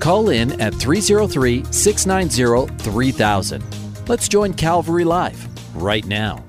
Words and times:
Call 0.00 0.30
in 0.30 0.58
at 0.62 0.74
303 0.74 1.62
690 1.70 2.74
3000. 2.82 4.08
Let's 4.08 4.28
join 4.28 4.54
Calvary 4.54 5.04
Live 5.04 5.46
right 5.76 6.06
now. 6.06 6.42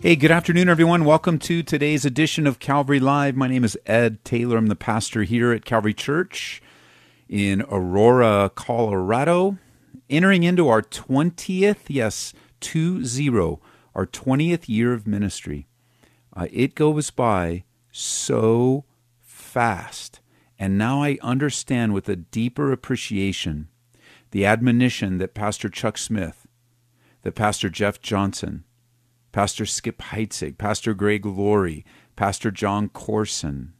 Hey, 0.00 0.16
good 0.16 0.32
afternoon, 0.32 0.68
everyone. 0.68 1.04
Welcome 1.04 1.38
to 1.40 1.62
today's 1.62 2.04
edition 2.04 2.48
of 2.48 2.58
Calvary 2.58 2.98
Live. 2.98 3.36
My 3.36 3.46
name 3.46 3.62
is 3.62 3.78
Ed 3.86 4.24
Taylor. 4.24 4.56
I'm 4.56 4.66
the 4.66 4.74
pastor 4.74 5.22
here 5.22 5.52
at 5.52 5.64
Calvary 5.64 5.94
Church 5.94 6.60
in 7.28 7.62
Aurora, 7.62 8.50
Colorado. 8.52 9.56
Entering 10.10 10.42
into 10.42 10.68
our 10.68 10.82
20th, 10.82 11.84
yes, 11.86 12.34
2 12.58 13.04
0, 13.04 13.60
our 13.94 14.06
20th 14.06 14.68
year 14.68 14.92
of 14.92 15.06
ministry. 15.06 15.68
Uh, 16.34 16.48
it 16.50 16.74
goes 16.74 17.10
by 17.10 17.62
so 17.92 18.84
fast. 19.22 20.15
And 20.58 20.78
now 20.78 21.02
I 21.02 21.18
understand 21.22 21.92
with 21.92 22.08
a 22.08 22.16
deeper 22.16 22.72
appreciation 22.72 23.68
the 24.30 24.46
admonition 24.46 25.18
that 25.18 25.34
Pastor 25.34 25.68
Chuck 25.68 25.96
Smith, 25.98 26.46
that 27.22 27.34
Pastor 27.34 27.68
Jeff 27.68 28.00
Johnson, 28.00 28.64
Pastor 29.32 29.66
Skip 29.66 29.98
Heitzig, 29.98 30.58
Pastor 30.58 30.94
Greg 30.94 31.26
Laurie, 31.26 31.84
Pastor 32.16 32.50
John 32.50 32.88
Courson. 32.88 33.74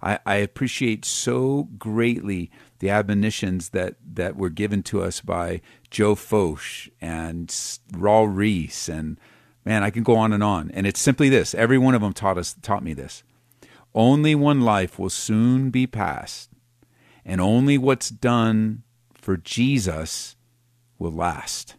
I, 0.00 0.18
I 0.24 0.36
appreciate 0.36 1.04
so 1.04 1.68
greatly 1.78 2.50
the 2.78 2.90
admonitions 2.90 3.70
that, 3.70 3.96
that 4.14 4.36
were 4.36 4.50
given 4.50 4.82
to 4.84 5.02
us 5.02 5.20
by 5.20 5.60
Joe 5.90 6.14
Focht 6.14 6.90
and 7.00 7.48
Raul 7.48 8.28
Ries 8.30 8.88
and 8.88 9.18
man, 9.64 9.82
I 9.82 9.90
can 9.90 10.02
go 10.02 10.16
on 10.16 10.32
and 10.32 10.42
on. 10.42 10.70
And 10.72 10.86
it's 10.86 11.00
simply 11.00 11.28
this. 11.28 11.54
Every 11.54 11.76
one 11.76 11.94
of 11.94 12.00
them 12.00 12.12
taught 12.12 12.38
us 12.38 12.54
taught 12.62 12.82
me 12.82 12.94
this. 12.94 13.22
Only 13.94 14.34
one 14.34 14.60
life 14.60 14.98
will 14.98 15.10
soon 15.10 15.70
be 15.70 15.86
passed, 15.86 16.50
and 17.24 17.40
only 17.40 17.78
what's 17.78 18.10
done 18.10 18.82
for 19.14 19.36
Jesus 19.36 20.36
will 20.98 21.12
last. 21.12 21.76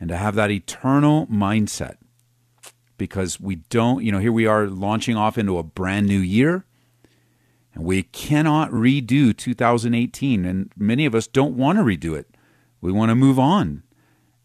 And 0.00 0.08
to 0.08 0.16
have 0.16 0.34
that 0.34 0.50
eternal 0.50 1.26
mindset, 1.28 1.96
because 2.98 3.40
we 3.40 3.56
don't, 3.56 4.04
you 4.04 4.12
know, 4.12 4.18
here 4.18 4.32
we 4.32 4.46
are 4.46 4.66
launching 4.66 5.16
off 5.16 5.38
into 5.38 5.58
a 5.58 5.62
brand 5.62 6.06
new 6.06 6.18
year, 6.18 6.64
and 7.74 7.84
we 7.84 8.02
cannot 8.04 8.70
redo 8.70 9.36
2018. 9.36 10.44
And 10.44 10.70
many 10.76 11.06
of 11.06 11.14
us 11.14 11.26
don't 11.26 11.56
want 11.56 11.78
to 11.78 11.84
redo 11.84 12.16
it. 12.16 12.36
We 12.80 12.92
want 12.92 13.10
to 13.10 13.16
move 13.16 13.38
on. 13.38 13.82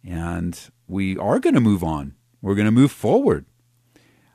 And 0.04 0.60
we 0.88 1.18
are 1.18 1.40
going 1.40 1.54
to 1.54 1.62
move 1.62 1.84
on. 1.84 2.16
We're 2.42 2.56
going 2.56 2.66
to 2.66 2.72
move 2.72 2.92
forward. 2.92 3.46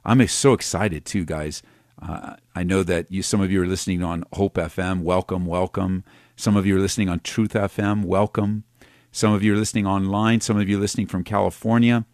I'm 0.05 0.25
so 0.29 0.53
excited 0.53 1.05
too, 1.05 1.25
guys. 1.25 1.63
Uh, 2.01 2.37
I 2.55 2.63
know 2.63 2.83
that 2.83 3.11
you, 3.11 3.23
some 3.23 3.41
of 3.41 3.51
you 3.51 3.63
are 3.63 3.67
listening 3.67 4.03
on 4.03 4.25
Hope 4.33 4.55
FM. 4.55 5.03
Welcome, 5.03 5.47
welcome. 5.47 6.05
Some 6.37 6.57
of 6.57 6.67
you 6.67 6.77
are 6.77 6.81
listening 6.81 7.09
on 7.09 7.21
Truth 7.21 7.53
FM. 7.53 8.05
Welcome. 8.05 8.65
Some 9.13 9.33
of 9.33 9.43
you 9.43 9.55
are 9.55 9.57
listening 9.57 9.87
online. 9.87 10.41
Some 10.41 10.59
of 10.59 10.69
you 10.69 10.77
are 10.77 10.81
listening 10.81 11.07
from 11.07 11.23
California, 11.23 12.05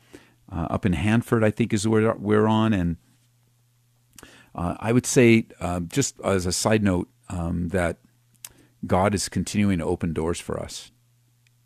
uh, 0.53 0.67
up 0.71 0.85
in 0.85 0.93
Hanford, 0.93 1.43
I 1.43 1.51
think 1.51 1.73
is 1.73 1.89
where 1.89 2.15
we're 2.15 2.47
on. 2.47 2.73
And 2.75 2.97
uh, 4.55 4.77
I 4.79 4.93
would 4.93 5.07
say, 5.07 5.47
uh, 5.61 5.81
just 5.81 6.21
as 6.21 6.45
a 6.45 6.53
side 6.53 6.83
note, 6.83 7.09
um, 7.31 7.69
that 7.69 7.99
God 8.87 9.15
is 9.15 9.29
continuing 9.29 9.79
to 9.79 9.85
open 9.85 10.13
doors 10.13 10.41
for 10.41 10.61
us 10.61 10.91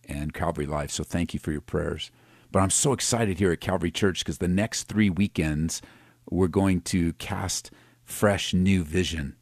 and 0.08 0.32
Calvary 0.32 0.66
Life. 0.66 0.91
So 0.91 1.03
thank 1.03 1.34
you 1.34 1.41
for 1.41 1.53
your 1.53 1.60
prayers. 1.60 2.10
But 2.53 2.60
I'm 2.60 2.70
so 2.70 2.92
excited 2.92 3.38
here 3.38 3.50
at 3.50 3.60
Calvary 3.60 3.91
Church 3.91 4.20
because 4.20 4.38
the 4.38 4.47
next 4.47 4.84
three 4.84 5.10
weekends 5.10 5.82
we're 6.30 6.48
going 6.48 6.80
to 6.82 7.12
cast 7.14 7.70
fresh 8.04 8.54
new 8.54 8.84
vision. 8.84 9.37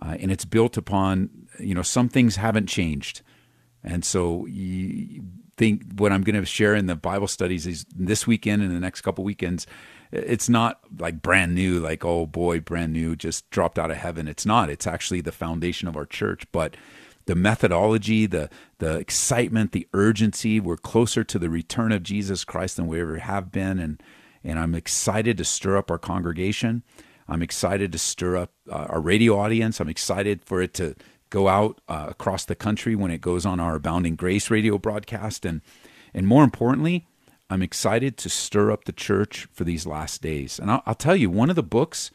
Uh, 0.00 0.16
and 0.20 0.30
it's 0.30 0.44
built 0.44 0.76
upon, 0.76 1.30
you 1.58 1.74
know, 1.74 1.82
some 1.82 2.08
things 2.08 2.36
haven't 2.36 2.66
changed. 2.66 3.22
And 3.82 4.04
so 4.04 4.46
you 4.46 5.22
think 5.56 5.82
what 5.96 6.12
I'm 6.12 6.22
going 6.22 6.40
to 6.40 6.46
share 6.46 6.74
in 6.74 6.86
the 6.86 6.96
Bible 6.96 7.28
studies 7.28 7.66
is 7.66 7.86
this 7.94 8.26
weekend 8.26 8.62
and 8.62 8.74
the 8.74 8.80
next 8.80 9.02
couple 9.02 9.24
weekends, 9.24 9.66
it's 10.10 10.48
not 10.48 10.80
like 10.98 11.22
brand 11.22 11.54
new, 11.54 11.80
like, 11.80 12.04
oh 12.04 12.26
boy, 12.26 12.60
brand 12.60 12.92
new, 12.92 13.16
just 13.16 13.48
dropped 13.50 13.78
out 13.78 13.90
of 13.90 13.96
heaven. 13.96 14.28
It's 14.28 14.46
not. 14.46 14.70
It's 14.70 14.86
actually 14.86 15.20
the 15.20 15.32
foundation 15.32 15.88
of 15.88 15.96
our 15.96 16.06
church. 16.06 16.44
But 16.52 16.76
the 17.26 17.34
methodology, 17.34 18.26
the 18.26 18.50
the 18.78 18.98
excitement, 18.98 19.72
the 19.72 19.88
urgency, 19.92 20.60
we're 20.60 20.76
closer 20.76 21.24
to 21.24 21.38
the 21.38 21.48
return 21.48 21.90
of 21.90 22.02
Jesus 22.02 22.44
Christ 22.44 22.76
than 22.76 22.86
we 22.86 23.00
ever 23.00 23.18
have 23.18 23.50
been. 23.50 23.78
And 23.78 24.02
and 24.42 24.58
I'm 24.58 24.74
excited 24.74 25.38
to 25.38 25.44
stir 25.44 25.76
up 25.76 25.90
our 25.90 25.98
congregation. 25.98 26.82
I'm 27.28 27.42
excited 27.42 27.92
to 27.92 27.98
stir 27.98 28.36
up 28.36 28.52
uh, 28.70 28.86
our 28.88 29.00
radio 29.00 29.38
audience. 29.38 29.80
I'm 29.80 29.88
excited 29.88 30.42
for 30.44 30.60
it 30.60 30.74
to 30.74 30.94
go 31.30 31.48
out 31.48 31.80
uh, 31.88 32.06
across 32.08 32.44
the 32.44 32.54
country 32.54 32.94
when 32.94 33.10
it 33.10 33.20
goes 33.20 33.44
on 33.44 33.60
our 33.60 33.74
Abounding 33.74 34.14
Grace 34.14 34.50
radio 34.50 34.78
broadcast. 34.78 35.44
And, 35.44 35.62
and 36.12 36.26
more 36.26 36.44
importantly, 36.44 37.06
I'm 37.50 37.62
excited 37.62 38.16
to 38.18 38.28
stir 38.28 38.70
up 38.70 38.84
the 38.84 38.92
church 38.92 39.48
for 39.52 39.64
these 39.64 39.86
last 39.86 40.22
days. 40.22 40.58
And 40.58 40.70
I'll, 40.70 40.82
I'll 40.86 40.94
tell 40.94 41.16
you, 41.16 41.30
one 41.30 41.50
of 41.50 41.56
the 41.56 41.62
books 41.62 42.10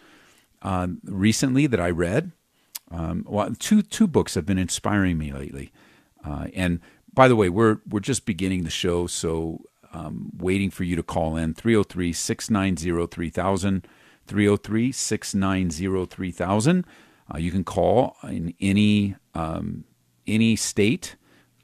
uh, 0.62 0.88
recently 1.04 1.68
that 1.68 1.80
I 1.80 1.90
read, 1.90 2.32
um, 2.92 3.26
well, 3.28 3.54
two, 3.58 3.82
two 3.82 4.08
books 4.08 4.36
have 4.36 4.46
been 4.46 4.58
inspiring 4.58 5.18
me 5.18 5.32
lately. 5.32 5.72
Uh, 6.24 6.48
and 6.54 6.80
by 7.14 7.28
the 7.28 7.36
way, 7.36 7.50
we're, 7.50 7.80
we're 7.88 8.00
just 8.00 8.26
beginning 8.26 8.64
the 8.64 8.70
show, 8.70 9.08
so 9.08 9.62
um, 9.94 10.32
waiting 10.38 10.70
for 10.70 10.84
you 10.84 10.96
to 10.96 11.04
call 11.04 11.36
in 11.36 11.54
303 11.54 12.14
690 12.14 13.08
3000. 13.08 13.88
303 14.30 14.92
690 14.92 16.06
3000. 16.06 16.86
Uh, 17.34 17.38
you 17.38 17.52
can 17.52 17.64
call 17.64 18.16
in 18.24 18.54
any 18.62 19.16
um, 19.34 19.84
any 20.28 20.56
state 20.56 21.16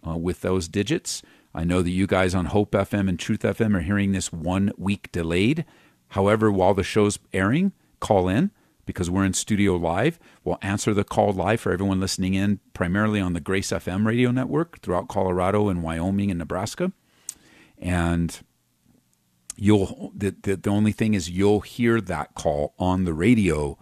uh, 0.06 0.18
with 0.18 0.42
those 0.42 0.68
digits. 0.68 1.22
I 1.54 1.64
know 1.64 1.82
that 1.82 1.92
you 1.92 2.08
guys 2.08 2.36
on 2.36 2.48
Hope 2.48 2.72
FM 2.72 3.08
and 3.08 3.20
Truth 3.20 3.42
FM 3.42 3.76
are 3.76 3.82
hearing 3.82 4.12
this 4.12 4.34
one 4.34 4.72
week 4.78 5.12
delayed. 5.12 5.64
However, 6.10 6.52
while 6.52 6.74
the 6.74 6.84
show's 6.84 7.20
airing, 7.32 7.72
call 8.00 8.28
in 8.28 8.52
because 8.86 9.10
we're 9.10 9.26
in 9.26 9.34
studio 9.34 9.76
live. 9.76 10.20
We'll 10.44 10.60
answer 10.62 10.94
the 10.94 11.04
call 11.04 11.32
live 11.34 11.62
for 11.62 11.72
everyone 11.72 12.00
listening 12.00 12.34
in, 12.34 12.60
primarily 12.74 13.20
on 13.20 13.34
the 13.34 13.40
Grace 13.40 13.72
FM 13.72 14.06
radio 14.06 14.32
network 14.32 14.80
throughout 14.82 15.08
Colorado 15.08 15.70
and 15.70 15.82
Wyoming 15.84 16.30
and 16.30 16.40
Nebraska. 16.40 16.92
And 17.78 18.40
you'll 19.56 20.12
the, 20.16 20.36
the, 20.44 20.56
the 20.56 20.70
only 20.70 20.92
thing 20.92 21.14
is 21.14 21.30
you'll 21.30 21.62
hear 21.62 22.02
that 22.02 22.36
call 22.36 22.74
on 22.78 23.06
the 23.06 23.14
radio 23.14 23.78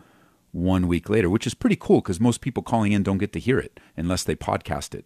one 0.52 0.88
week 0.88 1.10
later, 1.10 1.30
which 1.30 1.48
is 1.48 1.54
pretty 1.54 1.76
cool 1.76 2.00
because 2.00 2.20
most 2.20 2.42
people 2.42 2.62
calling 2.62 2.92
in 2.92 3.04
don't 3.04 3.18
get 3.18 3.34
to 3.34 3.40
hear 3.40 3.60
it 3.60 3.80
unless 3.98 4.24
they 4.24 4.36
podcast 4.36 4.94
it. 4.94 5.06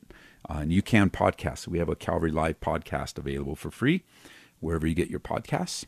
Uh, 0.50 0.60
and 0.60 0.74
you 0.74 0.82
can 0.82 1.10
podcast. 1.10 1.68
We 1.68 1.80
have 1.80 1.90
a 1.90 1.96
Calvary 1.96 2.32
Live 2.32 2.60
podcast 2.60 3.18
available 3.18 3.56
for 3.56 3.72
free 3.72 4.04
wherever 4.60 4.86
you 4.86 4.94
get 4.94 5.10
your 5.10 5.20
podcasts. 5.20 5.86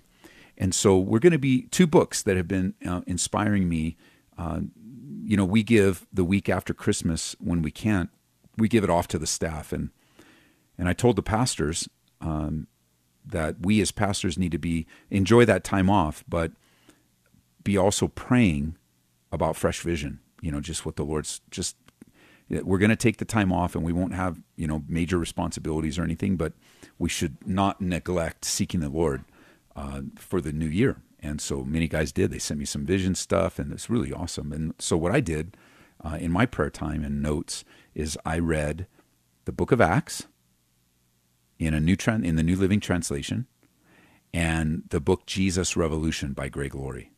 And 0.57 0.75
so 0.75 0.97
we're 0.97 1.19
going 1.19 1.33
to 1.33 1.39
be 1.39 1.63
two 1.63 1.87
books 1.87 2.21
that 2.23 2.37
have 2.37 2.47
been 2.47 2.73
uh, 2.85 3.01
inspiring 3.07 3.69
me. 3.69 3.97
Uh, 4.37 4.61
you 5.23 5.37
know, 5.37 5.45
we 5.45 5.63
give 5.63 6.05
the 6.11 6.23
week 6.23 6.49
after 6.49 6.73
Christmas 6.73 7.35
when 7.39 7.61
we 7.61 7.71
can't, 7.71 8.09
we 8.57 8.67
give 8.67 8.83
it 8.83 8.89
off 8.89 9.07
to 9.09 9.19
the 9.19 9.27
staff. 9.27 9.71
And 9.71 9.89
and 10.77 10.87
I 10.87 10.93
told 10.93 11.17
the 11.17 11.21
pastors, 11.21 11.89
um, 12.21 12.67
that 13.31 13.57
we 13.61 13.81
as 13.81 13.91
pastors 13.91 14.37
need 14.37 14.51
to 14.51 14.57
be 14.57 14.85
enjoy 15.09 15.45
that 15.45 15.63
time 15.63 15.89
off, 15.89 16.23
but 16.27 16.51
be 17.63 17.77
also 17.77 18.07
praying 18.07 18.75
about 19.31 19.55
fresh 19.55 19.81
vision. 19.81 20.19
You 20.41 20.51
know, 20.51 20.61
just 20.61 20.85
what 20.85 20.95
the 20.95 21.03
Lord's 21.03 21.41
just 21.51 21.75
we're 22.49 22.79
going 22.79 22.89
to 22.89 22.95
take 22.95 23.17
the 23.17 23.25
time 23.25 23.51
off 23.51 23.75
and 23.75 23.85
we 23.85 23.93
won't 23.93 24.13
have, 24.13 24.41
you 24.55 24.67
know, 24.67 24.83
major 24.87 25.17
responsibilities 25.17 25.99
or 25.99 26.03
anything, 26.03 26.35
but 26.35 26.53
we 26.97 27.07
should 27.07 27.37
not 27.47 27.79
neglect 27.79 28.43
seeking 28.43 28.79
the 28.79 28.89
Lord 28.89 29.23
uh, 29.75 30.01
for 30.17 30.41
the 30.41 30.51
new 30.51 30.67
year. 30.67 31.01
And 31.19 31.39
so 31.39 31.63
many 31.63 31.87
guys 31.87 32.11
did. 32.11 32.31
They 32.31 32.39
sent 32.39 32.59
me 32.59 32.65
some 32.65 32.85
vision 32.85 33.13
stuff 33.13 33.59
and 33.59 33.71
it's 33.71 33.89
really 33.89 34.11
awesome. 34.11 34.51
And 34.51 34.73
so 34.79 34.97
what 34.97 35.11
I 35.11 35.19
did 35.19 35.57
uh, 36.03 36.17
in 36.19 36.31
my 36.31 36.45
prayer 36.45 36.69
time 36.69 37.03
and 37.03 37.21
notes 37.21 37.63
is 37.93 38.17
I 38.25 38.39
read 38.39 38.87
the 39.45 39.51
book 39.51 39.71
of 39.71 39.81
Acts 39.81 40.27
in 41.59 41.73
a 41.73 41.79
new 41.79 41.95
trend 41.95 42.25
in 42.25 42.37
the 42.37 42.43
New 42.43 42.55
Living 42.55 42.79
Translation, 42.79 43.45
and 44.33 44.83
the 44.89 44.99
book 44.99 45.25
Jesus 45.25 45.75
Revolution 45.75 46.33
by 46.33 46.49
Greg 46.49 46.73
Laurie. 46.73 47.11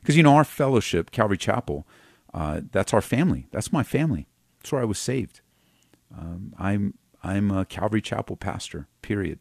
Because 0.00 0.16
you 0.16 0.22
know 0.22 0.34
our 0.34 0.44
fellowship, 0.44 1.10
Calvary 1.10 1.38
Chapel, 1.38 1.86
uh, 2.34 2.60
that's 2.72 2.92
our 2.92 3.00
family. 3.00 3.46
That's 3.52 3.72
my 3.72 3.82
family. 3.82 4.26
That's 4.58 4.72
where 4.72 4.82
I 4.82 4.86
was 4.86 4.98
saved. 4.98 5.40
Um, 6.16 6.54
I'm 6.58 6.94
I'm 7.22 7.50
a 7.50 7.64
Calvary 7.64 8.00
Chapel 8.00 8.36
pastor. 8.36 8.86
Period. 9.02 9.38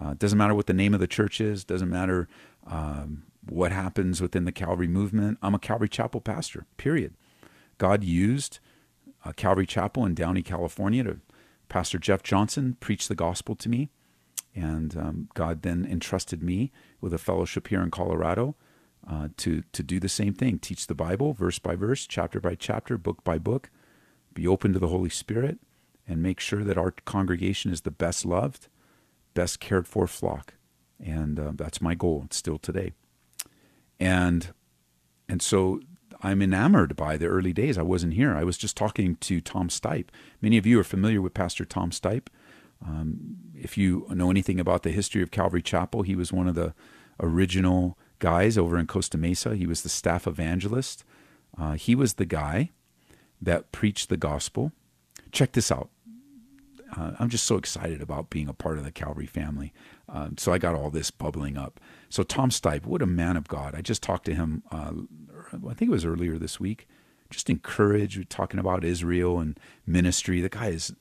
Uh, 0.00 0.14
doesn't 0.14 0.38
matter 0.38 0.54
what 0.54 0.66
the 0.66 0.74
name 0.74 0.94
of 0.94 1.00
the 1.00 1.06
church 1.06 1.40
is. 1.40 1.64
Doesn't 1.64 1.88
matter 1.88 2.28
um, 2.66 3.24
what 3.48 3.72
happens 3.72 4.20
within 4.20 4.44
the 4.44 4.52
Calvary 4.52 4.88
movement. 4.88 5.38
I'm 5.40 5.54
a 5.54 5.58
Calvary 5.58 5.88
Chapel 5.88 6.20
pastor. 6.20 6.66
Period. 6.76 7.14
God 7.78 8.04
used 8.04 8.58
uh, 9.24 9.32
Calvary 9.32 9.66
Chapel 9.66 10.04
in 10.04 10.14
Downey, 10.14 10.42
California, 10.42 11.04
to 11.04 11.20
Pastor 11.68 11.98
Jeff 11.98 12.22
Johnson 12.22 12.76
preached 12.80 13.08
the 13.08 13.14
gospel 13.14 13.54
to 13.56 13.68
me, 13.68 13.90
and 14.54 14.96
um, 14.96 15.28
God 15.34 15.62
then 15.62 15.86
entrusted 15.88 16.42
me 16.42 16.72
with 17.00 17.12
a 17.12 17.18
fellowship 17.18 17.68
here 17.68 17.82
in 17.82 17.90
Colorado 17.90 18.54
uh, 19.08 19.28
to 19.38 19.62
to 19.72 19.82
do 19.82 20.00
the 20.00 20.08
same 20.08 20.34
thing: 20.34 20.58
teach 20.58 20.86
the 20.86 20.94
Bible 20.94 21.32
verse 21.32 21.58
by 21.58 21.74
verse, 21.74 22.06
chapter 22.06 22.40
by 22.40 22.54
chapter, 22.54 22.96
book 22.98 23.22
by 23.24 23.38
book, 23.38 23.70
be 24.34 24.46
open 24.46 24.72
to 24.72 24.78
the 24.78 24.88
Holy 24.88 25.10
Spirit, 25.10 25.58
and 26.06 26.22
make 26.22 26.40
sure 26.40 26.64
that 26.64 26.78
our 26.78 26.90
congregation 26.90 27.72
is 27.72 27.82
the 27.82 27.90
best 27.90 28.24
loved, 28.24 28.68
best 29.34 29.60
cared 29.60 29.86
for 29.86 30.06
flock. 30.06 30.54
And 30.98 31.38
uh, 31.38 31.52
that's 31.54 31.80
my 31.80 31.94
goal 31.94 32.26
still 32.30 32.58
today. 32.58 32.92
And 34.00 34.52
and 35.28 35.42
so 35.42 35.80
I'm 36.26 36.42
enamored 36.42 36.96
by 36.96 37.16
the 37.16 37.26
early 37.26 37.52
days. 37.52 37.78
I 37.78 37.82
wasn't 37.82 38.14
here. 38.14 38.34
I 38.34 38.42
was 38.42 38.58
just 38.58 38.76
talking 38.76 39.14
to 39.14 39.40
Tom 39.40 39.68
Stipe. 39.68 40.08
Many 40.42 40.58
of 40.58 40.66
you 40.66 40.80
are 40.80 40.84
familiar 40.84 41.22
with 41.22 41.34
Pastor 41.34 41.64
Tom 41.64 41.90
Stipe. 41.90 42.26
Um, 42.84 43.36
if 43.54 43.78
you 43.78 44.08
know 44.10 44.28
anything 44.28 44.58
about 44.58 44.82
the 44.82 44.90
history 44.90 45.22
of 45.22 45.30
Calvary 45.30 45.62
Chapel, 45.62 46.02
he 46.02 46.16
was 46.16 46.32
one 46.32 46.48
of 46.48 46.56
the 46.56 46.74
original 47.20 47.96
guys 48.18 48.58
over 48.58 48.76
in 48.76 48.88
Costa 48.88 49.16
Mesa. 49.16 49.54
He 49.54 49.68
was 49.68 49.82
the 49.82 49.88
staff 49.88 50.26
evangelist. 50.26 51.04
Uh, 51.56 51.74
he 51.74 51.94
was 51.94 52.14
the 52.14 52.26
guy 52.26 52.70
that 53.40 53.70
preached 53.70 54.08
the 54.08 54.16
gospel. 54.16 54.72
Check 55.30 55.52
this 55.52 55.70
out. 55.70 55.90
Uh, 56.96 57.12
I'm 57.20 57.28
just 57.28 57.44
so 57.44 57.56
excited 57.56 58.02
about 58.02 58.30
being 58.30 58.48
a 58.48 58.52
part 58.52 58.78
of 58.78 58.84
the 58.84 58.92
Calvary 58.92 59.26
family. 59.26 59.72
Um, 60.08 60.36
so 60.38 60.52
I 60.52 60.58
got 60.58 60.74
all 60.74 60.90
this 60.90 61.10
bubbling 61.10 61.56
up. 61.56 61.80
So 62.08 62.22
Tom 62.22 62.50
Stipe, 62.50 62.86
what 62.86 63.02
a 63.02 63.06
man 63.06 63.36
of 63.36 63.48
God. 63.48 63.74
I 63.74 63.80
just 63.80 64.02
talked 64.02 64.24
to 64.26 64.34
him, 64.34 64.62
uh, 64.70 64.92
I 65.52 65.74
think 65.74 65.88
it 65.88 65.92
was 65.92 66.04
earlier 66.04 66.38
this 66.38 66.60
week. 66.60 66.88
Just 67.30 67.50
encouraged, 67.50 68.30
talking 68.30 68.60
about 68.60 68.84
Israel 68.84 69.40
and 69.40 69.58
ministry. 69.86 70.40
The 70.40 70.48
guy 70.48 70.68
is 70.68 70.94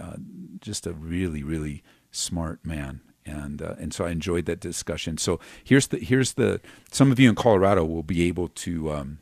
uh, 0.00 0.16
just 0.60 0.86
a 0.86 0.92
really, 0.92 1.42
really 1.42 1.82
smart 2.10 2.64
man. 2.64 3.00
And, 3.24 3.62
uh, 3.62 3.74
and 3.78 3.92
so 3.92 4.04
I 4.04 4.10
enjoyed 4.10 4.46
that 4.46 4.60
discussion. 4.60 5.18
So 5.18 5.38
here's 5.62 5.88
the 5.88 5.98
here's 5.98 6.34
the 6.34 6.60
some 6.90 7.12
of 7.12 7.20
you 7.20 7.28
in 7.28 7.34
Colorado 7.34 7.84
will 7.84 8.02
be 8.02 8.22
able 8.26 8.48
to 8.48 8.90
um, 8.90 9.18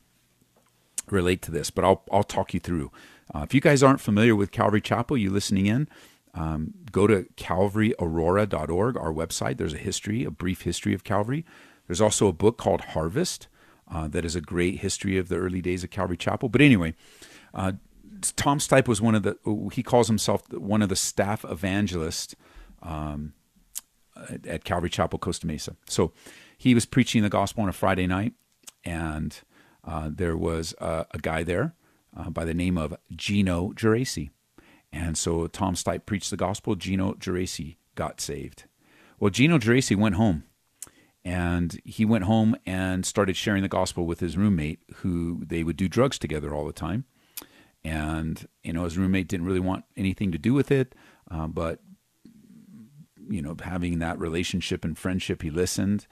relate 1.11 1.43
to 1.43 1.51
this, 1.51 1.71
but 1.71 1.85
I'll 1.85 2.03
I'll 2.13 2.23
talk 2.23 2.55
you 2.55 2.61
through. 2.61 2.93
Uh, 3.35 3.41
if 3.41 3.53
you 3.53 3.61
guys 3.61 3.83
aren't 3.83 4.01
familiar 4.01 4.37
with 4.37 4.53
Calvary 4.53 4.81
Chapel, 4.81 5.17
you 5.17 5.31
listening 5.31 5.67
in, 5.67 5.89
um, 6.35 6.75
go 6.93 7.09
to 7.09 7.27
calvaryaurora.org, 7.37 8.97
our 8.97 9.13
website. 9.13 9.57
There's 9.57 9.75
a 9.75 9.79
history, 9.79 10.25
a 10.25 10.31
brief 10.31 10.63
history 10.63 10.95
of 10.95 11.03
Calvary. 11.03 11.45
There's 11.89 12.01
also 12.01 12.29
a 12.29 12.33
book 12.33 12.59
called 12.59 12.83
Harvest 12.83 13.49
uh, 13.91 14.09
that 14.09 14.25
is 14.25 14.37
a 14.37 14.41
great 14.41 14.81
history 14.81 15.19
of 15.19 15.29
the 15.29 15.37
early 15.37 15.61
days 15.61 15.85
of 15.85 15.91
Calvary 15.91 16.17
Chapel. 16.17 16.49
But 16.49 16.61
anyway, 16.61 16.95
uh, 17.55 17.73
Tom 18.37 18.59
Stipe 18.59 18.89
was 18.89 19.01
one 19.01 19.15
of 19.15 19.23
the, 19.23 19.37
he 19.73 19.83
calls 19.83 20.09
himself 20.09 20.51
one 20.53 20.83
of 20.83 20.89
the 20.89 20.97
staff 20.97 21.45
evangelists 21.45 22.35
um, 22.83 23.35
at 24.47 24.65
Calvary 24.65 24.91
Chapel, 24.91 25.19
Costa 25.19 25.47
Mesa. 25.47 25.77
So 25.89 26.13
he 26.57 26.75
was 26.75 26.87
preaching 26.87 27.23
the 27.23 27.29
gospel 27.29 27.63
on 27.63 27.69
a 27.69 27.73
Friday 27.73 28.07
night, 28.07 28.33
and 28.85 29.39
uh, 29.85 30.11
there 30.13 30.37
was 30.37 30.75
a, 30.79 31.07
a 31.13 31.19
guy 31.19 31.43
there 31.43 31.75
uh, 32.17 32.31
by 32.31 32.45
the 32.45 32.55
name 32.55 32.79
of 32.79 32.97
Gino 33.15 33.73
Geraci. 33.73 34.31
And 34.93 35.19
so 35.19 35.47
Tom 35.47 35.75
Stipe 35.75 36.07
preached 36.07 36.31
the 36.31 36.37
gospel. 36.37 36.75
Gino 36.75 37.15
Geraci 37.15 37.77
got 37.95 38.21
saved. 38.21 38.65
Well, 39.21 39.31
Gino 39.31 39.59
Geraci 39.59 39.97
went 39.97 40.15
home. 40.15 40.45
And 41.27 41.81
he 41.85 42.05
went 42.05 42.23
home 42.23 42.55
and 42.65 43.05
started 43.05 43.37
sharing 43.37 43.63
the 43.63 43.69
gospel 43.69 44.07
with 44.07 44.21
his 44.21 44.37
roommate, 44.37 44.79
who 44.99 45.43
they 45.45 45.65
would 45.65 45.77
do 45.77 45.89
drugs 45.89 46.21
together 46.21 46.55
all 46.55 46.65
the 46.65 46.73
time. 46.73 47.05
And, 47.83 48.47
you 48.63 48.73
know, 48.73 48.85
his 48.85 48.97
roommate 48.97 49.27
didn't 49.27 49.47
really 49.47 49.59
want 49.59 49.85
anything 49.97 50.31
to 50.31 50.39
do 50.39 50.55
with 50.55 50.71
it. 50.71 50.95
Uh, 51.29 51.49
but, 51.49 51.81
you 53.29 53.43
know, 53.43 53.57
having 53.61 53.99
that 53.99 54.21
relationship 54.21 54.85
and 54.85 54.97
friendship, 54.97 55.43
he 55.43 55.51
listened. 55.51 56.07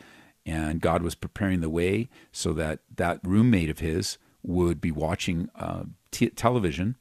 And 0.44 0.80
God 0.80 1.00
was 1.00 1.14
preparing 1.14 1.60
the 1.60 1.70
way 1.70 2.08
so 2.32 2.52
that 2.54 2.80
that 2.96 3.20
roommate 3.22 3.70
of 3.70 3.78
his 3.78 4.18
would 4.42 4.80
be 4.80 4.90
watching 4.90 5.48
uh, 5.54 5.84
t- 6.10 6.30
television 6.30 6.96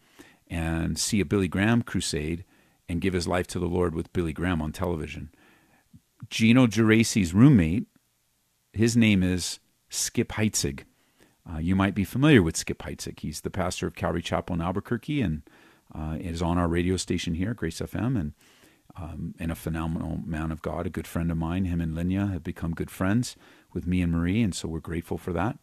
and 0.47 0.99
see 0.99 1.19
a 1.19 1.25
Billy 1.25 1.47
Graham 1.47 1.81
crusade 1.81 2.45
and 2.87 3.01
give 3.01 3.13
his 3.13 3.27
life 3.27 3.47
to 3.47 3.59
the 3.59 3.65
Lord 3.65 3.95
with 3.95 4.13
Billy 4.13 4.33
Graham 4.33 4.61
on 4.61 4.71
television. 4.71 5.31
Gino 6.29 6.67
Geraci's 6.67 7.33
roommate, 7.33 7.87
his 8.73 8.97
name 8.97 9.23
is 9.23 9.59
Skip 9.89 10.29
Heitzig. 10.33 10.81
Uh, 11.49 11.59
you 11.59 11.75
might 11.75 11.93
be 11.93 12.03
familiar 12.03 12.41
with 12.41 12.57
Skip 12.57 12.79
Heitzig. 12.79 13.19
He's 13.19 13.41
the 13.41 13.49
pastor 13.49 13.87
of 13.87 13.95
Calvary 13.95 14.21
Chapel 14.21 14.55
in 14.55 14.61
Albuquerque 14.61 15.21
and 15.21 15.43
uh, 15.93 16.17
is 16.19 16.41
on 16.41 16.57
our 16.57 16.67
radio 16.67 16.97
station 16.97 17.35
here, 17.35 17.53
Grace 17.53 17.79
FM, 17.79 18.19
and 18.19 18.33
um, 18.95 19.33
and 19.39 19.51
a 19.51 19.55
phenomenal 19.55 20.19
man 20.23 20.51
of 20.51 20.61
God, 20.61 20.85
a 20.85 20.89
good 20.89 21.07
friend 21.07 21.31
of 21.31 21.37
mine. 21.37 21.65
Him 21.65 21.81
and 21.81 21.95
Lenya 21.95 22.31
have 22.31 22.43
become 22.43 22.73
good 22.73 22.91
friends 22.91 23.35
with 23.73 23.87
me 23.87 24.01
and 24.01 24.11
Marie, 24.11 24.41
and 24.41 24.53
so 24.53 24.67
we're 24.67 24.79
grateful 24.79 25.17
for 25.17 25.33
that. 25.33 25.57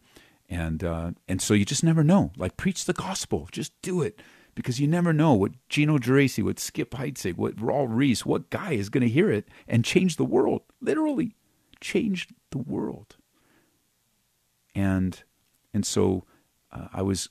And 0.49 0.83
uh, 0.83 1.11
and 1.27 1.41
so 1.41 1.53
you 1.53 1.65
just 1.65 1.83
never 1.83 2.03
know. 2.03 2.31
Like 2.37 2.57
preach 2.57 2.85
the 2.85 2.93
gospel, 2.93 3.47
just 3.51 3.73
do 3.81 4.01
it 4.01 4.21
because 4.53 4.79
you 4.79 4.87
never 4.87 5.13
know 5.13 5.33
what 5.33 5.53
Gino 5.69 5.97
Geraci, 5.97 6.43
what 6.43 6.59
Skip 6.59 6.91
Heitzig, 6.91 7.37
what 7.37 7.55
Raul 7.55 7.87
Ries, 7.89 8.25
what 8.25 8.49
guy 8.49 8.73
is 8.73 8.89
going 8.89 9.03
to 9.03 9.09
hear 9.09 9.31
it 9.31 9.47
and 9.67 9.85
change 9.85 10.17
the 10.17 10.25
world. 10.25 10.61
Literally, 10.81 11.35
change 11.81 12.27
the 12.51 12.57
world. 12.57 13.17
And 14.73 15.21
and 15.73 15.85
so 15.85 16.25
uh, 16.71 16.87
I 16.93 17.01
was 17.01 17.29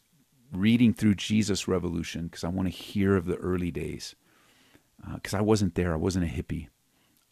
reading 0.52 0.92
through 0.92 1.14
Jesus 1.14 1.68
Revolution 1.68 2.24
because 2.24 2.44
I 2.44 2.48
want 2.48 2.66
to 2.66 2.74
hear 2.74 3.16
of 3.16 3.26
the 3.26 3.36
early 3.36 3.70
days. 3.70 4.14
Because 5.14 5.34
uh, 5.34 5.38
I 5.38 5.40
wasn't 5.40 5.74
there, 5.76 5.94
I 5.94 5.96
wasn't 5.96 6.26
a 6.26 6.28
hippie. 6.28 6.68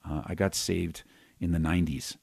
Uh, 0.09 0.23
I 0.25 0.35
got 0.35 0.55
saved 0.55 1.03
in 1.39 1.53
the 1.53 1.59
90s. 1.59 2.17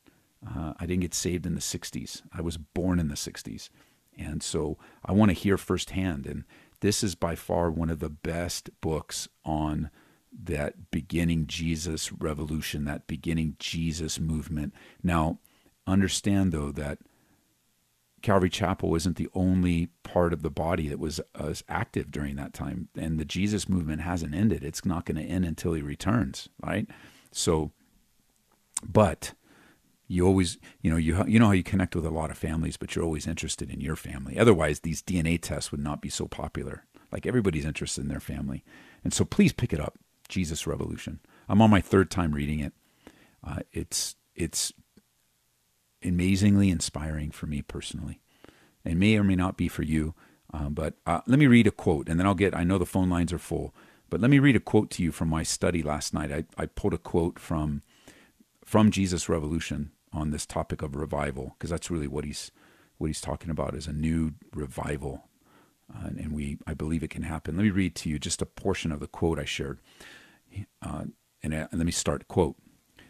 Uh, 0.46 0.74
I 0.80 0.86
didn't 0.86 1.02
get 1.02 1.14
saved 1.14 1.46
in 1.46 1.54
the 1.54 1.62
60s. 1.62 2.24
I 2.34 2.42
was 2.42 2.58
born 2.58 3.00
in 3.00 3.10
the 3.10 3.16
60s. 3.16 3.70
And 4.18 4.42
so 4.42 4.78
I 5.04 5.12
want 5.12 5.30
to 5.30 5.34
hear 5.34 5.58
firsthand. 5.58 6.26
And 6.26 6.46
this 6.80 7.04
is 7.04 7.16
by 7.16 7.36
far 7.36 7.70
one 7.70 7.90
of 7.90 8.00
the 8.00 8.10
best 8.10 8.70
books 8.82 9.28
on 9.44 9.90
that 10.44 10.92
beginning 10.92 11.48
Jesus 11.48 12.12
revolution, 12.12 12.86
that 12.86 13.08
beginning 13.08 13.56
Jesus 13.60 14.20
movement. 14.20 14.74
Now, 15.04 15.40
understand 15.88 16.52
though 16.52 16.72
that 16.72 17.00
Calvary 18.22 18.50
Chapel 18.50 18.96
isn't 18.96 19.18
the 19.18 19.30
only 19.36 19.90
part 20.04 20.34
of 20.34 20.42
the 20.42 20.50
body 20.50 20.88
that 20.88 20.98
was, 21.00 21.22
uh, 21.36 21.54
active 21.70 22.10
during 22.10 22.36
that 22.38 22.54
time, 22.54 22.88
and 22.96 23.20
the 23.20 23.26
Jesus 23.26 23.70
movement 23.70 24.02
hasn't 24.02 24.34
ended. 24.34 24.64
It's 24.64 24.84
not 24.84 25.06
going 25.06 25.18
to 25.18 25.32
end 25.32 25.46
until 25.46 25.74
he 25.74 25.82
returns, 25.84 26.50
right? 26.64 26.88
So, 27.32 27.72
but 28.84 29.34
you 30.08 30.26
always 30.26 30.58
you 30.82 30.92
know 30.92 30.98
you 30.98 31.24
you 31.28 31.40
know 31.40 31.48
how 31.48 31.52
you 31.52 31.64
connect 31.64 31.96
with 31.96 32.06
a 32.06 32.12
lot 32.12 32.30
of 32.30 32.38
families 32.38 32.78
but 32.78 32.96
you're 32.96 33.06
always 33.06 33.26
interested 33.26 33.72
in 33.72 33.82
your 33.82 33.96
family 33.96 34.38
otherwise 34.38 34.82
these 34.82 35.02
dna 35.02 35.42
tests 35.42 35.72
would 35.72 35.82
not 35.82 36.02
be 36.02 36.10
so 36.10 36.28
popular 36.28 36.86
like 37.12 37.26
everybody's 37.26 37.66
interested 37.66 38.02
in 38.02 38.08
their 38.08 38.20
family 38.20 38.64
and 39.04 39.14
so 39.14 39.26
please 39.26 39.52
pick 39.52 39.74
it 39.74 39.80
up 39.80 39.98
jesus 40.30 40.68
revolution. 40.68 41.20
I'm 41.48 41.62
on 41.62 41.70
my 41.70 41.82
third 41.82 42.10
time 42.10 42.34
reading 42.34 42.60
it. 42.60 42.74
Uh, 43.44 43.60
it's 43.72 44.16
it's 44.36 44.74
amazingly 46.04 46.70
inspiring 46.70 47.32
for 47.32 47.48
me 47.48 47.62
personally. 47.62 48.22
It 48.84 48.96
may 48.96 49.18
or 49.18 49.24
may 49.24 49.36
not 49.36 49.58
be 49.58 49.68
for 49.68 49.84
you 49.84 50.14
uh, 50.54 50.70
but 50.70 50.94
uh, 51.06 51.22
let 51.26 51.40
me 51.40 51.48
read 51.48 51.68
a 51.68 51.72
quote 51.72 52.08
and 52.08 52.20
then 52.20 52.28
i'll 52.28 52.36
get 52.36 52.56
i 52.56 52.64
know 52.64 52.78
the 52.78 52.86
phone 52.86 53.10
lines 53.10 53.34
are 53.34 53.40
full 53.40 53.74
but 54.10 54.22
let 54.22 54.30
me 54.30 54.40
read 54.40 54.56
a 54.56 54.60
quote 54.60 54.90
to 54.92 55.04
you 55.04 55.12
from 55.12 55.30
my 55.30 55.44
study 55.44 55.82
last 55.82 56.14
night. 56.14 56.32
I, 56.32 56.46
I 56.58 56.68
pulled 56.68 56.94
a 56.94 56.98
quote 56.98 57.40
from 57.40 57.82
from 58.64 58.92
jesus 58.92 59.28
revolution 59.28 59.92
on 60.14 60.32
this 60.32 60.46
topic 60.46 60.82
of 60.82 60.96
revival 60.96 61.56
because 61.58 61.70
that's 61.70 61.92
really 61.92 62.08
what 62.08 62.24
he's 62.24 62.52
what 62.98 63.08
he's 63.08 63.22
talking 63.22 63.50
about 63.50 63.76
is 63.76 63.88
a 63.88 63.94
new 63.94 64.34
revival 64.54 65.28
uh, 65.94 66.08
and 66.08 66.32
we 66.32 66.58
I 66.66 66.74
believe 66.74 67.04
it 67.04 67.10
can 67.10 67.24
happen. 67.24 67.56
Let 67.56 67.64
me 67.64 67.70
read 67.70 67.96
to 67.96 68.10
you 68.10 68.20
just 68.20 68.42
a 68.42 68.46
portion 68.46 68.92
of 68.92 69.00
the 69.00 69.08
quote 69.08 69.40
I 69.40 69.46
shared. 69.46 69.80
Uh, 70.82 71.06
and, 71.44 71.54
uh, 71.54 71.68
and 71.72 71.80
let 71.80 71.86
me 71.86 71.92
start 71.92 72.28
quote. 72.28 72.56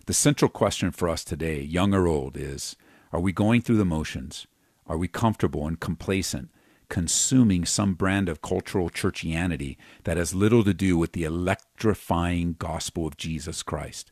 The 0.08 0.14
central 0.14 0.50
question 0.50 0.92
for 0.92 1.10
us 1.10 1.24
today, 1.24 1.62
young 1.62 1.94
or 1.94 2.08
old, 2.08 2.38
is 2.38 2.76
are 3.12 3.20
we 3.20 3.32
going 3.32 3.62
through 3.62 3.78
the 3.78 3.86
motions? 3.86 4.46
Are 4.88 4.98
we 4.98 5.08
comfortable 5.08 5.66
and 5.68 5.80
complacent, 5.80 6.50
consuming 6.90 7.66
some 7.66 7.94
brand 7.94 8.30
of 8.30 8.42
cultural 8.42 8.90
churchianity 8.90 9.78
that 10.04 10.18
has 10.18 10.36
little 10.36 10.64
to 10.64 10.74
do 10.74 10.98
with 10.98 11.14
the 11.14 11.24
electrifying 11.24 12.56
gospel 12.60 13.08
of 13.08 13.18
Jesus 13.18 13.64
Christ? 13.64 14.12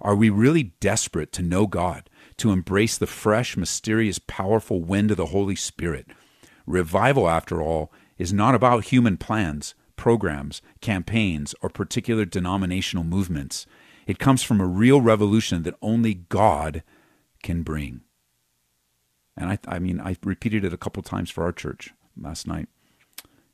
Are 0.00 0.14
we 0.14 0.30
really 0.30 0.74
desperate 0.80 1.32
to 1.32 1.42
know 1.42 1.66
God, 1.66 2.08
to 2.38 2.50
embrace 2.50 2.96
the 2.96 3.06
fresh, 3.06 3.56
mysterious, 3.56 4.18
powerful 4.18 4.80
wind 4.80 5.10
of 5.10 5.16
the 5.16 5.26
Holy 5.26 5.56
Spirit? 5.56 6.06
Revival, 6.66 7.28
after 7.28 7.62
all, 7.62 7.92
is 8.18 8.32
not 8.32 8.54
about 8.54 8.86
human 8.86 9.16
plans, 9.16 9.74
programs, 9.96 10.62
campaigns, 10.80 11.54
or 11.62 11.68
particular 11.68 12.24
denominational 12.24 13.04
movements. 13.04 13.66
It 14.06 14.18
comes 14.18 14.42
from 14.42 14.60
a 14.60 14.66
real 14.66 15.00
revolution 15.00 15.62
that 15.62 15.74
only 15.82 16.14
God 16.14 16.82
can 17.42 17.62
bring. 17.62 18.02
And 19.36 19.50
I, 19.50 19.58
I 19.68 19.78
mean, 19.78 20.00
I 20.00 20.16
repeated 20.24 20.64
it 20.64 20.72
a 20.72 20.78
couple 20.78 21.02
times 21.02 21.30
for 21.30 21.44
our 21.44 21.52
church 21.52 21.92
last 22.16 22.46
night. 22.46 22.68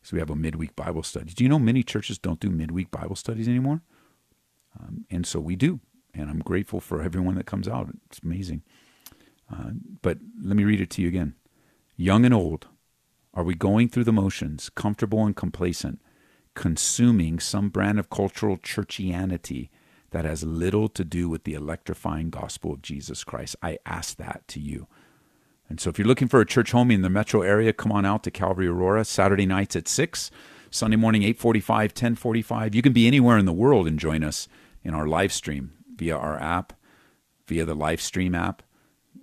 So 0.03 0.15
we 0.15 0.19
have 0.19 0.31
a 0.31 0.37
midweek 0.37 0.75
Bible 0.75 1.03
study. 1.03 1.33
Do 1.33 1.45
you 1.45 1.51
know 1.51 1.59
many 1.59 1.83
churches 1.83 2.19
don't 2.19 2.41
do 2.41 2.51
midweek 2.51 2.91
Bible 2.91 3.17
studies 3.17 3.49
anymore? 3.49 3.83
Um, 4.79 5.05
and 5.11 5.27
so 5.27 5.39
we 5.39 5.57
do. 5.57 5.81
And 6.15 6.29
I'm 6.29 6.41
grateful 6.41 6.81
for 6.81 7.03
everyone 7.03 7.37
that 7.37 7.47
comes 7.47 7.69
out. 7.69 7.89
It's 8.07 8.21
amazing. 8.23 8.63
Uh, 9.51 9.71
but 10.03 10.19
let 10.43 10.57
me 10.57 10.65
read 10.65 10.81
it 10.81 10.91
to 10.91 11.03
you 11.03 11.09
again. 11.09 11.35
Young 11.97 12.25
and 12.25 12.35
old, 12.35 12.69
are 13.35 13.45
we 13.45 13.55
going 13.55 13.89
through 13.89 14.05
the 14.05 14.13
motions, 14.13 14.71
comfortable 14.71 15.25
and 15.25 15.35
complacent, 15.35 16.01
consuming 16.55 17.39
some 17.39 17.71
brand 17.71 17.99
of 17.99 18.11
cultural 18.11 18.59
churchianity 18.59 19.71
that 20.11 20.25
has 20.27 20.45
little 20.45 20.89
to 20.91 21.05
do 21.05 21.29
with 21.29 21.45
the 21.45 21.55
electrifying 21.55 22.29
gospel 22.29 22.75
of 22.75 22.83
Jesus 22.83 23.25
Christ? 23.25 23.57
I 23.63 23.79
ask 23.87 24.17
that 24.19 24.47
to 24.49 24.61
you. 24.61 24.87
And 25.69 25.81
so 25.81 25.89
if 25.89 25.99
you're 25.99 26.07
looking 26.07 26.29
for 26.29 26.43
a 26.43 26.47
church 26.47 26.73
home 26.73 26.91
in 26.91 27.01
the 27.01 27.09
metro 27.09 27.41
area, 27.41 27.73
come 27.73 27.93
on 27.93 28.05
out 28.05 28.23
to 28.25 28.31
Calvary 28.31 28.67
Aurora 28.67 29.05
Saturday 29.05 29.47
nights 29.47 29.75
at 29.77 29.89
6, 29.89 30.31
Sunday 30.71 30.97
morning 30.97 31.23
8:45, 31.23 31.95
10:45. 31.95 32.75
You 32.75 32.83
can 32.83 32.93
be 32.93 33.07
anywhere 33.07 33.39
in 33.39 33.47
the 33.47 33.53
world 33.53 33.87
and 33.87 33.99
join 33.99 34.23
us 34.23 34.49
in 34.83 34.93
our 34.93 35.07
live 35.07 35.33
stream 35.33 35.73
via 35.97 36.17
our 36.17 36.39
app, 36.39 36.75
via 37.47 37.65
the 37.65 37.75
live 37.75 38.03
stream 38.03 38.35
app. 38.35 38.63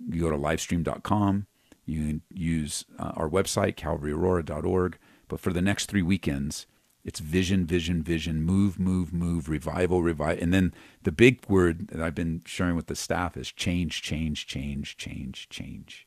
You 0.08 0.22
go 0.22 0.30
to 0.30 0.36
livestream.com. 0.36 1.46
You 1.90 2.06
can 2.06 2.22
use 2.32 2.84
uh, 2.98 3.12
our 3.16 3.28
website, 3.28 3.74
calvaryaurora.org. 3.76 4.98
But 5.28 5.40
for 5.40 5.52
the 5.52 5.62
next 5.62 5.86
three 5.86 6.02
weekends, 6.02 6.66
it's 7.04 7.20
vision, 7.20 7.64
vision, 7.64 8.02
vision, 8.02 8.42
move, 8.42 8.78
move, 8.78 9.12
move, 9.12 9.48
revival, 9.48 10.02
revive. 10.02 10.40
And 10.40 10.52
then 10.52 10.74
the 11.02 11.12
big 11.12 11.40
word 11.48 11.88
that 11.88 12.02
I've 12.02 12.14
been 12.14 12.42
sharing 12.44 12.76
with 12.76 12.88
the 12.88 12.96
staff 12.96 13.36
is 13.36 13.50
change, 13.50 14.02
change, 14.02 14.46
change, 14.46 14.96
change, 14.96 15.48
change. 15.48 16.06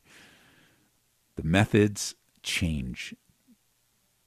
The 1.36 1.42
methods 1.42 2.14
change. 2.42 3.14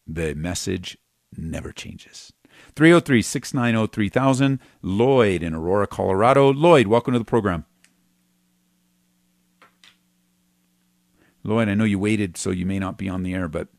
The 0.05 0.33
message 0.35 0.97
never 1.37 1.71
changes. 1.71 2.33
303 2.75 3.21
690 3.21 3.93
3000. 3.93 4.59
Lloyd 4.81 5.43
in 5.43 5.53
Aurora, 5.53 5.87
Colorado. 5.87 6.51
Lloyd, 6.51 6.87
welcome 6.87 7.13
to 7.13 7.19
the 7.19 7.25
program. 7.25 7.65
Lloyd, 11.47 11.69
I 11.69 11.75
know 11.75 11.85
you 11.85 11.97
waited, 11.97 12.35
so 12.35 12.51
you 12.51 12.65
may 12.65 12.77
not 12.77 12.97
be 12.97 13.07
on 13.07 13.23
the 13.23 13.33
air, 13.33 13.47
but 13.47 13.69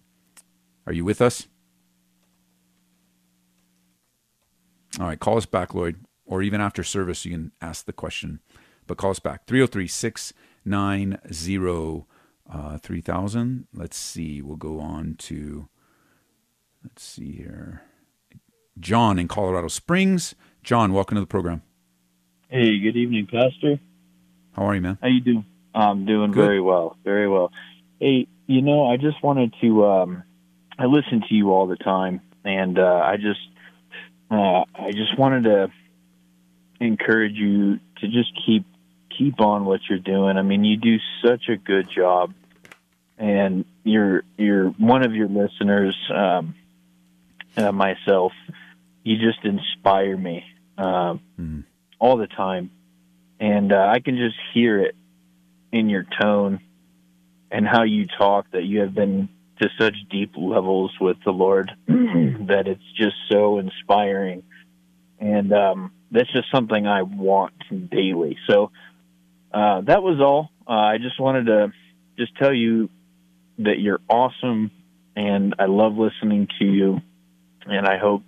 are 0.87 0.93
you 0.95 1.05
with 1.05 1.21
us? 1.21 1.49
All 4.99 5.07
right, 5.07 5.21
call 5.21 5.37
us 5.37 5.45
back, 5.45 5.75
Lloyd, 5.75 6.03
or 6.25 6.41
even 6.41 6.63
after 6.63 6.83
service, 6.83 7.27
you 7.27 7.33
can 7.33 7.53
ask 7.61 7.85
the 7.85 7.93
question. 7.93 8.41
But 8.87 8.97
call 8.97 9.11
us 9.11 9.19
back 9.19 9.47
303 9.47 9.87
690 9.87 12.07
uh, 12.51 12.79
3000. 12.79 13.67
Let's 13.75 13.99
see. 13.99 14.41
We'll 14.41 14.57
go 14.57 14.81
on 14.81 15.17
to, 15.19 15.69
let's 16.83 17.03
see 17.03 17.33
here. 17.33 17.83
John 18.81 19.19
in 19.19 19.29
Colorado 19.29 19.69
Springs. 19.69 20.35
John, 20.63 20.95
welcome 20.95 21.17
to 21.17 21.21
the 21.21 21.27
program. 21.27 21.61
Hey, 22.49 22.79
good 22.79 22.97
evening, 22.97 23.27
Pastor. 23.27 23.79
How 24.53 24.65
are 24.65 24.75
you, 24.75 24.81
man? 24.81 24.97
How 25.03 25.09
you 25.09 25.21
doing? 25.21 25.45
I'm 25.75 26.07
doing 26.07 26.33
Good. 26.33 26.41
very 26.41 26.61
well, 26.61 26.97
very 27.05 27.29
well. 27.29 27.53
Hey, 28.01 28.27
you 28.47 28.63
know, 28.63 28.87
I 28.87 28.97
just 28.97 29.23
wanted 29.23 29.55
to. 29.61 29.85
Um, 29.87 30.23
I 30.79 30.87
listen 30.87 31.23
to 31.29 31.35
you 31.35 31.51
all 31.53 31.67
the 31.67 31.77
time, 31.77 32.21
and 32.45 32.79
uh, 32.79 33.03
I 33.05 33.17
just, 33.17 33.41
uh, 34.31 34.63
I 34.75 34.93
just 34.93 35.19
wanted 35.19 35.45
to 35.45 35.71
encourage 36.81 37.35
you 37.35 37.79
to 38.01 38.07
just 38.09 38.31
keep 38.47 38.65
keep 39.17 39.41
on 39.41 39.65
what 39.65 39.81
you're 39.89 39.99
doing. 39.99 40.37
I 40.37 40.43
mean, 40.43 40.65
you 40.65 40.77
do 40.77 40.97
such 41.25 41.49
a 41.49 41.57
good 41.57 41.89
job, 41.95 42.33
and 43.19 43.65
you're 43.85 44.23
you're 44.37 44.69
one 44.71 45.05
of 45.05 45.15
your 45.15 45.29
listeners. 45.29 45.97
Um, 46.15 46.55
uh, 47.57 47.73
myself, 47.73 48.33
you 49.03 49.17
just 49.19 49.45
inspire 49.45 50.17
me 50.17 50.45
um, 50.77 51.21
Mhm. 51.41 51.65
all 51.99 52.17
the 52.17 52.29
time, 52.29 52.71
and 53.41 53.73
uh, 53.73 53.89
I 53.91 53.99
can 53.99 54.17
just 54.17 54.37
hear 54.55 54.79
it 54.79 54.95
in 55.73 55.89
your 55.89 56.07
tone 56.21 56.61
and 57.51 57.67
how 57.67 57.83
you 57.83 58.07
talk 58.07 58.51
that 58.53 58.65
you 58.65 58.81
have 58.81 58.95
been 58.95 59.29
to 59.61 59.69
such 59.79 59.95
deep 60.11 60.33
levels 60.37 60.93
with 61.01 61.17
the 61.25 61.31
Lord 61.31 61.71
that 61.87 62.65
it's 62.67 62.83
just 62.97 63.17
so 63.31 63.59
inspiring. 63.59 64.43
And 65.19 65.53
um, 65.53 65.93
that's 66.11 66.33
just 66.33 66.51
something 66.53 66.87
I 66.87 67.03
want 67.03 67.55
daily. 67.91 68.39
So 68.49 68.71
uh, 69.53 69.81
that 69.83 70.03
was 70.03 70.21
all. 70.21 70.51
Uh, 70.67 70.73
I 70.73 70.99
just 70.99 71.19
wanted 71.19 71.47
to 71.47 71.73
just 72.19 72.37
tell 72.37 72.53
you 72.53 72.89
that 73.59 73.81
you're 73.81 74.01
awesome 74.09 74.71
and 75.17 75.57
I 75.59 75.67
love 75.67 75.95
listening 75.95 76.47
to 76.61 76.65
you. 76.65 77.01
And 77.67 77.87
I 77.87 77.99
hope 77.99 78.23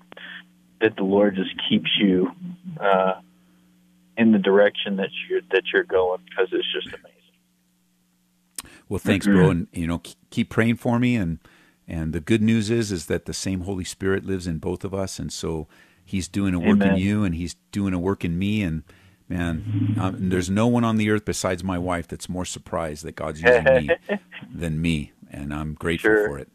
that 0.80 0.96
the 0.96 1.04
Lord 1.04 1.36
just 1.36 1.54
keeps 1.68 1.90
you 1.98 2.30
uh, 2.80 3.20
in 4.16 4.32
the 4.32 4.38
direction 4.38 4.96
that 4.96 5.10
you're 5.28 5.40
that 5.52 5.62
you're 5.72 5.84
going 5.84 6.20
because 6.28 6.48
it's 6.52 6.66
just 6.72 6.88
amazing. 6.88 7.19
Well, 8.90 8.98
thanks, 8.98 9.24
bro, 9.26 9.48
and 9.50 9.68
you 9.72 9.86
know, 9.86 10.02
keep 10.30 10.50
praying 10.50 10.76
for 10.76 10.98
me. 10.98 11.16
And 11.16 11.38
and 11.88 12.12
the 12.12 12.20
good 12.20 12.42
news 12.42 12.70
is, 12.70 12.92
is 12.92 13.06
that 13.06 13.24
the 13.24 13.32
same 13.32 13.60
Holy 13.62 13.84
Spirit 13.84 14.26
lives 14.26 14.46
in 14.46 14.58
both 14.58 14.84
of 14.84 14.92
us, 14.92 15.18
and 15.18 15.32
so 15.32 15.66
He's 16.04 16.28
doing 16.28 16.52
a 16.54 16.58
work 16.58 16.82
in 16.82 16.96
you, 16.96 17.22
and 17.24 17.34
He's 17.34 17.54
doing 17.72 17.94
a 17.94 17.98
work 18.00 18.24
in 18.24 18.36
me. 18.38 18.62
And 18.62 18.82
man, 19.28 19.96
um, 19.98 20.28
there's 20.28 20.50
no 20.50 20.66
one 20.66 20.82
on 20.84 20.96
the 20.96 21.08
earth 21.08 21.24
besides 21.24 21.62
my 21.64 21.78
wife 21.78 22.08
that's 22.08 22.28
more 22.28 22.44
surprised 22.44 23.04
that 23.04 23.14
God's 23.14 23.40
using 23.40 23.64
me 23.64 23.90
than 24.52 24.82
me, 24.82 25.12
and 25.30 25.54
I'm 25.54 25.74
grateful 25.74 26.10
Sure. 26.10 26.26
for 26.26 26.38
it. 26.38 26.48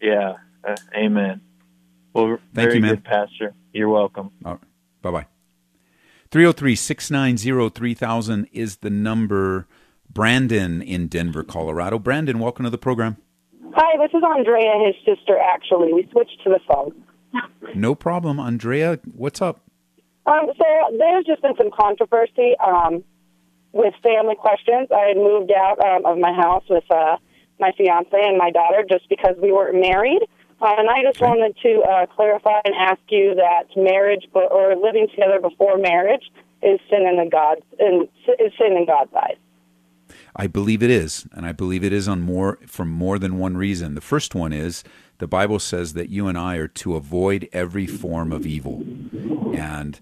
Yeah. 0.00 0.36
Uh, 0.66 0.74
amen. 0.96 1.42
Well, 2.14 2.38
Thank 2.54 2.70
very 2.70 2.74
you, 2.76 2.80
man. 2.80 2.94
good, 2.96 3.04
Pastor. 3.04 3.54
You're 3.74 3.90
welcome. 3.90 4.30
Bye 4.42 4.56
bye. 5.02 5.26
303 6.30 6.74
690 6.74 7.70
3000 7.74 8.48
is 8.52 8.76
the 8.78 8.90
number. 8.90 9.66
Brandon 10.10 10.82
in 10.82 11.06
Denver, 11.08 11.44
Colorado. 11.44 11.98
Brandon, 11.98 12.38
welcome 12.38 12.64
to 12.64 12.70
the 12.70 12.78
program. 12.78 13.16
Hi, 13.74 13.96
this 13.98 14.12
is 14.16 14.22
Andrea, 14.24 14.72
his 14.86 14.96
sister, 15.04 15.38
actually. 15.38 15.92
We 15.92 16.08
switched 16.10 16.40
to 16.44 16.50
the 16.50 16.60
phone. 16.66 16.92
No 17.74 17.94
problem. 17.94 18.40
Andrea, 18.40 18.98
what's 19.14 19.42
up? 19.42 19.60
Um, 20.26 20.46
so 20.56 20.64
there's 20.98 21.24
just 21.24 21.42
been 21.42 21.54
some 21.56 21.70
controversy 21.78 22.54
um, 22.64 23.04
with 23.72 23.94
family 24.02 24.34
questions. 24.34 24.88
I 24.90 25.08
had 25.08 25.16
moved 25.16 25.52
out 25.52 25.78
um, 25.80 26.04
of 26.06 26.18
my 26.18 26.32
house 26.32 26.64
with 26.68 26.84
uh, 26.90 27.16
my 27.60 27.72
fiance 27.76 28.08
and 28.12 28.36
my 28.38 28.50
daughter 28.50 28.84
just 28.88 29.08
because 29.08 29.36
we 29.40 29.52
weren't 29.52 29.80
married. 29.80 30.22
Uh, 30.60 30.74
and 30.78 30.88
I 30.90 31.02
just 31.02 31.20
Okay. 31.20 31.26
wanted 31.26 31.56
to 31.62 31.82
uh, 31.88 32.06
clarify 32.06 32.60
and 32.64 32.74
ask 32.74 33.00
you 33.10 33.34
that 33.36 33.64
marriage 33.76 34.26
or 34.34 34.74
living 34.74 35.06
together 35.10 35.38
before 35.40 35.78
marriage 35.78 36.24
is 36.62 36.80
sin 36.90 37.06
in 37.06 37.16
the 37.16 37.28
God's 37.30 37.62
is 37.78 38.52
sin 38.58 38.76
in 38.76 38.84
God's 38.86 39.12
eyes. 39.14 39.36
I 40.36 40.46
believe 40.46 40.82
it 40.82 40.90
is, 40.90 41.26
and 41.32 41.46
I 41.46 41.52
believe 41.52 41.84
it 41.84 41.92
is 41.92 42.08
on 42.08 42.20
more 42.20 42.58
for 42.66 42.84
more 42.84 43.18
than 43.18 43.38
one 43.38 43.56
reason. 43.56 43.94
The 43.94 44.00
first 44.00 44.34
one 44.34 44.52
is 44.52 44.84
the 45.18 45.26
Bible 45.26 45.58
says 45.58 45.94
that 45.94 46.10
you 46.10 46.28
and 46.28 46.38
I 46.38 46.56
are 46.56 46.68
to 46.68 46.94
avoid 46.94 47.48
every 47.52 47.86
form 47.86 48.32
of 48.32 48.46
evil. 48.46 48.84
And 49.54 49.98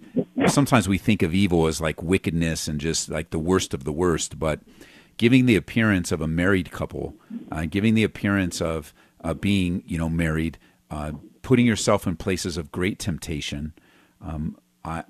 sometimes 0.47 0.89
we 0.89 0.99
think 0.99 1.23
of 1.23 1.35
evil 1.35 1.67
as 1.67 1.81
like 1.81 2.03
wickedness 2.03 2.69
and 2.69 2.81
just 2.81 3.09
like 3.09 3.31
the 3.31 3.39
worst 3.39 3.73
of 3.73 3.85
the 3.85 3.93
worst, 3.93 4.39
but 4.39 4.61
giving 5.17 5.47
the 5.47 5.57
appearance 5.57 6.13
of 6.13 6.21
a 6.21 6.27
married 6.27 6.71
couple, 6.71 7.15
uh, 7.51 7.65
giving 7.65 7.95
the 7.95 8.05
appearance 8.05 8.61
of 8.61 8.93
uh, 9.25 9.33
being, 9.33 9.83
you 9.87 9.97
know, 9.97 10.11
married, 10.11 10.59
uh, 10.91 11.13
putting 11.41 11.65
yourself 11.65 12.07
in 12.07 12.17
places 12.17 12.59
of 12.59 12.71
great 12.71 12.99
temptation. 12.99 13.73
Um, 14.21 14.59
I, 14.85 15.05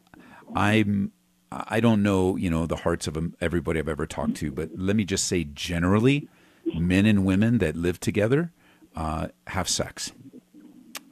I'm, 0.55 1.13
I 1.51 1.81
don't 1.81 2.03
know, 2.03 2.37
you 2.37 2.51
know, 2.51 2.67
the 2.67 2.77
hearts 2.77 3.07
of 3.07 3.17
um, 3.17 3.35
everybody 3.41 3.79
I've 3.79 3.89
ever 3.89 4.07
talked 4.07 4.37
to, 4.37 4.51
but 4.51 4.71
let 4.77 4.97
me 4.97 5.05
just 5.05 5.27
say, 5.27 5.45
generally, 5.45 6.29
men 6.75 7.07
and 7.07 7.25
women 7.25 7.59
that 7.59 7.77
live 7.77 8.01
together 8.01 8.53
uh, 8.97 9.29
have 9.49 9.69
sex. 9.69 10.13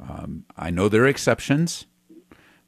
Um, 0.00 0.44
I 0.56 0.70
know 0.70 0.88
there 0.88 1.04
are 1.04 1.08
exceptions, 1.08 1.86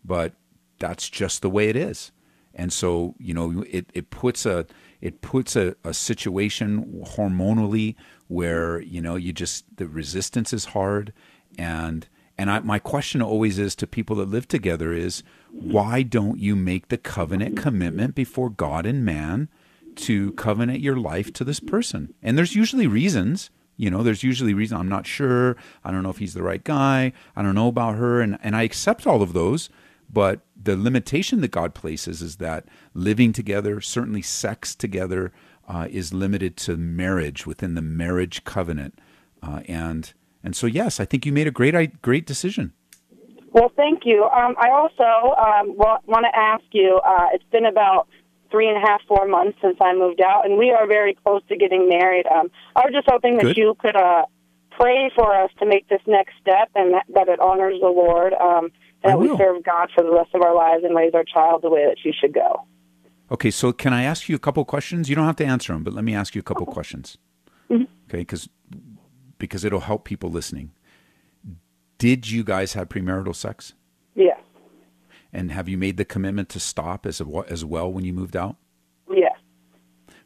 but 0.05 0.35
that's 0.79 1.11
just 1.11 1.43
the 1.43 1.51
way 1.51 1.69
it 1.69 1.77
is. 1.77 2.13
And 2.55 2.73
so, 2.73 3.15
you 3.19 3.35
know, 3.35 3.65
it, 3.69 3.91
it 3.93 4.11
puts 4.11 4.47
a 4.47 4.67
it 5.01 5.21
puts 5.21 5.57
a, 5.57 5.77
a 5.85 5.93
situation 5.93 7.05
hormonally 7.17 7.97
where 8.29 8.81
you 8.81 9.01
know 9.01 9.17
you 9.17 9.33
just 9.33 9.65
the 9.77 9.87
resistance 9.87 10.55
is 10.55 10.67
hard, 10.67 11.13
and 11.59 12.09
and 12.39 12.51
I, 12.51 12.61
my 12.61 12.79
question 12.79 13.21
always 13.21 13.59
is 13.59 13.75
to 13.77 13.87
people 13.87 14.17
that 14.17 14.31
live 14.31 14.49
together 14.49 14.93
is 14.93 15.23
why 15.61 16.03
don't 16.03 16.39
you 16.39 16.55
make 16.55 16.89
the 16.89 16.99
covenant 16.99 17.57
commitment 17.57 18.15
before 18.15 18.51
God 18.51 18.87
and 18.87 19.05
man 19.05 19.49
to 19.97 20.33
covenant 20.33 20.81
your 20.81 20.97
life 20.97 21.33
to 21.35 21.45
this 21.45 21.61
person? 21.61 22.15
And 22.23 22.37
there's 22.37 22.55
usually 22.55 22.87
reasons. 22.87 23.51
You 23.77 23.91
know, 23.91 24.03
there's 24.03 24.23
usually 24.23 24.55
reason 24.55 24.79
I'm 24.79 24.89
not 24.89 25.07
sure. 25.07 25.57
I 25.85 25.91
don't 25.91 26.03
know 26.03 26.11
if 26.11 26.19
he's 26.19 26.35
the 26.35 26.43
right 26.43 26.63
guy. 26.63 27.13
I 27.35 27.43
don't 27.43 27.55
know 27.55 27.69
about 27.69 27.97
her, 27.97 28.21
and 28.21 28.39
and 28.43 28.57
I 28.57 28.63
accept 28.63 29.07
all 29.07 29.23
of 29.23 29.33
those. 29.33 29.69
But 30.13 30.41
the 30.61 30.77
limitation 30.77 31.41
that 31.41 31.51
God 31.51 31.75
places 31.75 32.23
is 32.23 32.37
that 32.37 32.67
living 32.95 33.33
together, 33.33 33.81
certainly 33.81 34.23
sex 34.23 34.75
together, 34.75 35.33
uh, 35.69 35.89
is 35.91 36.15
limited 36.15 36.57
to 36.59 36.77
marriage 36.77 37.47
within 37.47 37.75
the 37.75 37.83
marriage 37.83 38.45
covenant. 38.45 38.99
Uh, 39.43 39.61
and 39.67 40.13
and 40.43 40.55
so 40.55 40.67
yes, 40.67 41.01
I 41.01 41.05
think 41.05 41.27
you 41.27 41.33
made 41.33 41.49
a 41.49 41.51
great 41.51 42.03
great 42.03 42.27
decision. 42.27 42.73
Well, 43.57 43.73
thank 43.75 44.03
you. 44.05 44.25
Um, 44.25 44.55
I 44.59 44.69
also 44.69 45.35
um, 45.35 45.79
want 45.79 46.27
to 46.27 46.39
ask 46.39 46.63
you. 46.73 47.01
Uh, 47.03 47.29
it's 47.33 47.51
been 47.51 47.65
about 47.65 48.07
three 48.51 48.69
and 48.69 48.77
a 48.77 48.87
half, 48.87 49.01
four 49.09 49.27
months 49.27 49.57
since 49.63 49.79
I 49.81 49.95
moved 49.95 50.21
out, 50.21 50.45
and 50.45 50.59
we 50.59 50.73
are 50.73 50.87
very 50.87 51.15
close 51.15 51.41
to 51.49 51.57
getting 51.57 51.89
married. 51.89 52.27
Um, 52.27 52.51
I 52.77 52.81
was 52.81 52.93
just 52.93 53.09
hoping 53.09 53.39
that 53.39 53.45
Good. 53.45 53.57
you 53.57 53.75
could 53.79 53.97
uh, 53.97 54.27
pray 54.73 55.11
for 55.15 55.35
us 55.35 55.51
to 55.61 55.65
make 55.65 55.89
this 55.89 56.03
next 56.07 56.35
step, 56.39 56.69
and 56.75 56.93
that, 56.93 57.07
that 57.15 57.29
it 57.29 57.41
honors 57.41 57.81
the 57.81 57.89
Lord, 57.89 58.35
um, 58.35 58.71
and 59.03 59.13
I 59.15 59.17
that 59.17 59.19
we 59.19 59.35
serve 59.39 59.65
God 59.65 59.89
for 59.95 60.05
the 60.05 60.13
rest 60.13 60.35
of 60.35 60.43
our 60.43 60.55
lives 60.55 60.85
and 60.85 60.95
raise 60.95 61.15
our 61.15 61.25
child 61.25 61.63
the 61.63 61.71
way 61.71 61.87
that 61.87 61.97
she 61.99 62.13
should 62.13 62.35
go. 62.35 62.67
Okay, 63.31 63.51
so 63.51 63.73
can 63.73 63.95
I 63.95 64.03
ask 64.03 64.29
you 64.29 64.37
a 64.37 64.39
couple 64.39 64.63
questions? 64.67 65.09
You 65.09 65.17
don't 65.17 65.25
have 65.25 65.37
to 65.37 65.47
answer 65.47 65.73
them, 65.73 65.83
but 65.83 65.95
let 65.95 66.05
me 66.05 66.15
ask 66.15 66.35
you 66.35 66.41
a 66.41 66.45
couple 66.45 66.67
questions. 66.67 67.17
Okay, 67.71 67.87
because 68.19 68.51
because 69.39 69.65
it'll 69.65 69.81
help 69.81 70.05
people 70.05 70.31
listening. 70.31 70.73
Did 71.99 72.31
you 72.31 72.45
guys 72.45 72.75
have 72.75 72.89
premarital 72.89 73.35
sex? 73.35 73.73
Yes. 74.15 74.39
And 75.33 75.53
have 75.53 75.69
you 75.69 75.79
made 75.79 75.97
the 75.97 76.05
commitment 76.05 76.49
to 76.51 76.61
stop 76.61 77.07
as 77.07 77.21
a, 77.21 77.27
as 77.49 77.65
well 77.65 77.93
when 77.93 78.05
you 78.05 78.13
moved 78.13 78.37
out? 78.37 78.57
Yes. 79.11 79.37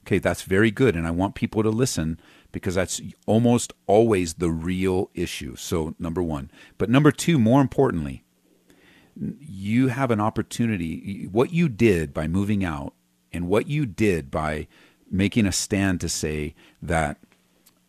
Okay, 0.06 0.18
that's 0.18 0.42
very 0.42 0.70
good, 0.70 0.96
and 0.96 1.06
I 1.06 1.10
want 1.10 1.34
people 1.34 1.62
to 1.62 1.70
listen 1.70 2.20
because 2.52 2.74
that's 2.74 3.00
almost 3.26 3.72
always 3.86 4.34
the 4.34 4.50
real 4.50 5.10
issue. 5.14 5.56
So 5.56 5.94
number 5.98 6.22
one, 6.22 6.50
but 6.78 6.90
number 6.90 7.12
two, 7.12 7.38
more 7.38 7.60
importantly, 7.60 8.24
you 9.16 9.88
have 9.88 10.10
an 10.10 10.20
opportunity. 10.20 11.28
What 11.30 11.52
you 11.52 11.68
did 11.68 12.14
by 12.14 12.26
moving 12.26 12.64
out, 12.64 12.94
and 13.32 13.46
what 13.46 13.68
you 13.68 13.86
did 13.86 14.30
by 14.30 14.66
making 15.10 15.46
a 15.46 15.52
stand 15.52 16.00
to 16.00 16.08
say 16.08 16.54
that 16.82 17.18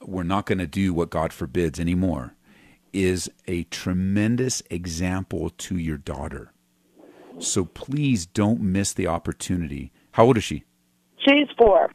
we're 0.02 0.24
not 0.24 0.46
going 0.46 0.58
to 0.58 0.68
do 0.68 0.94
what 0.94 1.10
God 1.10 1.32
forbids 1.32 1.80
anymore, 1.80 2.36
is 2.94 3.30
a 3.48 3.64
tremendous 3.66 4.62
example 4.70 5.50
to 5.50 5.78
your 5.78 5.98
daughter. 5.98 6.54
So 7.40 7.66
please 7.66 8.26
don't 8.26 8.62
miss 8.62 8.94
the 8.94 9.08
opportunity. 9.08 9.92
How 10.12 10.26
old 10.26 10.38
is 10.38 10.44
she? 10.44 10.64
She's 11.26 11.48
four. 11.58 11.92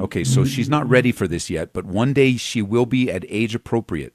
Okay, 0.00 0.24
so 0.24 0.44
she's 0.44 0.68
not 0.68 0.88
ready 0.88 1.12
for 1.12 1.28
this 1.28 1.50
yet, 1.50 1.72
but 1.72 1.84
one 1.84 2.12
day 2.12 2.36
she 2.36 2.62
will 2.62 2.86
be 2.86 3.10
at 3.10 3.24
age 3.28 3.54
appropriate. 3.54 4.14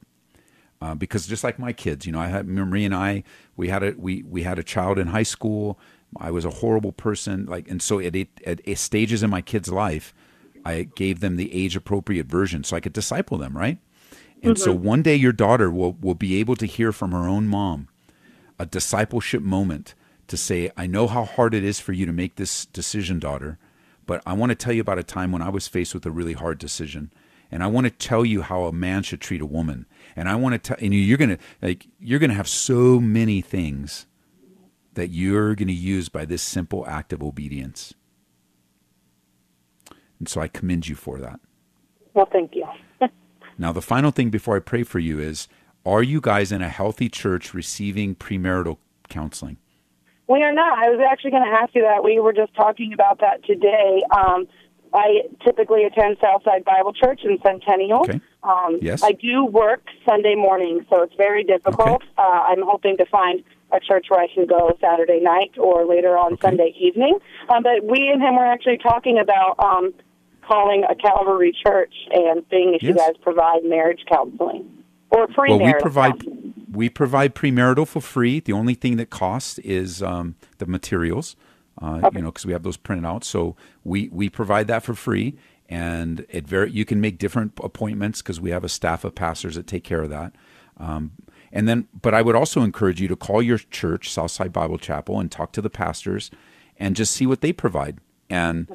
Uh, 0.81 0.95
because 0.95 1.25
just 1.25 1.43
like 1.43 1.57
my 1.57 1.73
kids, 1.73 2.05
you 2.05 2.11
know, 2.11 2.19
I 2.19 2.27
had 2.27 2.47
Marie 2.47 2.85
and 2.85 2.93
I, 2.93 3.23
we 3.55 3.69
had 3.69 3.83
a 3.83 3.95
we 3.97 4.23
we 4.23 4.43
had 4.43 4.59
a 4.59 4.63
child 4.63 4.99
in 4.99 5.07
high 5.07 5.23
school. 5.23 5.79
I 6.17 6.29
was 6.29 6.45
a 6.45 6.49
horrible 6.49 6.91
person, 6.91 7.45
like, 7.47 7.67
and 7.67 7.81
so 7.81 7.99
at 7.99 8.15
it, 8.15 8.29
at 8.45 8.67
at 8.67 8.77
stages 8.77 9.23
in 9.23 9.29
my 9.29 9.41
kids' 9.41 9.69
life, 9.69 10.13
I 10.63 10.83
gave 10.83 11.19
them 11.19 11.35
the 11.35 11.53
age 11.53 11.75
appropriate 11.75 12.27
version 12.27 12.63
so 12.63 12.75
I 12.75 12.79
could 12.79 12.93
disciple 12.93 13.37
them, 13.37 13.57
right? 13.57 13.79
And 14.43 14.57
so 14.57 14.73
mm-hmm. 14.73 14.85
one 14.85 15.01
day 15.01 15.15
your 15.15 15.31
daughter 15.31 15.69
will 15.71 15.93
will 15.93 16.15
be 16.15 16.39
able 16.39 16.55
to 16.57 16.65
hear 16.65 16.91
from 16.91 17.11
her 17.11 17.27
own 17.27 17.47
mom 17.47 17.87
a 18.59 18.65
discipleship 18.65 19.41
moment 19.41 19.95
to 20.27 20.37
say, 20.37 20.71
I 20.75 20.87
know 20.87 21.07
how 21.07 21.25
hard 21.25 21.53
it 21.53 21.63
is 21.63 21.79
for 21.79 21.93
you 21.93 22.05
to 22.05 22.13
make 22.13 22.35
this 22.35 22.65
decision, 22.65 23.19
daughter, 23.19 23.57
but 24.05 24.21
I 24.25 24.33
want 24.33 24.51
to 24.51 24.55
tell 24.55 24.73
you 24.73 24.81
about 24.81 24.99
a 24.99 25.03
time 25.03 25.31
when 25.31 25.41
I 25.41 25.49
was 25.49 25.67
faced 25.67 25.93
with 25.93 26.05
a 26.05 26.11
really 26.11 26.33
hard 26.33 26.57
decision. 26.57 27.11
And 27.49 27.63
I 27.63 27.67
want 27.67 27.85
to 27.85 27.91
tell 27.91 28.25
you 28.25 28.41
how 28.41 28.63
a 28.63 28.73
man 28.73 29.03
should 29.03 29.21
treat 29.21 29.41
a 29.41 29.45
woman. 29.45 29.85
And 30.15 30.27
I 30.27 30.35
want 30.35 30.53
to 30.53 30.59
tell 30.59 30.77
and 30.83 30.93
you're 30.93 31.17
gonna 31.17 31.37
like 31.61 31.87
you're 31.99 32.19
gonna 32.19 32.33
have 32.33 32.47
so 32.47 32.99
many 32.99 33.41
things 33.41 34.05
that 34.95 35.09
you're 35.09 35.55
gonna 35.55 35.71
use 35.71 36.09
by 36.09 36.25
this 36.25 36.41
simple 36.41 36.85
act 36.87 37.13
of 37.13 37.23
obedience. 37.23 37.93
And 40.19 40.27
so 40.27 40.41
I 40.41 40.47
commend 40.47 40.87
you 40.87 40.95
for 40.95 41.19
that. 41.19 41.39
Well, 42.13 42.27
thank 42.31 42.55
you. 42.55 42.65
Now, 43.57 43.71
the 43.71 43.81
final 43.81 44.11
thing 44.11 44.29
before 44.29 44.55
I 44.55 44.59
pray 44.59 44.83
for 44.83 44.99
you 44.99 45.19
is 45.19 45.47
are 45.85 46.03
you 46.03 46.21
guys 46.21 46.51
in 46.51 46.61
a 46.61 46.69
healthy 46.69 47.09
church 47.09 47.53
receiving 47.53 48.15
premarital 48.15 48.77
counseling? 49.09 49.57
We 50.27 50.43
are 50.43 50.51
not. 50.53 50.77
I 50.77 50.89
was 50.89 50.99
actually 51.09 51.31
going 51.31 51.45
to 51.45 51.57
ask 51.57 51.73
you 51.73 51.81
that. 51.83 52.03
We 52.03 52.19
were 52.19 52.33
just 52.33 52.53
talking 52.53 52.91
about 52.93 53.19
that 53.21 53.43
today. 53.45 54.01
Um, 54.15 54.47
I 54.93 55.21
typically 55.43 55.83
attend 55.85 56.17
Southside 56.21 56.65
Bible 56.65 56.93
Church 56.93 57.21
in 57.23 57.37
Centennial. 57.41 58.01
Okay. 58.01 58.19
Um, 58.43 58.79
Yes. 58.81 59.03
I 59.03 59.11
do 59.13 59.45
work 59.45 59.83
Sunday 60.07 60.35
morning, 60.35 60.85
so 60.89 61.01
it's 61.03 61.15
very 61.15 61.43
difficult. 61.43 62.03
Okay. 62.03 62.05
Uh, 62.17 62.21
I'm 62.21 62.61
hoping 62.61 62.97
to 62.97 63.05
find 63.05 63.43
a 63.71 63.79
church 63.79 64.07
where 64.09 64.19
I 64.19 64.27
can 64.33 64.45
go 64.45 64.77
Saturday 64.81 65.19
night 65.21 65.51
or 65.57 65.85
later 65.85 66.17
on 66.17 66.33
Okay. 66.33 66.41
Sunday 66.47 66.75
evening. 66.79 67.19
Um, 67.49 67.63
but 67.63 67.83
we 67.83 68.09
and 68.11 68.21
him 68.21 68.35
were 68.35 68.45
actually 68.45 68.77
talking 68.77 69.19
about 69.19 69.55
um, 69.59 69.93
calling 70.47 70.83
a 70.89 70.95
Calvary 70.95 71.55
church 71.65 71.93
and 72.11 72.43
seeing 72.49 72.73
if 72.73 72.83
you 72.83 72.93
guys 72.93 73.13
provide 73.21 73.63
marriage 73.63 74.01
counseling 74.11 74.83
or 75.11 75.27
premarital 75.27 75.49
Well, 75.49 75.59
we 75.59 75.73
provide 75.79 76.11
counseling. 76.13 76.53
we 76.71 76.89
provide 76.89 77.35
premarital 77.35 77.87
for 77.87 78.01
free. 78.01 78.39
The 78.39 78.53
only 78.53 78.73
thing 78.73 78.97
that 78.97 79.09
costs 79.09 79.59
is 79.59 80.01
um, 80.03 80.35
the 80.57 80.65
materials, 80.65 81.35
uh, 81.81 82.09
you 82.13 82.21
know, 82.21 82.31
because 82.31 82.45
we 82.45 82.53
have 82.53 82.63
those 82.63 82.77
printed 82.77 83.05
out. 83.05 83.23
So 83.23 83.55
we 83.83 84.09
we 84.11 84.29
provide 84.29 84.67
that 84.67 84.83
for 84.83 84.93
free, 84.93 85.35
and 85.69 86.25
it 86.29 86.47
very 86.47 86.71
you 86.71 86.85
can 86.85 87.01
make 87.01 87.17
different 87.17 87.53
appointments 87.63 88.21
because 88.21 88.39
we 88.39 88.51
have 88.51 88.63
a 88.63 88.69
staff 88.69 89.03
of 89.03 89.15
pastors 89.15 89.55
that 89.55 89.67
take 89.67 89.83
care 89.83 90.01
of 90.03 90.09
that. 90.09 90.33
Um, 90.77 91.11
and 91.51 91.67
then, 91.67 91.87
but 92.01 92.13
I 92.13 92.21
would 92.21 92.35
also 92.35 92.61
encourage 92.61 92.99
you 92.99 93.07
to 93.07 93.15
call 93.15 93.41
your 93.41 93.57
church, 93.57 94.11
Southside 94.11 94.51
Bible 94.51 94.77
Chapel, 94.77 95.19
and 95.19 95.31
talk 95.31 95.51
to 95.53 95.61
the 95.61 95.69
pastors, 95.69 96.29
and 96.77 96.95
just 96.95 97.13
see 97.13 97.25
what 97.25 97.41
they 97.41 97.53
provide. 97.53 97.99
And 98.29 98.67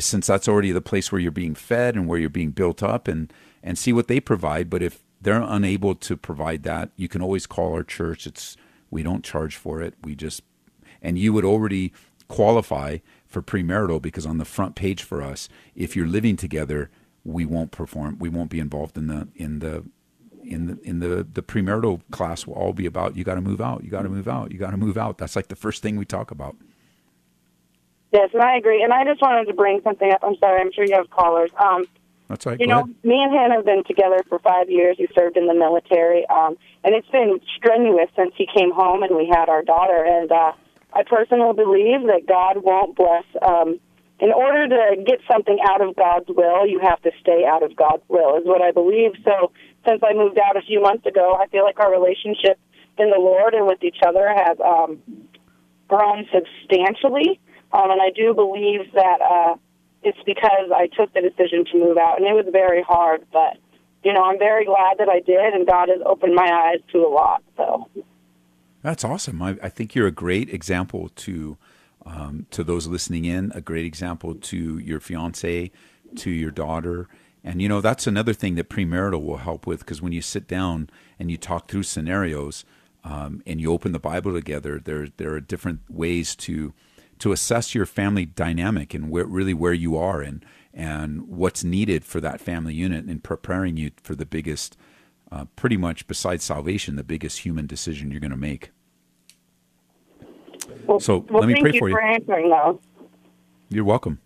since 0.00 0.26
that's 0.26 0.48
already 0.48 0.72
the 0.72 0.80
place 0.80 1.12
where 1.12 1.20
you're 1.20 1.30
being 1.30 1.54
fed 1.54 1.94
and 1.94 2.08
where 2.08 2.18
you're 2.18 2.30
being 2.30 2.50
built 2.50 2.82
up, 2.82 3.08
and 3.08 3.32
and 3.62 3.78
see 3.78 3.92
what 3.92 4.08
they 4.08 4.20
provide. 4.20 4.70
But 4.70 4.82
if 4.82 5.02
they're 5.20 5.40
unable 5.40 5.94
to 5.94 6.16
provide 6.16 6.62
that, 6.64 6.90
you 6.96 7.08
can 7.08 7.22
always 7.22 7.46
call 7.46 7.72
our 7.72 7.82
church. 7.82 8.26
It's 8.26 8.56
we 8.90 9.02
don't 9.02 9.24
charge 9.24 9.56
for 9.56 9.80
it. 9.80 9.94
We 10.02 10.14
just 10.14 10.42
and 11.02 11.18
you 11.18 11.32
would 11.32 11.44
already 11.44 11.92
qualify 12.28 12.98
for 13.26 13.42
premarital 13.42 14.00
because 14.00 14.26
on 14.26 14.38
the 14.38 14.44
front 14.44 14.74
page 14.74 15.02
for 15.02 15.22
us, 15.22 15.48
if 15.74 15.94
you're 15.94 16.06
living 16.06 16.36
together, 16.36 16.90
we 17.24 17.44
won't 17.44 17.70
perform. 17.70 18.18
We 18.18 18.28
won't 18.28 18.50
be 18.50 18.60
involved 18.60 18.96
in 18.96 19.06
the 19.08 19.28
in 19.34 19.58
the 19.58 19.84
in 20.42 20.66
the 20.66 20.78
in 20.82 21.00
the 21.00 21.26
the 21.30 21.42
premarital 21.42 22.02
class 22.10 22.46
will 22.46 22.54
all 22.54 22.72
be 22.72 22.86
about 22.86 23.16
you 23.16 23.24
got 23.24 23.34
to 23.34 23.40
move 23.40 23.60
out. 23.60 23.84
You 23.84 23.90
got 23.90 24.02
to 24.02 24.08
move 24.08 24.28
out. 24.28 24.52
You 24.52 24.58
got 24.58 24.70
to 24.70 24.76
move 24.76 24.98
out. 24.98 25.18
That's 25.18 25.36
like 25.36 25.48
the 25.48 25.56
first 25.56 25.82
thing 25.82 25.96
we 25.96 26.04
talk 26.04 26.30
about. 26.30 26.56
Yes, 28.14 28.30
and 28.32 28.42
I 28.42 28.56
agree. 28.56 28.80
And 28.80 28.92
I 28.92 29.02
just 29.02 29.20
wanted 29.20 29.46
to 29.46 29.54
bring 29.54 29.80
something 29.82 30.08
up. 30.12 30.20
I'm 30.22 30.36
sorry. 30.38 30.60
I'm 30.60 30.70
sure 30.72 30.84
you 30.86 30.94
have 30.94 31.10
callers. 31.10 31.50
Um, 31.58 31.84
That's 32.28 32.46
right. 32.46 32.60
You 32.60 32.68
Go 32.68 32.72
know, 32.72 32.80
ahead. 32.82 32.94
me 33.02 33.18
and 33.20 33.34
him 33.34 33.50
have 33.50 33.64
been 33.64 33.82
together 33.82 34.22
for 34.28 34.38
five 34.38 34.70
years. 34.70 34.96
He 34.96 35.08
served 35.18 35.36
in 35.36 35.48
the 35.48 35.54
military, 35.54 36.24
um, 36.28 36.56
and 36.84 36.94
it's 36.94 37.10
been 37.10 37.40
strenuous 37.56 38.08
since 38.14 38.32
he 38.36 38.46
came 38.46 38.70
home 38.70 39.02
and 39.02 39.16
we 39.16 39.26
had 39.26 39.48
our 39.48 39.64
daughter. 39.64 40.04
And 40.06 40.30
uh, 40.30 40.52
I 40.92 41.02
personally 41.02 41.54
believe 41.56 42.06
that 42.06 42.22
God 42.28 42.62
won't 42.62 42.94
bless. 42.94 43.24
Um, 43.42 43.80
in 44.20 44.30
order 44.32 44.68
to 44.68 45.02
get 45.02 45.18
something 45.28 45.58
out 45.68 45.82
of 45.82 45.96
God's 45.96 46.28
will, 46.28 46.68
you 46.68 46.78
have 46.78 47.02
to 47.02 47.10
stay 47.20 47.42
out 47.44 47.64
of 47.64 47.74
God's 47.74 48.04
will, 48.06 48.38
is 48.38 48.46
what 48.46 48.62
I 48.62 48.70
believe. 48.70 49.10
So, 49.24 49.50
since 49.84 50.00
I 50.06 50.14
moved 50.14 50.38
out 50.38 50.56
a 50.56 50.62
few 50.62 50.80
months 50.80 51.04
ago, 51.04 51.34
I 51.34 51.48
feel 51.48 51.64
like 51.64 51.80
our 51.80 51.90
relationship 51.90 52.60
in 52.96 53.10
the 53.10 53.18
Lord 53.18 53.54
and 53.54 53.66
with 53.66 53.82
each 53.82 53.98
other 54.06 54.28
has 54.28 54.56
um, 54.64 55.02
grown 55.88 56.26
substantially. 56.32 57.40
Um, 57.74 57.90
and 57.90 58.00
I 58.00 58.10
do 58.10 58.32
believe 58.32 58.92
that 58.94 59.20
uh, 59.20 59.56
it's 60.04 60.18
because 60.24 60.70
I 60.74 60.86
took 60.86 61.12
the 61.12 61.20
decision 61.20 61.64
to 61.72 61.78
move 61.78 61.98
out, 61.98 62.18
and 62.18 62.26
it 62.26 62.32
was 62.32 62.46
very 62.52 62.82
hard. 62.82 63.26
But 63.32 63.56
you 64.04 64.12
know, 64.12 64.22
I'm 64.22 64.38
very 64.38 64.64
glad 64.64 64.98
that 64.98 65.08
I 65.08 65.18
did, 65.20 65.54
and 65.54 65.66
God 65.66 65.88
has 65.88 66.00
opened 66.06 66.34
my 66.36 66.48
eyes 66.48 66.80
to 66.92 66.98
a 66.98 67.08
lot. 67.08 67.42
So 67.56 67.88
That's 68.82 69.02
awesome. 69.02 69.42
I, 69.42 69.56
I 69.62 69.68
think 69.68 69.94
you're 69.94 70.06
a 70.06 70.12
great 70.12 70.54
example 70.54 71.10
to 71.16 71.56
um, 72.06 72.46
to 72.52 72.62
those 72.62 72.86
listening 72.86 73.24
in. 73.24 73.50
A 73.54 73.60
great 73.60 73.86
example 73.86 74.36
to 74.36 74.78
your 74.78 75.00
fiance, 75.00 75.72
to 76.14 76.30
your 76.30 76.52
daughter, 76.52 77.08
and 77.42 77.60
you 77.60 77.68
know 77.68 77.80
that's 77.80 78.06
another 78.06 78.34
thing 78.34 78.54
that 78.54 78.68
premarital 78.68 79.24
will 79.24 79.38
help 79.38 79.66
with 79.66 79.80
because 79.80 80.00
when 80.00 80.12
you 80.12 80.22
sit 80.22 80.46
down 80.46 80.90
and 81.18 81.28
you 81.28 81.36
talk 81.36 81.68
through 81.68 81.82
scenarios 81.82 82.64
um, 83.02 83.42
and 83.46 83.60
you 83.60 83.72
open 83.72 83.90
the 83.90 83.98
Bible 83.98 84.32
together, 84.32 84.78
there 84.78 85.08
there 85.16 85.32
are 85.32 85.40
different 85.40 85.80
ways 85.88 86.36
to 86.36 86.72
to 87.18 87.32
assess 87.32 87.74
your 87.74 87.86
family 87.86 88.26
dynamic 88.26 88.94
and 88.94 89.10
where 89.10 89.26
really 89.26 89.54
where 89.54 89.72
you 89.72 89.96
are 89.96 90.20
and 90.20 90.44
and 90.72 91.28
what's 91.28 91.62
needed 91.62 92.04
for 92.04 92.20
that 92.20 92.40
family 92.40 92.74
unit 92.74 93.04
and 93.04 93.22
preparing 93.22 93.76
you 93.76 93.90
for 94.02 94.14
the 94.14 94.26
biggest 94.26 94.76
uh, 95.30 95.44
pretty 95.56 95.76
much 95.76 96.06
besides 96.06 96.44
salvation 96.44 96.96
the 96.96 97.04
biggest 97.04 97.40
human 97.40 97.66
decision 97.66 98.10
you're 98.10 98.20
going 98.20 98.30
to 98.30 98.36
make 98.36 98.70
well, 100.86 101.00
So, 101.00 101.18
well, 101.30 101.40
let 101.40 101.48
me 101.48 101.60
pray 101.60 101.72
you 101.72 101.78
for 101.78 101.88
you. 101.88 101.94
for 101.94 102.02
answering 102.02 102.50
those. 102.50 102.78
You're 103.68 103.84
welcome. 103.84 104.20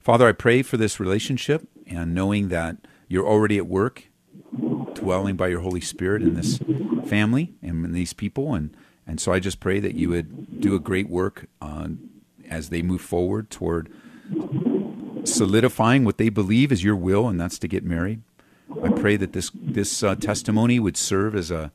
Father, 0.00 0.28
I 0.28 0.32
pray 0.32 0.62
for 0.62 0.76
this 0.76 1.00
relationship 1.00 1.66
and 1.86 2.14
knowing 2.14 2.48
that 2.48 2.76
you're 3.08 3.26
already 3.26 3.56
at 3.56 3.66
work 3.66 4.08
dwelling 4.94 5.36
by 5.36 5.48
your 5.48 5.60
Holy 5.60 5.80
Spirit 5.80 6.22
in 6.22 6.34
this 6.34 6.58
family 7.06 7.54
and 7.62 7.84
in 7.84 7.92
these 7.92 8.12
people. 8.12 8.54
And, 8.54 8.76
and 9.06 9.20
so 9.20 9.32
I 9.32 9.40
just 9.40 9.60
pray 9.60 9.80
that 9.80 9.94
you 9.94 10.08
would 10.10 10.60
do 10.60 10.74
a 10.74 10.78
great 10.78 11.08
work 11.08 11.46
uh, 11.60 11.88
as 12.50 12.68
they 12.68 12.82
move 12.82 13.00
forward 13.00 13.50
toward 13.50 13.90
solidifying 15.24 16.04
what 16.04 16.18
they 16.18 16.28
believe 16.28 16.72
is 16.72 16.84
your 16.84 16.96
will, 16.96 17.28
and 17.28 17.40
that's 17.40 17.58
to 17.58 17.68
get 17.68 17.84
married. 17.84 18.22
I 18.82 18.90
pray 18.90 19.16
that 19.16 19.32
this 19.32 19.50
this 19.54 20.02
uh, 20.02 20.16
testimony 20.16 20.78
would 20.78 20.96
serve 20.96 21.34
as 21.34 21.50
a 21.50 21.72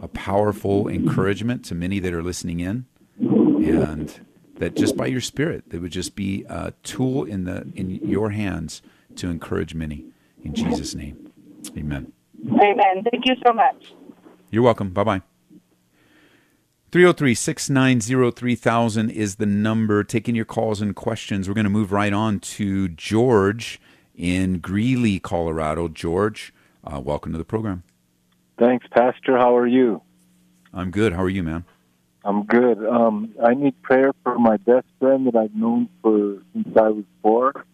a 0.00 0.08
powerful 0.08 0.88
encouragement 0.88 1.64
to 1.66 1.74
many 1.74 1.98
that 2.00 2.12
are 2.12 2.22
listening 2.22 2.60
in, 2.60 2.86
and 3.18 4.20
that 4.58 4.76
just 4.76 4.96
by 4.96 5.06
your 5.06 5.20
Spirit, 5.20 5.64
it 5.70 5.78
would 5.78 5.92
just 5.92 6.14
be 6.14 6.44
a 6.48 6.72
tool 6.82 7.24
in 7.24 7.44
the 7.44 7.70
in 7.74 7.90
your 7.90 8.30
hands 8.30 8.82
to 9.16 9.28
encourage 9.28 9.74
many. 9.74 10.06
In 10.42 10.54
Jesus' 10.54 10.94
name, 10.94 11.30
Amen. 11.76 12.12
Amen. 12.46 13.04
Thank 13.10 13.26
you 13.26 13.34
so 13.46 13.52
much. 13.52 13.94
You're 14.50 14.62
welcome. 14.62 14.90
Bye 14.90 15.04
bye. 15.04 15.33
303 16.94 17.34
690 17.34 18.30
3000 18.30 19.10
is 19.10 19.34
the 19.34 19.46
number. 19.46 20.04
Taking 20.04 20.36
your 20.36 20.44
calls 20.44 20.80
and 20.80 20.94
questions. 20.94 21.48
We're 21.48 21.54
going 21.56 21.64
to 21.64 21.70
move 21.70 21.90
right 21.90 22.12
on 22.12 22.38
to 22.38 22.86
George 22.86 23.80
in 24.14 24.60
Greeley, 24.60 25.18
Colorado. 25.18 25.88
George, 25.88 26.54
uh, 26.84 27.00
welcome 27.00 27.32
to 27.32 27.38
the 27.38 27.44
program. 27.44 27.82
Thanks, 28.60 28.86
Pastor. 28.92 29.36
How 29.36 29.56
are 29.56 29.66
you? 29.66 30.02
I'm 30.72 30.92
good. 30.92 31.12
How 31.14 31.24
are 31.24 31.28
you, 31.28 31.42
man? 31.42 31.64
I'm 32.24 32.44
good. 32.44 32.86
Um, 32.86 33.34
I 33.44 33.54
need 33.54 33.82
prayer 33.82 34.12
for 34.22 34.38
my 34.38 34.56
best 34.58 34.86
friend 35.00 35.26
that 35.26 35.34
I've 35.34 35.52
known 35.52 35.88
for 36.00 36.42
since 36.52 36.76
I 36.76 36.90
was 36.90 37.04
four. 37.22 37.64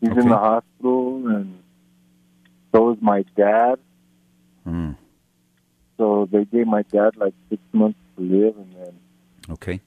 He's 0.00 0.10
Okay. 0.10 0.20
in 0.20 0.28
the 0.28 0.38
hospital, 0.38 1.26
and 1.26 1.58
so 2.72 2.92
is 2.92 2.98
my 3.02 3.24
dad. 3.36 3.80
Hmm. 4.62 4.92
So 5.96 6.28
they 6.30 6.44
gave 6.44 6.68
my 6.68 6.82
dad 6.82 7.16
like 7.16 7.34
six 7.50 7.60
months 7.72 7.98
live, 8.16 8.56
and 8.56 8.74
then 8.74 8.94
Okay. 9.50 9.80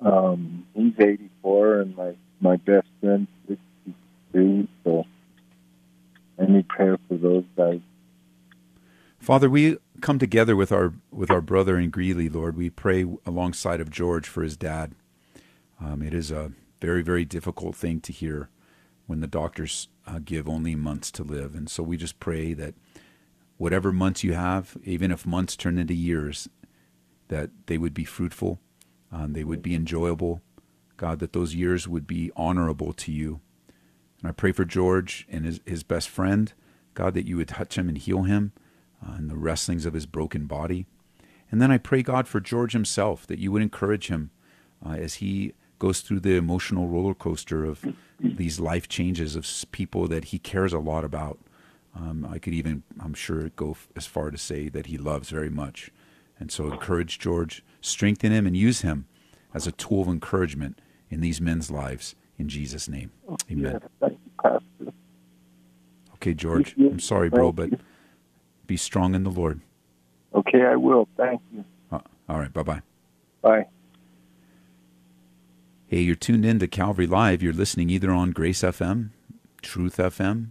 um, 0.00 0.66
he's 0.74 0.94
84, 0.98 1.80
and 1.80 1.96
my 1.96 2.14
my 2.40 2.56
best 2.56 2.86
friend's 3.00 3.28
63. 3.48 4.68
So 4.84 5.04
I 6.38 6.46
need 6.46 6.68
prayer 6.68 6.98
for 7.08 7.16
those 7.16 7.44
guys. 7.56 7.80
Father, 9.18 9.50
we 9.50 9.76
come 10.00 10.18
together 10.18 10.54
with 10.54 10.70
our 10.72 10.92
with 11.10 11.30
our 11.30 11.40
brother 11.40 11.78
in 11.78 11.90
Greeley, 11.90 12.28
Lord. 12.28 12.56
We 12.56 12.70
pray 12.70 13.04
alongside 13.26 13.80
of 13.80 13.90
George 13.90 14.28
for 14.28 14.42
his 14.42 14.56
dad. 14.56 14.94
Um, 15.80 16.02
it 16.02 16.14
is 16.14 16.30
a 16.30 16.52
very 16.80 17.02
very 17.02 17.24
difficult 17.24 17.74
thing 17.74 18.00
to 18.02 18.12
hear 18.12 18.48
when 19.06 19.20
the 19.20 19.26
doctors 19.26 19.88
uh, 20.06 20.20
give 20.24 20.48
only 20.48 20.74
months 20.76 21.10
to 21.12 21.24
live, 21.24 21.54
and 21.54 21.68
so 21.68 21.82
we 21.82 21.96
just 21.96 22.20
pray 22.20 22.52
that 22.54 22.74
whatever 23.56 23.90
months 23.90 24.22
you 24.22 24.34
have, 24.34 24.76
even 24.84 25.10
if 25.10 25.26
months 25.26 25.56
turn 25.56 25.78
into 25.78 25.94
years, 25.94 26.48
that 27.28 27.50
they 27.66 27.78
would 27.78 27.94
be 27.94 28.04
fruitful, 28.04 28.60
um, 29.12 29.32
they 29.32 29.44
would 29.44 29.62
be 29.62 29.74
enjoyable. 29.74 30.42
God, 30.96 31.20
that 31.20 31.32
those 31.32 31.54
years 31.54 31.86
would 31.86 32.06
be 32.06 32.32
honorable 32.36 32.92
to 32.92 33.12
you. 33.12 33.40
And 34.20 34.28
I 34.28 34.32
pray 34.32 34.50
for 34.50 34.64
George 34.64 35.26
and 35.30 35.44
his, 35.44 35.60
his 35.64 35.84
best 35.84 36.08
friend, 36.08 36.52
God, 36.94 37.14
that 37.14 37.26
you 37.26 37.36
would 37.36 37.48
touch 37.48 37.78
him 37.78 37.88
and 37.88 37.96
heal 37.96 38.24
him 38.24 38.52
uh, 39.06 39.14
in 39.16 39.28
the 39.28 39.36
wrestlings 39.36 39.86
of 39.86 39.94
his 39.94 40.06
broken 40.06 40.46
body. 40.46 40.86
And 41.50 41.62
then 41.62 41.70
I 41.70 41.78
pray, 41.78 42.02
God, 42.02 42.26
for 42.26 42.40
George 42.40 42.72
himself, 42.72 43.26
that 43.28 43.38
you 43.38 43.52
would 43.52 43.62
encourage 43.62 44.08
him 44.08 44.30
uh, 44.84 44.94
as 44.94 45.14
he 45.14 45.54
goes 45.78 46.00
through 46.00 46.20
the 46.20 46.34
emotional 46.34 46.88
roller 46.88 47.14
coaster 47.14 47.64
of 47.64 47.84
these 48.20 48.58
life 48.58 48.88
changes 48.88 49.36
of 49.36 49.46
people 49.70 50.08
that 50.08 50.24
he 50.26 50.38
cares 50.38 50.72
a 50.72 50.78
lot 50.80 51.04
about. 51.04 51.38
Um, 51.94 52.28
I 52.30 52.38
could 52.38 52.52
even, 52.52 52.82
I'm 53.00 53.14
sure, 53.14 53.48
go 53.50 53.76
as 53.96 54.06
far 54.06 54.30
to 54.30 54.38
say 54.38 54.68
that 54.68 54.86
he 54.86 54.98
loves 54.98 55.30
very 55.30 55.50
much. 55.50 55.90
And 56.40 56.52
so 56.52 56.70
encourage 56.70 57.18
George, 57.18 57.64
strengthen 57.80 58.32
him, 58.32 58.46
and 58.46 58.56
use 58.56 58.82
him 58.82 59.06
as 59.54 59.66
a 59.66 59.72
tool 59.72 60.02
of 60.02 60.08
encouragement 60.08 60.80
in 61.10 61.20
these 61.20 61.40
men's 61.40 61.70
lives. 61.70 62.14
In 62.38 62.48
Jesus' 62.48 62.88
name. 62.88 63.10
Amen. 63.50 63.80
Thank 64.00 64.12
you, 64.12 64.30
Pastor. 64.40 64.92
Okay, 66.14 66.34
George. 66.34 66.74
I'm 66.76 67.00
sorry, 67.00 67.28
bro, 67.28 67.52
but 67.52 67.70
be 68.66 68.76
strong 68.76 69.14
in 69.14 69.24
the 69.24 69.30
Lord. 69.30 69.60
Okay, 70.34 70.62
I 70.62 70.76
will. 70.76 71.08
Thank 71.16 71.40
you. 71.52 71.64
Uh, 71.90 72.00
all 72.28 72.38
right. 72.38 72.52
Bye 72.52 72.62
bye. 72.62 72.82
Bye. 73.42 73.66
Hey, 75.86 76.00
you're 76.00 76.16
tuned 76.16 76.44
in 76.44 76.58
to 76.58 76.68
Calvary 76.68 77.06
Live. 77.06 77.42
You're 77.42 77.52
listening 77.52 77.88
either 77.88 78.10
on 78.10 78.32
Grace 78.32 78.60
FM, 78.60 79.10
Truth 79.62 79.96
FM, 79.96 80.48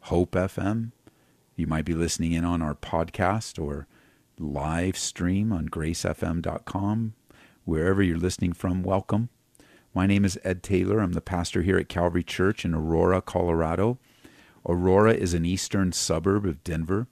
Hope 0.00 0.32
FM. 0.32 0.90
You 1.54 1.66
might 1.66 1.84
be 1.84 1.94
listening 1.94 2.32
in 2.32 2.44
on 2.44 2.60
our 2.60 2.74
podcast 2.74 3.62
or 3.62 3.86
live 4.40 4.96
stream 4.96 5.52
on 5.52 5.68
gracefm.com. 5.68 7.14
Wherever 7.64 8.02
you're 8.02 8.18
listening 8.18 8.52
from, 8.52 8.82
welcome. 8.82 9.28
My 9.94 10.06
name 10.06 10.24
is 10.24 10.38
Ed 10.42 10.62
Taylor. 10.62 11.00
I'm 11.00 11.12
the 11.12 11.20
pastor 11.20 11.62
here 11.62 11.78
at 11.78 11.88
Calvary 11.88 12.22
Church 12.22 12.64
in 12.64 12.74
Aurora, 12.74 13.20
Colorado. 13.20 13.98
Aurora 14.66 15.12
is 15.12 15.34
an 15.34 15.44
eastern 15.44 15.92
suburb 15.92 16.46
of 16.46 16.64
Denver, 16.64 17.06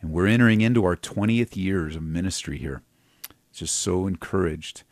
and 0.00 0.12
we're 0.12 0.26
entering 0.26 0.60
into 0.60 0.84
our 0.84 0.96
20th 0.96 1.56
years 1.56 1.96
of 1.96 2.02
ministry 2.02 2.58
here. 2.58 2.82
Just 3.52 3.76
so 3.76 4.06
encouraged 4.06 4.82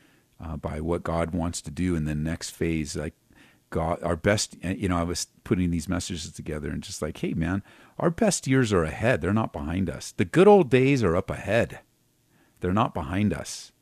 uh, 0.43 0.57
by 0.57 0.81
what 0.81 1.03
God 1.03 1.33
wants 1.33 1.61
to 1.63 1.71
do 1.71 1.95
in 1.95 2.05
the 2.05 2.15
next 2.15 2.51
phase. 2.51 2.97
Like 2.97 3.15
God, 3.71 4.03
our 4.03 4.17
best, 4.17 4.57
you 4.63 4.89
know, 4.89 4.97
I 4.97 5.03
was 5.03 5.27
putting 5.45 5.71
these 5.71 5.89
messages 5.89 6.31
together 6.33 6.71
and 6.71 6.83
just 6.83 7.03
like, 7.03 7.19
hey, 7.19 7.35
man, 7.35 7.63
our 7.99 8.11
best 8.11 8.47
years 8.47 8.73
are 8.73 8.85
ahead. 8.85 9.21
They're 9.21 9.33
not 9.33 9.53
behind 9.53 9.89
us. 9.89 10.13
The 10.13 10.25
good 10.25 10.49
old 10.49 10.71
days 10.71 11.03
are 11.03 11.17
up 11.17 11.31
ahead. 11.31 11.81
They're 12.61 12.73
not 12.73 12.95
behind 12.95 13.33
us. 13.33 13.73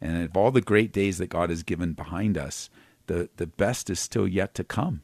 And 0.00 0.22
of 0.24 0.36
all 0.36 0.50
the 0.50 0.60
great 0.60 0.92
days 0.92 1.18
that 1.18 1.28
God 1.28 1.50
has 1.50 1.62
given 1.62 1.92
behind 1.92 2.36
us, 2.36 2.70
the, 3.06 3.30
the 3.36 3.46
best 3.46 3.88
is 3.90 3.98
still 3.98 4.28
yet 4.28 4.54
to 4.54 4.64
come. 4.64 5.02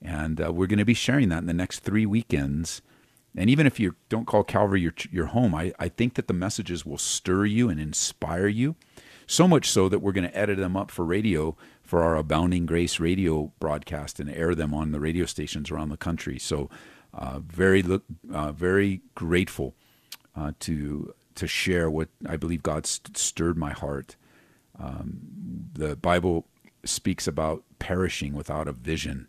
And 0.00 0.40
uh, 0.40 0.52
we're 0.52 0.66
going 0.66 0.78
to 0.78 0.84
be 0.84 0.94
sharing 0.94 1.28
that 1.30 1.38
in 1.38 1.46
the 1.46 1.54
next 1.54 1.80
three 1.80 2.06
weekends. 2.06 2.82
And 3.36 3.48
even 3.48 3.66
if 3.66 3.80
you 3.80 3.96
don't 4.08 4.26
call 4.26 4.44
Calvary 4.44 4.82
your, 4.82 4.94
your 5.10 5.26
home, 5.26 5.54
I, 5.54 5.72
I 5.78 5.88
think 5.88 6.14
that 6.14 6.28
the 6.28 6.34
messages 6.34 6.84
will 6.84 6.98
stir 6.98 7.46
you 7.46 7.68
and 7.68 7.80
inspire 7.80 8.48
you. 8.48 8.76
So 9.26 9.48
much 9.48 9.70
so 9.70 9.88
that 9.88 10.00
we're 10.00 10.12
going 10.12 10.28
to 10.28 10.36
edit 10.36 10.58
them 10.58 10.76
up 10.76 10.90
for 10.90 11.04
radio 11.04 11.56
for 11.82 12.02
our 12.02 12.16
Abounding 12.16 12.66
Grace 12.66 13.00
radio 13.00 13.52
broadcast 13.60 14.20
and 14.20 14.28
air 14.28 14.54
them 14.54 14.74
on 14.74 14.92
the 14.92 15.00
radio 15.00 15.24
stations 15.24 15.70
around 15.70 15.88
the 15.88 15.96
country. 15.96 16.38
So, 16.38 16.68
uh, 17.14 17.40
very 17.40 17.84
uh, 18.32 18.52
very 18.52 19.02
grateful 19.14 19.74
uh, 20.36 20.52
to 20.60 21.14
to 21.34 21.46
share 21.46 21.90
what 21.90 22.08
I 22.26 22.36
believe 22.36 22.62
God 22.62 22.86
st- 22.86 23.16
stirred 23.16 23.56
my 23.56 23.72
heart. 23.72 24.16
Um, 24.78 25.20
the 25.72 25.96
Bible 25.96 26.46
speaks 26.84 27.26
about 27.26 27.64
perishing 27.78 28.34
without 28.34 28.68
a 28.68 28.72
vision, 28.72 29.28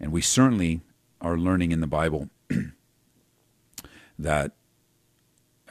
and 0.00 0.12
we 0.12 0.20
certainly 0.20 0.80
are 1.20 1.38
learning 1.38 1.72
in 1.72 1.80
the 1.80 1.86
Bible 1.86 2.28
that 4.18 4.52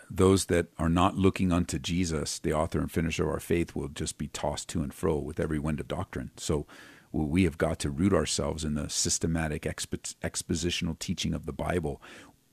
those 0.09 0.45
that 0.45 0.67
are 0.77 0.89
not 0.89 1.17
looking 1.17 1.51
unto 1.51 1.79
Jesus, 1.79 2.37
the 2.39 2.53
author 2.53 2.79
and 2.79 2.91
finisher 2.91 3.23
of 3.23 3.29
our 3.29 3.39
faith, 3.39 3.75
will 3.75 3.87
just 3.87 4.17
be 4.17 4.27
tossed 4.27 4.69
to 4.69 4.81
and 4.81 4.93
fro 4.93 5.17
with 5.17 5.39
every 5.39 5.59
wind 5.59 5.79
of 5.79 5.87
doctrine. 5.87 6.31
So 6.37 6.67
we 7.13 7.43
have 7.43 7.57
got 7.57 7.79
to 7.79 7.91
root 7.91 8.11
ourselves 8.11 8.63
in 8.63 8.73
the 8.73 8.89
systematic 8.89 9.63
expo- 9.63 10.15
expositional 10.23 10.97
teaching 10.97 11.33
of 11.33 11.45
the 11.45 11.53
Bible 11.53 12.01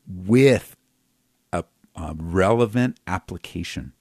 with 0.06 0.76
a, 1.52 1.64
a 1.96 2.14
relevant 2.16 3.00
application. 3.06 3.94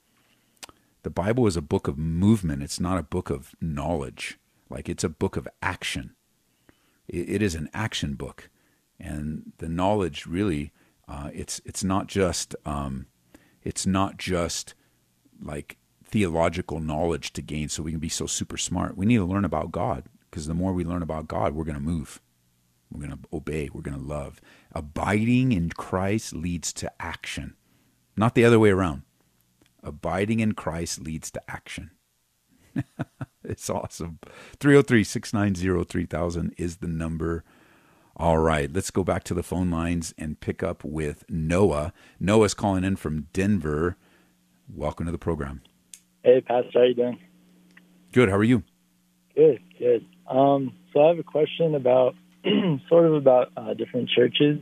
The 1.04 1.10
Bible 1.10 1.48
is 1.48 1.56
a 1.56 1.62
book 1.62 1.88
of 1.88 1.98
movement, 1.98 2.62
it's 2.62 2.80
not 2.80 3.00
a 3.00 3.04
book 3.04 3.30
of 3.30 3.56
knowledge. 3.62 4.38
Like 4.69 4.89
it's 4.89 5.04
a 5.04 5.10
book 5.10 5.38
of 5.38 5.48
action. 5.63 6.13
It, 7.08 7.30
it 7.30 7.41
is 7.41 7.56
an 7.56 7.69
action 7.74 8.15
book. 8.15 8.50
And 9.00 9.54
the 9.60 9.69
knowledge 9.69 10.26
really, 10.26 10.74
uh, 11.08 11.30
it's, 11.34 11.62
it's 11.65 11.84
not 11.84 12.08
just. 12.08 12.54
Um, 12.65 13.08
it's 13.63 13.86
not 13.86 14.17
just 14.17 14.74
like 15.41 15.78
theological 16.04 16.80
knowledge 16.80 17.34
to 17.34 17.41
gain 17.41 17.69
so 17.69 17.84
we 17.84 17.91
can 17.91 18.00
be 18.00 18.10
so 18.10 18.26
super 18.26 18.58
smart. 18.58 18.98
We 18.98 19.06
need 19.06 19.17
to 19.17 19.26
learn 19.26 19.45
about 19.45 19.72
God 19.72 20.06
because 20.30 20.48
the 20.48 20.54
more 20.54 20.74
we 20.74 20.84
learn 20.84 21.02
about 21.02 21.28
God, 21.28 21.54
we're 21.54 21.63
going 21.63 21.78
to 21.78 21.82
move. 21.82 22.22
We're 22.92 23.06
going 23.06 23.18
to 23.18 23.20
obey. 23.32 23.70
We're 23.72 23.82
going 23.82 24.00
to 24.00 24.04
love. 24.04 24.42
Abiding 24.74 25.52
in 25.52 25.70
Christ 25.70 26.34
leads 26.34 26.74
to 26.74 26.92
action, 27.00 27.56
not 28.15 28.36
the 28.36 28.46
other 28.46 28.60
way 28.60 28.70
around. 28.70 29.04
Abiding 29.84 30.39
in 30.39 30.54
Christ 30.54 31.00
leads 31.00 31.32
to 31.32 31.42
action. 31.50 31.92
it's 33.44 33.70
awesome. 33.70 34.20
303 34.60 35.04
690 35.04 35.86
3000 35.86 36.54
is 36.58 36.78
the 36.78 36.88
number. 36.88 37.44
All 38.18 38.38
right, 38.38 38.72
let's 38.72 38.92
go 38.92 39.04
back 39.04 39.24
to 39.26 39.34
the 39.34 39.44
phone 39.44 39.72
lines 39.72 40.13
and 40.18 40.39
pick 40.39 40.62
up 40.62 40.84
with 40.84 41.24
Noah. 41.30 41.94
Noah's 42.20 42.54
calling 42.54 42.84
in 42.84 42.98
from 42.98 43.28
Denver. 43.32 43.96
Welcome 44.68 45.06
to 45.06 45.12
the 45.12 45.18
program. 45.18 45.62
Hey, 46.24 46.42
Pastor, 46.42 46.80
how 46.80 46.84
you 46.84 46.94
doing? 46.94 47.20
Good. 48.12 48.30
How 48.30 48.36
are 48.36 48.44
you? 48.44 48.63
Good, 49.36 49.62
good. 49.78 50.06
Um, 50.30 50.74
so 50.94 51.04
I 51.04 51.08
have 51.10 51.20
a 51.20 51.24
question 51.24 51.76
about 51.76 52.15
sort 52.89 53.06
of 53.06 53.13
about 53.13 53.52
uh, 53.58 53.74
different 53.74 54.10
churches. 54.10 54.60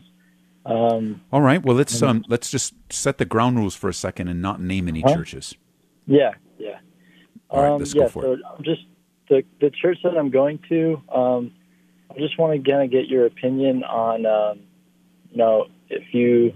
Um, 0.65 1.21
All 1.32 1.41
right. 1.41 1.63
Well, 1.63 1.75
let's 1.75 2.01
um, 2.01 2.23
let's 2.27 2.49
just 2.49 2.73
set 2.89 3.17
the 3.17 3.25
ground 3.25 3.58
rules 3.58 3.75
for 3.75 3.89
a 3.89 3.93
second 3.93 4.27
and 4.27 4.41
not 4.41 4.60
name 4.62 4.88
any 4.88 5.01
Huh? 5.01 5.15
churches. 5.15 5.56
yeah, 6.06 6.32
yeah. 6.58 6.80
All 7.49 7.62
right, 7.62 7.71
um, 7.71 7.80
let's 7.80 7.93
go 7.93 8.01
yeah, 8.01 8.08
for 8.10 8.21
so 8.21 8.38
just 8.62 8.82
the 9.30 9.43
the 9.62 9.69
church 9.69 9.99
that 10.03 10.17
I'm 10.17 10.30
going 10.30 10.60
to. 10.69 11.01
Um, 11.13 11.51
I 12.10 12.19
just 12.19 12.38
want 12.38 12.62
to 12.63 12.71
kind 12.71 12.84
of 12.84 12.91
get 12.91 13.08
your 13.08 13.25
opinion 13.25 13.84
on, 13.84 14.25
um, 14.25 14.60
you 15.32 15.38
know, 15.38 15.67
if 15.89 16.13
you 16.13 16.53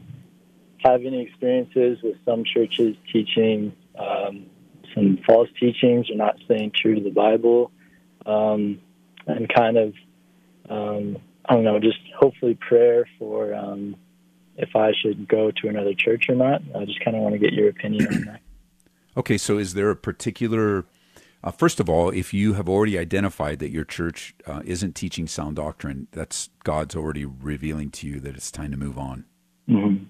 have 0.80 1.06
any 1.06 1.21
experiences 1.21 2.00
with 2.02 2.15
some 2.26 2.43
churches 2.43 2.95
teaching 3.13 3.74
um, 3.97 4.47
some 4.93 5.19
false 5.26 5.50
teachings 5.60 6.10
or 6.10 6.15
not 6.15 6.36
staying 6.45 6.71
true 6.76 6.95
to 6.95 7.02
the 7.02 7.12
Bible, 7.12 7.71
um, 8.26 8.80
and 9.32 9.54
kind 9.54 9.78
of, 9.78 9.94
um, 10.70 11.17
I 11.46 11.56
don't 11.56 11.63
know, 11.63 11.80
just 11.80 12.00
hopefully 12.17 12.56
prayer 12.56 13.08
for 13.17 13.54
um, 13.54 13.96
if 14.58 14.76
I 14.76 14.91
should 15.02 15.28
go 15.28 15.52
to 15.52 15.67
another 15.67 15.94
church 15.94 16.30
or 16.30 16.36
not. 16.36 16.62
I 16.76 16.86
just 16.86 17.04
kind 17.04 17.15
of 17.15 17.24
want 17.24 17.34
to 17.34 17.39
get 17.39 17.54
your 17.54 17.70
opinion 17.70 18.08
on 18.08 18.22
that. 18.26 18.41
Okay, 19.17 19.38
so 19.38 19.58
is 19.58 19.74
there 19.74 19.89
a 19.89 19.96
particular? 19.98 20.86
Uh, 21.44 21.52
first 21.52 21.82
of 21.82 21.89
all, 21.89 22.12
if 22.12 22.34
you 22.34 22.54
have 22.54 22.70
already 22.70 22.98
identified 22.98 23.60
that 23.60 23.70
your 23.70 23.84
church 23.84 24.34
uh, 24.48 24.62
isn't 24.63 24.96
teaching 24.96 25.28
sound 25.28 25.58
doctrine, 25.58 26.08
that's 26.13 26.50
God's 26.63 26.96
already 26.96 27.26
revealing 27.26 27.89
to 27.91 28.08
you 28.08 28.22
that 28.22 28.36
it's 28.36 28.50
time 28.50 28.72
to 28.72 28.78
move 28.78 28.98
on. 28.98 29.26
Mm-hmm. 29.67 30.06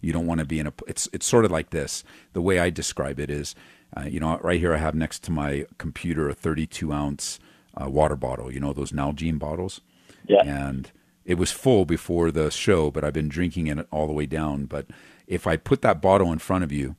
You 0.00 0.12
don't 0.12 0.26
want 0.26 0.40
to 0.40 0.46
be 0.46 0.58
in 0.58 0.66
a. 0.66 0.72
It's 0.88 1.08
it's 1.12 1.26
sort 1.26 1.44
of 1.44 1.52
like 1.52 1.70
this. 1.70 2.02
The 2.32 2.42
way 2.42 2.58
I 2.58 2.70
describe 2.70 3.20
it 3.20 3.30
is, 3.30 3.54
uh, 3.96 4.02
you 4.02 4.18
know, 4.18 4.38
right 4.42 4.58
here 4.58 4.74
I 4.74 4.78
have 4.78 4.96
next 4.96 5.22
to 5.24 5.30
my 5.30 5.66
computer 5.78 6.28
a 6.28 6.34
32 6.34 6.92
ounce 6.92 7.38
uh, 7.80 7.88
water 7.88 8.16
bottle. 8.16 8.52
You 8.52 8.60
know 8.60 8.72
those 8.72 8.92
Nalgene 8.92 9.38
bottles. 9.38 9.80
Yeah. 10.26 10.42
And 10.44 10.90
it 11.24 11.34
was 11.34 11.52
full 11.52 11.84
before 11.84 12.30
the 12.30 12.50
show, 12.50 12.90
but 12.90 13.04
I've 13.04 13.12
been 13.12 13.28
drinking 13.28 13.66
it 13.66 13.86
all 13.90 14.06
the 14.06 14.12
way 14.12 14.26
down. 14.26 14.66
But 14.66 14.86
if 15.26 15.46
I 15.46 15.56
put 15.56 15.82
that 15.82 16.02
bottle 16.02 16.32
in 16.32 16.38
front 16.38 16.64
of 16.64 16.72
you, 16.72 16.96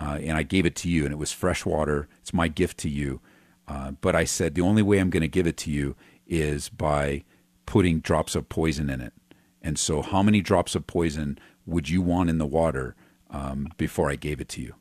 uh, 0.00 0.18
and 0.22 0.36
I 0.36 0.42
gave 0.42 0.66
it 0.66 0.74
to 0.76 0.88
you, 0.88 1.04
and 1.04 1.12
it 1.12 1.18
was 1.18 1.32
fresh 1.32 1.64
water, 1.64 2.08
it's 2.20 2.32
my 2.32 2.48
gift 2.48 2.78
to 2.78 2.88
you. 2.88 3.20
Uh, 3.66 3.92
but 3.92 4.14
I 4.14 4.24
said 4.24 4.54
the 4.54 4.60
only 4.60 4.82
way 4.82 4.98
I'm 4.98 5.10
going 5.10 5.22
to 5.22 5.28
give 5.28 5.46
it 5.46 5.56
to 5.58 5.70
you 5.70 5.96
is 6.26 6.68
by 6.68 7.24
putting 7.66 8.00
drops 8.00 8.34
of 8.34 8.48
poison 8.48 8.90
in 8.90 9.00
it. 9.00 9.12
And 9.62 9.78
so, 9.78 10.02
how 10.02 10.22
many 10.22 10.42
drops 10.42 10.74
of 10.74 10.86
poison 10.86 11.38
would 11.64 11.88
you 11.88 12.02
want 12.02 12.28
in 12.28 12.38
the 12.38 12.46
water 12.46 12.94
um, 13.30 13.68
before 13.78 14.10
I 14.10 14.16
gave 14.16 14.40
it 14.40 14.48
to 14.50 14.60
you? 14.60 14.74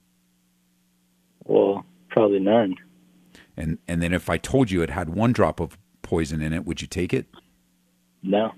Well, 1.46 1.86
probably 2.10 2.40
none. 2.40 2.76
And 3.56 3.78
and 3.88 4.02
then 4.02 4.14
if 4.14 4.30
I 4.30 4.38
told 4.38 4.72
you 4.72 4.82
it 4.82 4.90
had 4.90 5.10
one 5.10 5.32
drop 5.32 5.60
of 5.60 5.78
poison 6.02 6.42
in 6.42 6.54
it, 6.54 6.66
would 6.66 6.82
you 6.82 6.88
take 6.88 7.14
it? 7.14 7.28
No. 8.22 8.54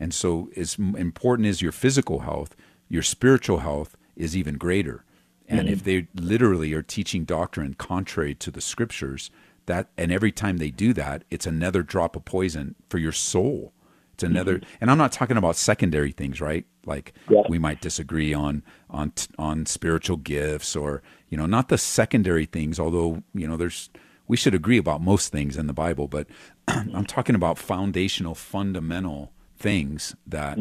And 0.00 0.12
so, 0.12 0.50
as 0.56 0.76
important 0.78 1.48
as 1.48 1.62
your 1.62 1.72
physical 1.72 2.20
health, 2.20 2.56
your 2.88 3.02
spiritual 3.02 3.58
health 3.58 3.96
is 4.16 4.36
even 4.36 4.56
greater. 4.56 5.04
And 5.46 5.68
if 5.68 5.84
mm-hmm. 5.84 5.84
they 5.84 6.08
literally 6.14 6.72
are 6.72 6.82
teaching 6.82 7.24
doctrine 7.24 7.74
contrary 7.74 8.34
to 8.36 8.50
the 8.50 8.60
scriptures, 8.60 9.30
that 9.66 9.88
and 9.96 10.10
every 10.10 10.32
time 10.32 10.56
they 10.56 10.70
do 10.70 10.92
that, 10.94 11.24
it's 11.30 11.46
another 11.46 11.82
drop 11.82 12.16
of 12.16 12.24
poison 12.24 12.74
for 12.88 12.98
your 12.98 13.12
soul. 13.12 13.72
It's 14.14 14.22
another, 14.22 14.58
mm-hmm. 14.58 14.76
and 14.80 14.90
I'm 14.90 14.98
not 14.98 15.10
talking 15.10 15.36
about 15.36 15.56
secondary 15.56 16.12
things, 16.12 16.40
right? 16.40 16.64
Like 16.86 17.14
Yeah. 17.28 17.42
we 17.48 17.58
might 17.58 17.80
disagree 17.80 18.32
on 18.32 18.62
on 18.88 19.12
on 19.38 19.66
spiritual 19.66 20.18
gifts, 20.18 20.76
or 20.76 21.02
you 21.34 21.38
know, 21.38 21.46
not 21.46 21.68
the 21.68 21.76
secondary 21.76 22.46
things. 22.46 22.78
Although 22.78 23.24
you 23.34 23.48
know, 23.48 23.56
there's 23.56 23.90
we 24.28 24.36
should 24.36 24.54
agree 24.54 24.78
about 24.78 25.02
most 25.02 25.32
things 25.32 25.56
in 25.56 25.66
the 25.66 25.72
Bible, 25.72 26.06
but 26.06 26.28
I'm 26.68 27.04
talking 27.04 27.34
about 27.34 27.58
foundational, 27.58 28.36
fundamental 28.36 29.32
things 29.58 30.14
that 30.28 30.58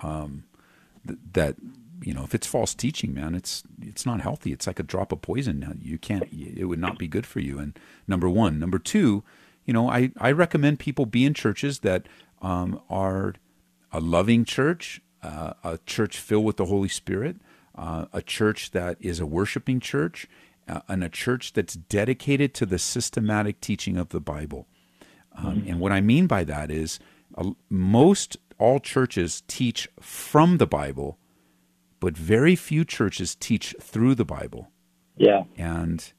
um, 0.00 0.44
th- 1.06 1.18
that 1.32 1.56
you 2.02 2.12
know 2.12 2.22
if 2.22 2.34
it's 2.34 2.46
false 2.46 2.74
teaching 2.74 3.14
man 3.14 3.34
it's 3.34 3.62
it's 3.80 4.04
not 4.04 4.20
healthy. 4.20 4.52
It's 4.52 4.66
like 4.66 4.78
a 4.78 4.82
drop 4.82 5.10
of 5.10 5.22
poison. 5.22 5.60
Now 5.60 5.72
you 5.80 5.96
can't 5.96 6.30
it 6.30 6.66
would 6.66 6.78
not 6.78 6.98
be 6.98 7.08
good 7.08 7.24
for 7.24 7.40
you. 7.40 7.58
And 7.58 7.78
number 8.06 8.28
one 8.28 8.58
number 8.58 8.78
two 8.78 9.24
you 9.64 9.72
know 9.72 9.88
i 9.88 10.10
i 10.18 10.30
recommend 10.30 10.78
people 10.78 11.06
be 11.06 11.24
in 11.24 11.32
churches 11.32 11.78
that 11.78 12.06
um, 12.42 12.78
are 12.90 13.34
a 13.90 14.00
loving 14.00 14.44
church 14.44 15.00
uh, 15.22 15.54
a 15.64 15.78
church 15.86 16.18
filled 16.18 16.44
with 16.44 16.58
the 16.58 16.66
holy 16.66 16.88
spirit 16.88 17.36
uh, 17.74 18.06
a 18.12 18.22
church 18.22 18.70
that 18.72 18.96
is 19.00 19.20
a 19.20 19.26
worshiping 19.26 19.80
church 19.80 20.26
uh, 20.68 20.80
and 20.88 21.02
a 21.02 21.08
church 21.08 21.52
that's 21.52 21.74
dedicated 21.74 22.54
to 22.54 22.66
the 22.66 22.78
systematic 22.78 23.60
teaching 23.60 23.96
of 23.96 24.10
the 24.10 24.20
bible 24.20 24.66
um, 25.36 25.64
and 25.66 25.80
what 25.80 25.92
I 25.92 26.00
mean 26.00 26.26
by 26.26 26.44
that 26.44 26.70
is 26.70 26.98
uh, 27.36 27.50
most 27.68 28.36
all 28.58 28.80
churches 28.80 29.42
teach 29.46 29.88
from 30.00 30.58
the 30.58 30.66
Bible, 30.66 31.18
but 31.98 32.16
very 32.16 32.56
few 32.56 32.84
churches 32.84 33.34
teach 33.34 33.74
through 33.80 34.14
the 34.14 34.24
Bible. 34.24 34.70
Yeah. 35.16 35.44
And 35.56 36.12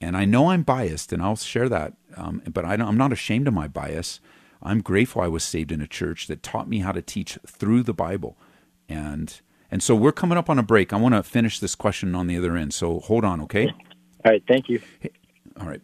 and 0.00 0.16
I 0.16 0.24
know 0.24 0.50
I'm 0.50 0.62
biased, 0.62 1.12
and 1.12 1.22
I'll 1.22 1.36
share 1.36 1.68
that. 1.68 1.94
Um, 2.16 2.42
but 2.52 2.64
I 2.64 2.76
don't, 2.76 2.88
I'm 2.88 2.98
not 2.98 3.12
ashamed 3.12 3.48
of 3.48 3.54
my 3.54 3.68
bias. 3.68 4.20
I'm 4.62 4.82
grateful 4.82 5.22
I 5.22 5.28
was 5.28 5.44
saved 5.44 5.72
in 5.72 5.80
a 5.80 5.86
church 5.86 6.26
that 6.26 6.42
taught 6.42 6.68
me 6.68 6.80
how 6.80 6.92
to 6.92 7.02
teach 7.02 7.38
through 7.46 7.82
the 7.84 7.94
Bible. 7.94 8.36
And 8.88 9.40
and 9.74 9.82
so 9.82 9.96
we're 9.96 10.12
coming 10.12 10.38
up 10.38 10.48
on 10.48 10.56
a 10.56 10.62
break. 10.62 10.92
I 10.92 10.96
want 10.96 11.16
to 11.16 11.22
finish 11.24 11.58
this 11.58 11.74
question 11.74 12.14
on 12.14 12.28
the 12.28 12.38
other 12.38 12.56
end. 12.56 12.72
So 12.72 13.00
hold 13.00 13.24
on, 13.24 13.40
okay? 13.40 13.66
All 14.24 14.30
right. 14.30 14.40
Thank 14.46 14.68
you. 14.68 14.80
All 15.60 15.66
right. 15.66 15.80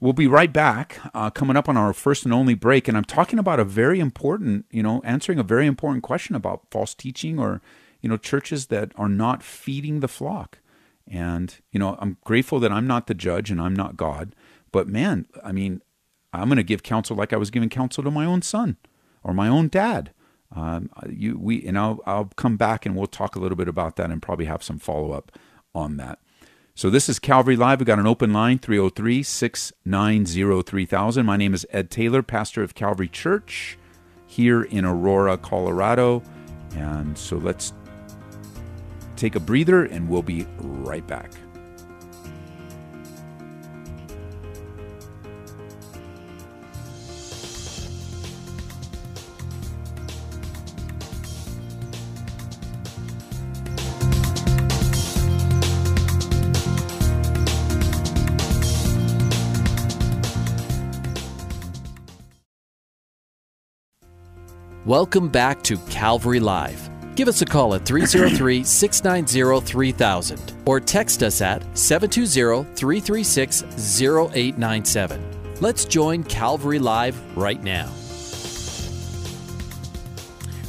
We'll 0.00 0.14
be 0.14 0.26
right 0.26 0.50
back, 0.50 0.98
uh, 1.12 1.28
coming 1.28 1.54
up 1.54 1.68
on 1.68 1.76
our 1.76 1.92
first 1.92 2.24
and 2.24 2.32
only 2.32 2.54
break, 2.54 2.88
and 2.88 2.96
I'm 2.96 3.04
talking 3.04 3.38
about 3.38 3.60
a 3.60 3.64
very 3.64 4.00
important, 4.00 4.64
you 4.70 4.82
know, 4.82 5.02
answering 5.04 5.38
a 5.38 5.42
very 5.42 5.66
important 5.66 6.02
question 6.02 6.34
about 6.34 6.62
false 6.70 6.94
teaching 6.94 7.38
or, 7.38 7.60
you 8.00 8.08
know, 8.08 8.16
churches 8.16 8.68
that 8.68 8.92
are 8.96 9.10
not 9.10 9.42
feeding 9.42 10.00
the 10.00 10.08
flock. 10.08 10.60
And 11.06 11.54
you 11.72 11.78
know, 11.78 11.98
I'm 12.00 12.16
grateful 12.24 12.58
that 12.60 12.72
I'm 12.72 12.86
not 12.86 13.06
the 13.06 13.12
judge 13.12 13.50
and 13.50 13.60
I'm 13.60 13.76
not 13.76 13.98
God, 13.98 14.34
but 14.72 14.88
man, 14.88 15.26
I 15.44 15.52
mean, 15.52 15.82
I'm 16.32 16.48
going 16.48 16.56
to 16.56 16.62
give 16.62 16.82
counsel 16.82 17.18
like 17.18 17.34
I 17.34 17.36
was 17.36 17.50
giving 17.50 17.68
counsel 17.68 18.02
to 18.02 18.10
my 18.10 18.24
own 18.24 18.40
son 18.40 18.78
or 19.22 19.34
my 19.34 19.46
own 19.46 19.68
dad. 19.68 20.10
Um, 20.54 20.90
you, 21.08 21.38
we, 21.38 21.64
and 21.66 21.78
I'll, 21.78 22.00
I'll 22.06 22.30
come 22.36 22.56
back 22.56 22.84
and 22.84 22.96
we'll 22.96 23.06
talk 23.06 23.36
a 23.36 23.38
little 23.38 23.56
bit 23.56 23.68
about 23.68 23.96
that 23.96 24.10
and 24.10 24.20
probably 24.20 24.46
have 24.46 24.62
some 24.62 24.78
follow 24.78 25.12
up 25.12 25.32
on 25.74 25.96
that. 25.98 26.18
So 26.74 26.88
this 26.88 27.08
is 27.08 27.18
Calvary 27.18 27.56
Live. 27.56 27.80
We've 27.80 27.86
got 27.86 27.98
an 27.98 28.06
open 28.06 28.32
line, 28.32 28.58
303 28.58 29.22
690 29.22 30.62
3000. 30.62 31.26
My 31.26 31.36
name 31.36 31.52
is 31.52 31.66
Ed 31.70 31.90
Taylor, 31.90 32.22
pastor 32.22 32.62
of 32.62 32.74
Calvary 32.74 33.08
Church 33.08 33.76
here 34.26 34.62
in 34.62 34.84
Aurora, 34.84 35.36
Colorado. 35.36 36.22
And 36.74 37.18
so 37.18 37.36
let's 37.36 37.72
take 39.16 39.34
a 39.34 39.40
breather 39.40 39.84
and 39.84 40.08
we'll 40.08 40.22
be 40.22 40.46
right 40.58 41.06
back. 41.06 41.32
Welcome 64.86 65.28
back 65.28 65.62
to 65.64 65.76
Calvary 65.90 66.40
Live. 66.40 66.88
Give 67.14 67.28
us 67.28 67.42
a 67.42 67.44
call 67.44 67.74
at 67.74 67.84
303 67.84 68.64
690 68.64 69.66
3000 69.66 70.54
or 70.64 70.80
text 70.80 71.22
us 71.22 71.42
at 71.42 71.60
720 71.76 72.64
336 72.74 73.62
0897. 74.02 75.22
Let's 75.60 75.84
join 75.84 76.24
Calvary 76.24 76.78
Live 76.78 77.20
right 77.36 77.62
now. 77.62 77.92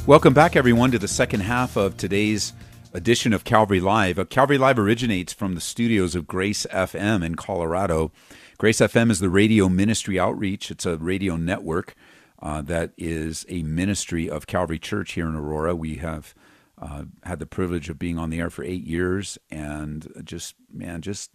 Welcome 0.06 0.34
back, 0.34 0.56
everyone, 0.56 0.90
to 0.90 0.98
the 0.98 1.08
second 1.08 1.40
half 1.40 1.76
of 1.76 1.96
today's 1.96 2.52
edition 2.92 3.32
of 3.32 3.44
Calvary 3.44 3.80
Live. 3.80 4.18
Uh, 4.18 4.26
Calvary 4.26 4.58
Live 4.58 4.78
originates 4.78 5.32
from 5.32 5.54
the 5.54 5.60
studios 5.62 6.14
of 6.14 6.26
Grace 6.26 6.66
FM 6.70 7.24
in 7.24 7.36
Colorado. 7.36 8.12
Grace 8.58 8.80
FM 8.80 9.10
is 9.10 9.20
the 9.20 9.30
radio 9.30 9.70
ministry 9.70 10.20
outreach, 10.20 10.70
it's 10.70 10.84
a 10.84 10.98
radio 10.98 11.36
network. 11.36 11.94
Uh, 12.42 12.60
that 12.60 12.92
is 12.98 13.46
a 13.48 13.62
ministry 13.62 14.28
of 14.28 14.48
Calvary 14.48 14.78
Church 14.78 15.12
here 15.12 15.28
in 15.28 15.36
Aurora. 15.36 15.76
We 15.76 15.96
have 15.96 16.34
uh, 16.76 17.04
had 17.22 17.38
the 17.38 17.46
privilege 17.46 17.88
of 17.88 18.00
being 18.00 18.18
on 18.18 18.30
the 18.30 18.40
air 18.40 18.50
for 18.50 18.64
eight 18.64 18.84
years, 18.84 19.38
and 19.48 20.08
just 20.24 20.56
man, 20.72 21.02
just 21.02 21.30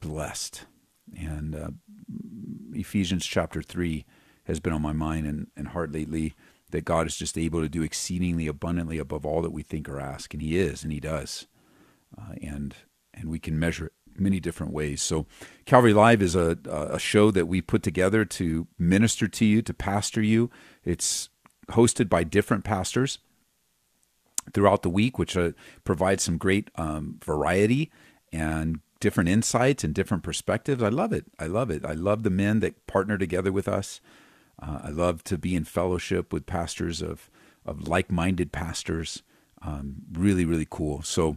blessed. 0.00 0.64
And 1.16 1.54
uh, 1.54 1.70
Ephesians 2.72 3.24
chapter 3.24 3.62
three 3.62 4.04
has 4.44 4.58
been 4.58 4.72
on 4.72 4.82
my 4.82 4.92
mind 4.92 5.26
and, 5.26 5.46
and 5.56 5.68
heart 5.68 5.92
lately. 5.92 6.34
That 6.70 6.86
God 6.86 7.06
is 7.06 7.18
just 7.18 7.36
able 7.36 7.60
to 7.60 7.68
do 7.68 7.82
exceedingly 7.82 8.46
abundantly 8.46 8.96
above 8.96 9.26
all 9.26 9.42
that 9.42 9.52
we 9.52 9.62
think 9.62 9.90
or 9.90 10.00
ask, 10.00 10.32
and 10.32 10.42
He 10.42 10.58
is, 10.58 10.82
and 10.82 10.90
He 10.90 11.00
does, 11.00 11.46
uh, 12.18 12.32
and 12.42 12.74
and 13.14 13.28
we 13.28 13.38
can 13.38 13.58
measure 13.58 13.86
it 13.86 13.92
many 14.18 14.40
different 14.40 14.72
ways. 14.72 15.02
So, 15.02 15.26
Calvary 15.64 15.92
Live 15.94 16.22
is 16.22 16.34
a 16.34 16.58
a 16.66 16.98
show 16.98 17.30
that 17.30 17.46
we 17.46 17.60
put 17.60 17.82
together 17.82 18.24
to 18.24 18.66
minister 18.78 19.28
to 19.28 19.44
you, 19.44 19.62
to 19.62 19.74
pastor 19.74 20.22
you. 20.22 20.50
It's 20.84 21.28
hosted 21.70 22.08
by 22.08 22.24
different 22.24 22.64
pastors 22.64 23.18
throughout 24.52 24.82
the 24.82 24.90
week, 24.90 25.18
which 25.18 25.36
uh, 25.36 25.52
provides 25.84 26.22
some 26.22 26.36
great 26.36 26.70
um, 26.76 27.18
variety 27.24 27.90
and 28.32 28.80
different 29.00 29.28
insights 29.28 29.84
and 29.84 29.94
different 29.94 30.22
perspectives. 30.22 30.82
I 30.82 30.88
love 30.88 31.12
it. 31.12 31.26
I 31.38 31.46
love 31.46 31.70
it. 31.70 31.84
I 31.84 31.92
love 31.92 32.22
the 32.22 32.30
men 32.30 32.60
that 32.60 32.86
partner 32.86 33.18
together 33.18 33.52
with 33.52 33.68
us. 33.68 34.00
Uh, 34.60 34.80
I 34.84 34.90
love 34.90 35.24
to 35.24 35.38
be 35.38 35.54
in 35.54 35.64
fellowship 35.64 36.32
with 36.32 36.46
pastors 36.46 37.02
of 37.02 37.30
of 37.64 37.86
like 37.86 38.10
minded 38.10 38.52
pastors. 38.52 39.22
Um, 39.62 40.02
really, 40.12 40.44
really 40.44 40.66
cool. 40.68 41.02
So. 41.02 41.36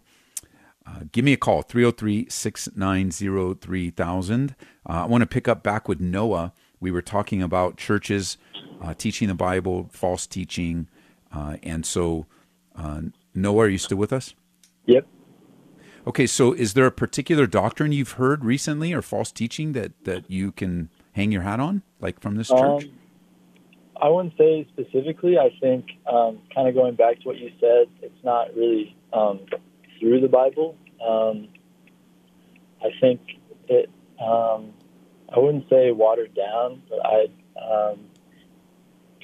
Uh, 0.87 0.99
give 1.11 1.25
me 1.25 1.33
a 1.33 1.37
call 1.37 1.61
303 1.61 2.27
690 2.29 3.59
3000 3.59 4.55
uh, 4.87 4.91
i 4.91 5.05
want 5.05 5.21
to 5.21 5.25
pick 5.25 5.47
up 5.47 5.63
back 5.63 5.87
with 5.87 5.99
noah 5.99 6.53
we 6.79 6.91
were 6.91 7.01
talking 7.01 7.41
about 7.41 7.75
churches 7.75 8.37
uh, 8.81 8.93
teaching 8.93 9.27
the 9.27 9.33
bible 9.33 9.89
false 9.91 10.27
teaching 10.27 10.87
uh, 11.33 11.57
and 11.63 11.85
so 11.85 12.27
uh, 12.75 13.01
noah 13.33 13.63
are 13.63 13.69
you 13.69 13.79
still 13.79 13.97
with 13.97 14.13
us 14.13 14.35
Yep. 14.85 15.07
Okay, 16.07 16.27
so 16.27 16.53
is 16.53 16.73
there 16.73 16.85
a 16.85 16.91
particular 16.91 17.47
doctrine 17.47 17.91
you've 17.91 18.13
heard 18.13 18.45
recently 18.45 18.93
or 18.93 19.01
false 19.01 19.31
teaching 19.31 19.71
that, 19.73 19.91
that 20.03 20.29
you 20.29 20.51
can 20.51 20.89
hang 21.13 21.31
your 21.31 21.41
hat 21.41 21.59
on, 21.59 21.81
like 21.99 22.19
from 22.19 22.35
this 22.35 22.49
church? 22.49 22.83
Um, 22.83 22.91
I 23.99 24.09
wouldn't 24.09 24.37
say 24.37 24.67
specifically. 24.71 25.39
I 25.39 25.49
think, 25.59 25.85
um, 26.05 26.39
kind 26.53 26.67
of 26.67 26.75
going 26.75 26.95
back 26.95 27.21
to 27.21 27.27
what 27.27 27.37
you 27.37 27.49
said, 27.59 27.87
it's 28.03 28.23
not 28.23 28.53
really 28.55 28.95
um, 29.13 29.39
through 29.99 30.21
the 30.21 30.27
Bible. 30.27 30.77
Um, 31.05 31.49
I 32.81 32.89
think 33.01 33.21
it. 33.67 33.89
Um, 34.19 34.73
I 35.35 35.39
wouldn't 35.39 35.67
say 35.69 35.91
watered 35.91 36.35
down, 36.35 36.81
but 36.89 36.99
I 37.05 37.25
um, 37.59 37.99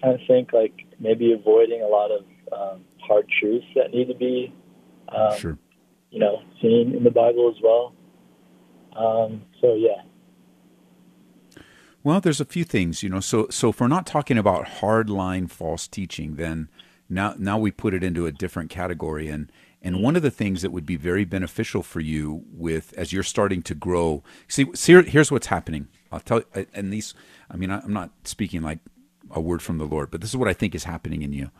kind 0.02 0.20
of 0.20 0.22
think 0.28 0.52
like 0.52 0.74
maybe 1.00 1.32
avoiding 1.32 1.82
a 1.82 1.88
lot 1.88 2.12
of 2.12 2.26
um, 2.52 2.84
hard 3.00 3.28
truths 3.40 3.66
that 3.76 3.92
need 3.92 4.08
to 4.08 4.16
be, 4.16 4.54
um, 5.10 5.38
sure. 5.38 5.58
you 6.10 6.20
know, 6.20 6.42
seen 6.62 6.96
in 6.96 7.04
the 7.04 7.12
Bible 7.12 7.54
as 7.56 7.62
well. 7.64 7.94
Um, 8.96 9.44
so 9.62 9.76
yeah. 9.76 10.02
Well, 12.04 12.20
there's 12.20 12.42
a 12.42 12.46
few 12.46 12.64
things, 12.64 13.04
you 13.04 13.10
know. 13.10 13.20
So, 13.20 13.48
so 13.50 13.70
if 13.70 13.80
we're 13.80 13.88
not 13.88 14.08
talking 14.08 14.38
about 14.38 14.66
hardline 14.66 15.50
false 15.50 15.88
teaching, 15.88 16.36
then 16.36 16.68
now 17.08 17.36
now 17.38 17.60
we 17.60 17.72
put 17.72 17.94
it 17.94 18.04
into 18.04 18.26
a 18.26 18.32
different 18.32 18.70
category. 18.72 19.28
And 19.28 19.52
and 19.82 20.02
one 20.02 20.16
of 20.16 20.22
the 20.22 20.32
things 20.32 20.62
that 20.62 20.72
would 20.72 20.86
be 20.86 20.96
very 20.96 21.26
beneficial 21.26 21.82
for 21.82 22.00
you 22.00 22.44
with 22.52 22.94
as 22.98 23.12
you're 23.12 23.24
starting 23.24 23.62
to 23.64 23.76
grow. 23.76 24.24
See, 24.48 24.68
see 24.76 25.02
here's 25.04 25.32
what's 25.32 25.48
happening. 25.48 25.88
I'll 26.12 26.20
tell. 26.20 26.44
you, 26.56 26.68
And 26.74 26.94
these, 26.94 27.14
I 27.50 27.58
mean, 27.58 27.72
I'm 27.72 27.94
not 27.94 28.12
speaking 28.24 28.62
like 28.62 28.80
a 29.32 29.42
word 29.42 29.62
from 29.62 29.78
the 29.78 29.86
Lord, 29.86 30.12
but 30.12 30.22
this 30.22 30.30
is 30.30 30.38
what 30.38 30.48
I 30.48 30.54
think 30.54 30.76
is 30.76 30.84
happening 30.84 31.22
in 31.22 31.34
you. 31.34 31.52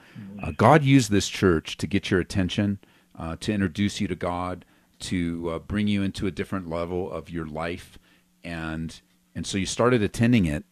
Uh, 0.42 0.52
God 0.52 0.84
used 0.84 1.10
this 1.10 1.28
church 1.28 1.78
to 1.78 1.88
get 1.88 2.12
your 2.12 2.20
attention, 2.20 2.80
uh, 3.18 3.38
to 3.40 3.54
introduce 3.54 4.02
you 4.02 4.08
to 4.08 4.16
God, 4.16 4.66
to 5.00 5.50
uh, 5.50 5.60
bring 5.60 5.88
you 5.88 6.04
into 6.04 6.28
a 6.28 6.32
different 6.32 6.70
level 6.70 7.12
of 7.12 7.30
your 7.30 7.46
life, 7.46 7.98
and 8.44 9.02
and 9.34 9.48
so 9.48 9.58
you 9.58 9.66
started 9.66 10.02
attending 10.04 10.46
it, 10.46 10.64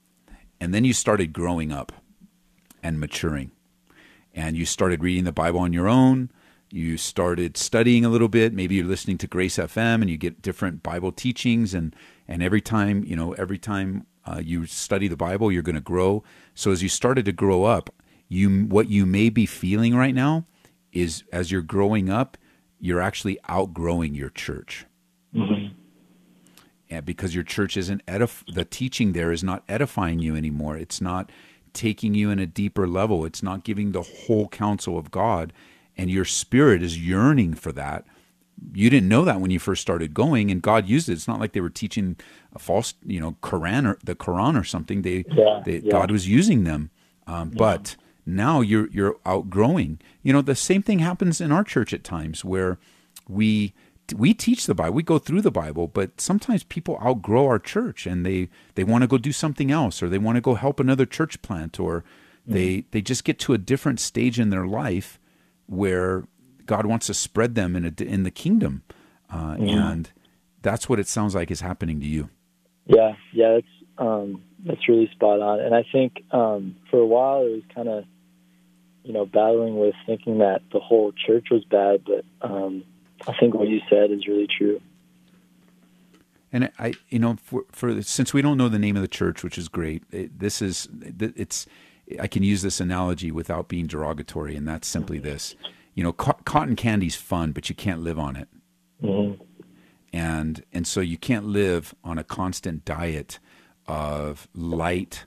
and 0.60 0.74
then 0.74 0.84
you 0.84 0.94
started 0.94 1.34
growing 1.34 1.72
up 1.72 1.92
and 2.84 3.00
maturing, 3.00 3.52
and 4.36 4.56
you 4.58 4.66
started 4.66 5.04
reading 5.04 5.24
the 5.24 5.32
Bible 5.32 5.62
on 5.62 5.74
your 5.74 5.88
own. 5.88 6.30
You 6.72 6.98
started 6.98 7.58
studying 7.58 8.06
a 8.06 8.10
little 8.10 8.28
bit. 8.28 8.54
Maybe 8.54 8.76
you're 8.76 8.86
listening 8.86 9.18
to 9.20 9.28
Grace 9.28 9.58
FM, 9.58 10.02
and 10.02 10.10
you 10.10 10.18
get 10.18 10.42
different 10.42 10.84
Bible 10.84 11.12
teachings, 11.12 11.74
and 11.74 11.96
and 12.28 12.44
every 12.44 12.62
time 12.62 13.04
you 13.04 13.16
know, 13.16 13.34
every 13.34 13.58
time 13.58 14.06
uh, 14.26 14.40
you 14.44 14.66
study 14.66 15.08
the 15.08 15.18
Bible, 15.18 15.52
you're 15.52 15.64
going 15.64 15.76
to 15.76 15.82
grow. 15.82 16.24
So 16.54 16.72
as 16.72 16.84
you 16.84 16.90
started 16.90 17.26
to 17.26 17.32
grow 17.32 17.64
up, 17.64 17.90
you 18.28 18.66
what 18.66 18.90
you 18.90 19.06
may 19.06 19.30
be 19.30 19.46
feeling 19.46 19.96
right 19.96 20.14
now 20.14 20.46
is 20.92 21.24
as 21.32 21.52
you're 21.52 21.62
growing 21.62 22.10
up, 22.10 22.38
you're 22.80 23.02
actually 23.02 23.40
outgrowing 23.48 24.14
your 24.14 24.30
church. 24.30 24.86
And 26.90 27.06
because 27.06 27.36
your 27.36 27.44
church 27.44 27.78
isn't 27.78 28.06
edif- 28.08 28.52
the 28.52 28.66
teaching 28.66 29.14
there 29.14 29.32
is 29.32 29.44
not 29.44 29.64
edifying 29.68 30.20
you 30.20 30.36
anymore. 30.36 30.78
It's 30.78 31.02
not 31.02 31.32
taking 31.74 32.16
you 32.16 32.32
in 32.32 32.40
a 32.40 32.48
deeper 32.48 32.88
level. 32.88 33.26
It's 33.26 33.44
not 33.44 33.64
giving 33.64 33.92
the 33.92 34.02
whole 34.02 34.48
counsel 34.48 34.98
of 34.98 35.12
God, 35.12 35.54
and 36.00 36.10
your 36.10 36.24
spirit 36.24 36.82
is 36.82 36.98
yearning 36.98 37.54
for 37.54 37.74
that. 37.74 38.06
You 38.74 38.90
didn't 38.90 39.10
know 39.10 39.26
that 39.26 39.42
when 39.42 39.52
you 39.52 39.60
first 39.60 39.82
started 39.82 40.14
going, 40.14 40.50
and 40.50 40.62
God 40.62 40.88
used 40.88 41.10
it. 41.10 41.14
It's 41.14 41.28
not 41.28 41.42
like 41.42 41.52
they 41.52 41.60
were 41.60 41.70
teaching 41.70 42.16
a 42.54 42.60
false, 42.60 42.94
you 43.06 43.20
know, 43.20 43.36
Quran 43.44 43.86
or 43.86 44.00
the 44.02 44.16
Quran 44.16 44.60
or 44.60 44.64
something. 44.64 45.02
They, 45.02 45.26
Yeah, 45.30 45.62
they 45.66 45.80
yeah. 45.80 45.92
God 45.92 46.10
was 46.10 46.26
using 46.28 46.64
them, 46.64 46.90
um, 47.28 47.50
but 47.50 47.98
now 48.26 48.62
you're 48.62 48.88
you're 48.92 49.18
outgrowing. 49.26 50.00
You 50.24 50.32
know, 50.32 50.42
the 50.42 50.56
same 50.56 50.82
thing 50.82 51.00
happens 51.00 51.42
in 51.42 51.52
our 51.52 51.66
church 51.66 51.94
at 51.94 52.06
times 52.06 52.46
where 52.46 52.80
we 53.28 53.74
we 54.16 54.34
teach 54.34 54.66
the 54.68 54.76
Bible, 54.76 54.96
we 54.96 55.04
go 55.04 55.20
through 55.20 55.42
the 55.42 55.52
Bible, 55.52 55.88
but 55.88 56.22
sometimes 56.22 56.64
people 56.64 56.98
outgrow 57.06 57.46
our 57.46 57.60
church 57.60 58.08
and 58.08 58.26
they 58.26 58.50
they 58.76 58.86
want 58.86 59.02
to 59.02 59.08
go 59.08 59.18
do 59.18 59.34
something 59.34 59.70
else, 59.70 60.02
or 60.02 60.08
they 60.08 60.18
want 60.18 60.38
to 60.38 60.42
go 60.42 60.56
help 60.56 60.80
another 60.80 61.06
church 61.06 61.42
plant, 61.42 61.78
or 61.78 62.06
they 62.48 62.86
they 62.92 63.02
just 63.02 63.26
get 63.26 63.38
to 63.40 63.54
a 63.54 63.58
different 63.58 64.00
stage 64.00 64.40
in 64.40 64.50
their 64.50 64.66
life 64.66 65.20
where 65.70 66.24
God 66.66 66.86
wants 66.86 67.08
to 67.08 67.14
spread 67.14 67.54
them 67.54 67.76
in 67.76 67.86
a, 67.86 68.04
in 68.04 68.24
the 68.24 68.32
kingdom, 68.32 68.82
uh, 69.32 69.56
and 69.60 70.12
that's 70.62 70.90
what 70.90 71.00
it 71.00 71.08
sounds 71.08 71.36
like 71.36 71.52
is 71.52 71.62
happening 71.62 72.00
to 72.00 72.08
you. 72.08 72.30
Yeah, 72.86 73.14
yeah, 73.32 73.54
that's 73.54 73.74
um, 74.00 74.44
that's 74.66 74.90
really 74.90 75.10
spot 75.12 75.42
on. 75.42 75.60
And 75.60 75.76
I 75.76 75.86
think 75.92 76.24
um, 76.32 76.76
for 76.90 77.00
a 77.00 77.06
while 77.06 77.46
it 77.46 77.52
was 77.52 77.62
kind 77.74 77.88
of, 77.88 78.06
you 79.04 79.14
know, 79.14 79.26
battling 79.26 79.78
with 79.80 79.94
thinking 80.06 80.40
that 80.40 80.62
the 80.74 80.80
whole 80.80 81.12
church 81.12 81.48
was 81.52 81.64
bad. 81.66 82.04
But 82.04 82.26
um, 82.42 82.84
I 83.28 83.34
think 83.40 83.54
what 83.54 83.68
you 83.68 83.82
said 83.90 84.12
is 84.12 84.28
really 84.28 84.48
true. 84.48 84.82
And 86.52 86.72
I, 86.80 86.96
you 87.10 87.20
know, 87.20 87.38
for, 87.44 87.66
for 87.72 88.02
since 88.02 88.34
we 88.34 88.42
don't 88.42 88.58
know 88.58 88.70
the 88.70 88.80
name 88.80 88.96
of 88.96 89.04
the 89.04 89.08
church, 89.08 89.44
which 89.44 89.58
is 89.58 89.68
great, 89.68 90.04
it, 90.12 90.40
this 90.40 90.62
is 90.62 90.90
it's. 91.20 91.68
I 92.20 92.28
can 92.28 92.44
use 92.44 92.62
this 92.62 92.80
analogy 92.80 93.32
without 93.32 93.68
being 93.68 93.88
derogatory, 93.88 94.56
and 94.56 94.68
that's 94.68 94.88
simply 94.88 95.20
this: 95.20 95.56
you 95.94 96.04
know, 96.04 96.14
co- 96.14 96.40
cotton 96.46 96.76
candy's 96.76 97.16
fun, 97.16 97.52
but 97.52 97.70
you 97.70 97.76
can't 97.76 98.02
live 98.02 98.18
on 98.20 98.36
it, 98.36 98.48
Mm-hmm. 99.04 99.44
and 100.14 100.64
and 100.74 100.88
so 100.88 101.02
you 101.02 101.18
can't 101.18 101.46
live 101.46 101.94
on 102.04 102.18
a 102.18 102.24
constant 102.24 102.84
diet 102.86 103.40
of 103.88 104.48
light 104.54 105.26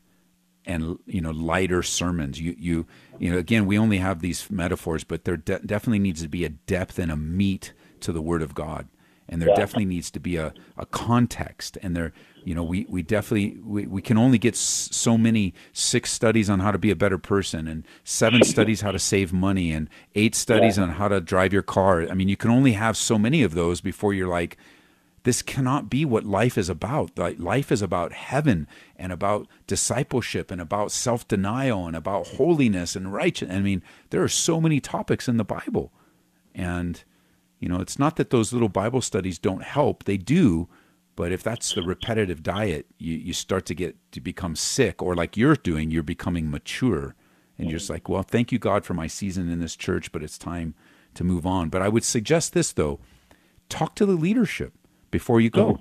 and 0.65 0.99
you 1.07 1.21
know 1.21 1.31
lighter 1.31 1.83
sermons. 1.83 2.41
You 2.41 2.55
you 2.59 2.87
you 3.19 3.31
know 3.31 3.39
again, 3.39 3.67
we 3.67 3.79
only 3.79 3.99
have 3.99 4.21
these 4.21 4.51
metaphors, 4.51 5.05
but 5.05 5.25
there 5.25 5.37
de- 5.37 5.61
definitely 5.61 5.99
needs 6.01 6.23
to 6.23 6.29
be 6.29 6.45
a 6.45 6.49
depth 6.51 6.99
and 6.99 7.11
a 7.13 7.17
meat 7.17 7.73
to 8.01 8.13
the 8.13 8.23
Word 8.23 8.43
of 8.43 8.55
God, 8.55 8.89
and 9.29 9.41
there 9.41 9.49
Yeah. 9.51 9.55
definitely 9.57 9.87
needs 9.87 10.11
to 10.11 10.21
be 10.21 10.37
a, 10.37 10.53
a 10.77 10.87
context. 10.87 11.79
And 11.83 11.97
there, 11.97 12.13
you 12.45 12.55
know, 12.55 12.63
we 12.63 12.87
we 12.89 13.03
definitely 13.03 13.59
we, 13.63 13.87
we 13.87 14.03
can 14.03 14.19
only 14.19 14.39
get 14.39 14.57
so 14.57 15.17
many 15.17 15.55
six 15.73 16.13
studies 16.13 16.51
on 16.51 16.61
how 16.61 16.71
to 16.71 16.79
be 16.79 16.91
a 16.91 16.97
better 16.97 17.19
person, 17.19 17.69
and 17.69 17.85
seven 18.05 18.43
studies 18.45 18.81
how 18.81 18.93
to 18.93 18.99
save 18.99 19.33
money, 19.33 19.73
and 19.73 19.89
eight 20.15 20.35
studies 20.35 20.79
on 20.79 20.91
how 20.91 21.09
to 21.09 21.21
drive 21.21 21.53
your 21.53 21.63
car. 21.63 22.09
I 22.09 22.15
mean, 22.15 22.29
you 22.29 22.37
can 22.37 22.51
only 22.51 22.73
have 22.73 22.97
so 22.97 23.19
many 23.19 23.43
of 23.43 23.55
those 23.55 23.81
before 23.81 24.13
you're 24.13 24.29
like, 24.29 24.57
this 25.25 25.43
cannot 25.43 25.89
be 25.89 26.05
what 26.05 26.25
life 26.25 26.59
is 26.59 26.69
about. 26.69 27.17
Like 27.17 27.39
life 27.39 27.71
is 27.71 27.83
about 27.83 28.13
heaven 28.13 28.67
and 28.97 29.13
about 29.13 29.47
discipleship 29.67 30.51
and 30.51 30.61
about 30.61 30.91
self-denial 30.91 31.87
and 31.87 31.97
about 31.97 32.27
holiness 32.27 32.97
and 32.97 33.13
righteousness. 33.13 33.57
I 33.57 33.61
mean, 33.61 33.83
there 34.11 34.23
are 34.23 34.29
so 34.29 34.61
many 34.61 34.81
topics 34.81 35.29
in 35.29 35.37
the 35.37 35.45
Bible. 35.45 35.93
And 36.55 37.03
you 37.61 37.69
know, 37.69 37.81
it's 37.81 37.99
not 37.99 38.17
that 38.17 38.31
those 38.31 38.53
little 38.53 38.69
Bible 38.69 39.01
studies 39.01 39.39
don't 39.39 39.63
help. 39.63 40.05
They 40.05 40.17
do, 40.17 40.69
but 41.15 41.33
if 41.33 41.43
that's 41.43 41.75
the 41.75 41.83
repetitive 41.83 42.43
diet, 42.43 42.87
you, 42.99 43.15
you 43.17 43.33
start 43.33 43.67
to 43.67 43.75
get 43.75 43.97
to 44.13 44.21
become 44.21 44.57
sick 44.57 45.03
or 45.03 45.15
like 45.15 45.37
you're 45.37 45.57
doing, 45.57 45.91
you're 45.91 46.03
becoming 46.03 46.51
mature. 46.51 47.15
And 47.59 47.71
you're 47.71 47.79
just 47.79 47.91
like, 47.91 48.09
well, 48.09 48.23
thank 48.23 48.51
you, 48.51 48.59
God, 48.59 48.85
for 48.85 48.95
my 48.95 49.07
season 49.07 49.49
in 49.51 49.61
this 49.61 49.77
church, 49.77 50.11
but 50.11 50.23
it's 50.23 50.39
time 50.39 50.75
to 51.15 51.23
move 51.23 51.47
on. 51.47 51.69
But 51.69 51.83
I 51.83 51.89
would 51.89 52.03
suggest 52.03 52.55
this 52.55 52.73
though. 52.73 52.99
Talk 53.69 53.95
to 53.97 54.07
the 54.07 54.15
leadership 54.15 54.73
before 55.11 55.41
you 55.41 55.51
go. 55.51 55.79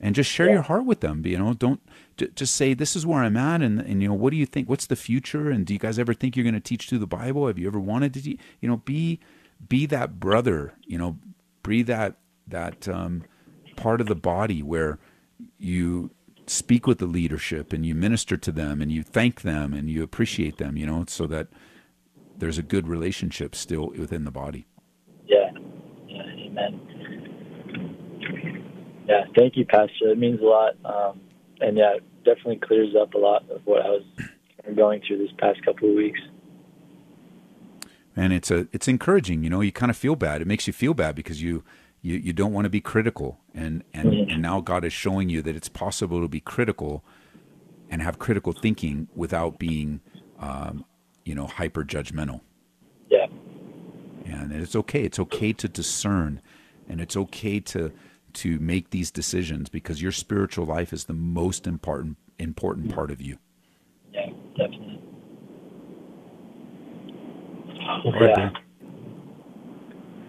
And 0.00 0.14
just 0.14 0.30
share 0.30 0.48
your 0.48 0.62
heart 0.62 0.86
with 0.86 1.00
them 1.00 1.26
you 1.26 1.36
know? 1.38 1.54
Don't 1.54 1.80
j- 2.16 2.30
just 2.34 2.54
say 2.54 2.72
this 2.72 2.94
is 2.94 3.04
where 3.04 3.22
i'm 3.24 3.36
at 3.36 3.62
and, 3.62 3.80
and 3.80 4.00
you 4.00 4.08
know 4.08 4.14
what 4.14 4.30
do 4.30 4.36
you 4.36 4.46
think? 4.46 4.68
What's 4.68 4.86
the 4.86 4.96
future? 4.96 5.50
And 5.50 5.66
do 5.66 5.72
you 5.72 5.78
guys 5.78 5.98
ever 5.98 6.14
think 6.14 6.36
you're 6.36 6.44
going 6.44 6.54
to 6.54 6.60
teach 6.60 6.88
through 6.88 7.00
the 7.00 7.06
bible? 7.06 7.48
Have 7.48 7.58
you 7.58 7.66
ever 7.66 7.80
wanted 7.80 8.14
to 8.14 8.22
te- 8.22 8.38
you 8.60 8.68
know 8.68 8.76
be 8.78 9.18
be 9.68 9.86
that 9.86 10.18
brother 10.18 10.74
you 10.86 10.98
know? 10.98 11.18
Be 11.64 11.82
that 11.82 12.16
that 12.46 12.88
um, 12.88 13.24
part 13.78 14.00
of 14.00 14.06
the 14.08 14.14
body 14.16 14.62
where 14.62 14.98
you 15.58 16.10
speak 16.46 16.86
with 16.86 16.98
the 16.98 17.06
leadership 17.06 17.72
and 17.72 17.84
you 17.86 17.94
minister 17.94 18.36
to 18.36 18.50
them 18.52 18.82
and 18.82 18.90
you 18.90 19.02
thank 19.02 19.42
them 19.42 19.72
and 19.74 19.90
you 19.90 20.02
appreciate 20.02 20.56
them 20.58 20.76
you 20.76 20.86
know 20.86 21.04
so 21.06 21.26
that 21.26 21.48
there's 22.38 22.58
a 22.58 22.62
good 22.62 22.88
relationship 22.88 23.54
still 23.54 23.88
within 23.98 24.24
the 24.24 24.30
body 24.30 24.66
Yeah, 25.26 25.50
yeah, 26.08 26.22
amen. 26.46 26.80
Yeah, 29.08 29.24
thank 29.36 29.56
you, 29.56 29.64
Pastor. 29.64 30.10
It 30.12 30.18
means 30.18 30.40
a 30.40 30.44
lot. 30.44 30.72
Um, 30.84 31.20
and 31.60 31.76
yeah, 31.78 31.96
it 31.96 32.04
definitely 32.24 32.56
clears 32.56 32.94
up 33.00 33.14
a 33.14 33.18
lot 33.18 33.48
of 33.50 33.62
what 33.64 33.80
I 33.84 33.88
was 33.88 34.04
going 34.76 35.00
through 35.06 35.18
this 35.18 35.32
past 35.38 35.64
couple 35.64 35.88
of 35.90 35.94
weeks. 35.96 36.20
and 38.16 38.32
it's 38.32 38.50
a 38.50 38.68
it's 38.72 38.88
encouraging. 38.88 39.42
You 39.44 39.50
know, 39.50 39.60
you 39.60 39.72
kind 39.72 39.90
of 39.90 39.96
feel 39.96 40.16
bad. 40.16 40.42
It 40.42 40.46
makes 40.46 40.66
you 40.66 40.72
feel 40.72 40.94
bad 40.94 41.14
because 41.14 41.42
you 41.42 41.64
you, 42.08 42.16
you 42.16 42.32
don't 42.32 42.54
want 42.54 42.64
to 42.64 42.70
be 42.70 42.80
critical, 42.80 43.38
and 43.54 43.84
and, 43.92 44.30
and 44.30 44.40
now 44.40 44.60
God 44.62 44.82
is 44.82 44.94
showing 44.94 45.28
you 45.28 45.42
that 45.42 45.54
it's 45.54 45.68
possible 45.68 46.22
to 46.22 46.28
be 46.28 46.40
critical 46.40 47.04
and 47.90 48.00
have 48.00 48.18
critical 48.18 48.52
thinking 48.52 49.08
without 49.14 49.58
being, 49.58 50.00
um, 50.38 50.86
you 51.24 51.34
know, 51.34 51.46
hyper 51.46 51.84
judgmental. 51.84 52.40
Yeah. 53.10 53.26
And 54.24 54.52
it's 54.52 54.74
okay. 54.74 55.02
It's 55.02 55.18
okay 55.18 55.52
to 55.52 55.68
discern, 55.68 56.40
and 56.88 57.00
it's 57.02 57.16
okay 57.16 57.60
to 57.60 57.92
to 58.34 58.58
make 58.58 58.88
these 58.88 59.10
decisions 59.10 59.68
because 59.68 60.00
your 60.00 60.12
spiritual 60.12 60.64
life 60.64 60.94
is 60.94 61.04
the 61.04 61.12
most 61.12 61.66
important 61.66 62.16
important 62.38 62.94
part 62.94 63.10
of 63.10 63.20
you. 63.20 63.36
Yeah, 64.14 64.30
definitely. 64.56 65.02
Yeah. 68.04 68.50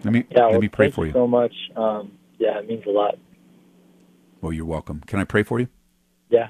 Let 0.04 0.12
me 0.12 0.24
Yeah, 0.30 0.44
let 0.44 0.52
well, 0.52 0.60
me 0.60 0.68
pray 0.68 0.90
for 0.90 1.04
you 1.04 1.08
you. 1.08 1.12
so 1.12 1.26
much. 1.26 1.54
Um, 1.76 2.12
yeah, 2.38 2.58
it 2.58 2.68
means 2.68 2.84
a 2.86 2.90
lot. 2.90 3.16
Well, 4.40 4.52
you're 4.52 4.64
welcome. 4.64 5.02
Can 5.06 5.18
I 5.18 5.24
pray 5.24 5.42
for 5.42 5.60
you? 5.60 5.68
Yeah. 6.30 6.48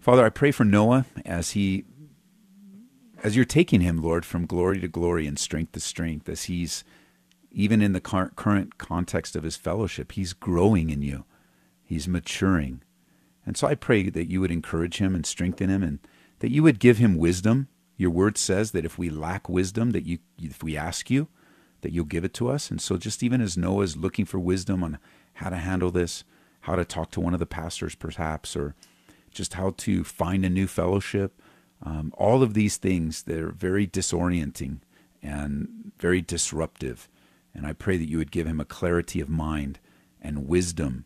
Father, 0.00 0.24
I 0.24 0.30
pray 0.30 0.50
for 0.50 0.64
Noah 0.64 1.06
as 1.24 1.52
he 1.52 1.84
as 3.22 3.36
you're 3.36 3.44
taking 3.44 3.80
him, 3.80 4.02
Lord, 4.02 4.24
from 4.24 4.46
glory 4.46 4.80
to 4.80 4.88
glory 4.88 5.26
and 5.26 5.38
strength 5.38 5.72
to 5.72 5.80
strength, 5.80 6.28
as 6.28 6.44
he's 6.44 6.84
even 7.52 7.82
in 7.82 7.92
the 7.92 8.00
current 8.00 8.78
context 8.78 9.36
of 9.36 9.44
his 9.44 9.56
fellowship, 9.56 10.12
he's 10.12 10.32
growing 10.32 10.90
in 10.90 11.02
you. 11.02 11.24
He's 11.84 12.08
maturing. 12.08 12.82
And 13.46 13.56
so 13.56 13.66
I 13.66 13.74
pray 13.74 14.08
that 14.08 14.30
you 14.30 14.40
would 14.40 14.50
encourage 14.50 14.98
him 14.98 15.14
and 15.14 15.26
strengthen 15.26 15.68
him 15.68 15.82
and 15.82 15.98
that 16.40 16.50
you 16.50 16.62
would 16.62 16.80
give 16.80 16.98
him 16.98 17.16
wisdom. 17.16 17.68
Your 17.96 18.10
word 18.10 18.38
says 18.38 18.72
that 18.72 18.84
if 18.84 18.98
we 18.98 19.10
lack 19.10 19.48
wisdom, 19.48 19.90
that 19.90 20.06
you 20.06 20.18
if 20.40 20.62
we 20.62 20.76
ask 20.76 21.10
you, 21.10 21.28
that 21.82 21.92
you'll 21.92 22.04
give 22.04 22.24
it 22.24 22.34
to 22.34 22.48
us. 22.48 22.70
And 22.70 22.80
so 22.80 22.96
just 22.96 23.22
even 23.22 23.40
as 23.40 23.56
Noah's 23.56 23.96
looking 23.96 24.24
for 24.24 24.38
wisdom 24.38 24.82
on 24.82 24.98
how 25.34 25.50
to 25.50 25.56
handle 25.56 25.90
this, 25.90 26.24
how 26.62 26.76
to 26.76 26.84
talk 26.84 27.10
to 27.12 27.20
one 27.20 27.34
of 27.34 27.40
the 27.40 27.46
pastors 27.46 27.94
perhaps, 27.94 28.56
or 28.56 28.74
just 29.30 29.54
how 29.54 29.74
to 29.78 30.04
find 30.04 30.44
a 30.44 30.50
new 30.50 30.66
fellowship, 30.66 31.40
um, 31.82 32.12
all 32.16 32.42
of 32.42 32.54
these 32.54 32.76
things 32.76 33.24
that 33.24 33.38
are 33.38 33.50
very 33.50 33.86
disorienting 33.86 34.78
and 35.22 35.92
very 35.98 36.20
disruptive. 36.20 37.08
And 37.54 37.66
I 37.66 37.72
pray 37.72 37.96
that 37.96 38.08
you 38.08 38.18
would 38.18 38.30
give 38.30 38.46
him 38.46 38.60
a 38.60 38.64
clarity 38.64 39.20
of 39.20 39.28
mind 39.28 39.78
and 40.20 40.48
wisdom 40.48 41.04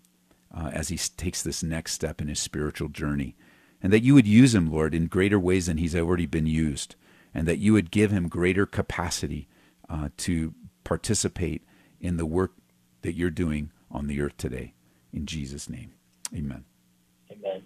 uh, 0.54 0.70
as 0.72 0.88
he 0.88 0.98
takes 0.98 1.42
this 1.42 1.62
next 1.62 1.92
step 1.92 2.20
in 2.20 2.28
his 2.28 2.38
spiritual 2.38 2.88
journey. 2.88 3.34
And 3.82 3.92
that 3.92 4.02
you 4.02 4.14
would 4.14 4.26
use 4.26 4.54
him, 4.54 4.70
Lord, 4.70 4.94
in 4.94 5.06
greater 5.06 5.38
ways 5.38 5.66
than 5.66 5.78
he's 5.78 5.96
already 5.96 6.26
been 6.26 6.46
used. 6.46 6.94
And 7.34 7.46
that 7.46 7.58
you 7.58 7.72
would 7.72 7.90
give 7.90 8.10
him 8.10 8.28
greater 8.28 8.64
capacity 8.64 9.48
uh, 9.88 10.08
to 10.18 10.54
participate 10.86 11.62
in 12.00 12.16
the 12.16 12.24
work 12.24 12.52
that 13.02 13.14
you're 13.14 13.30
doing 13.30 13.72
on 13.90 14.06
the 14.06 14.20
earth 14.20 14.36
today. 14.36 14.74
In 15.12 15.26
Jesus' 15.26 15.68
name, 15.68 15.92
amen. 16.32 16.64
Amen. 17.30 17.62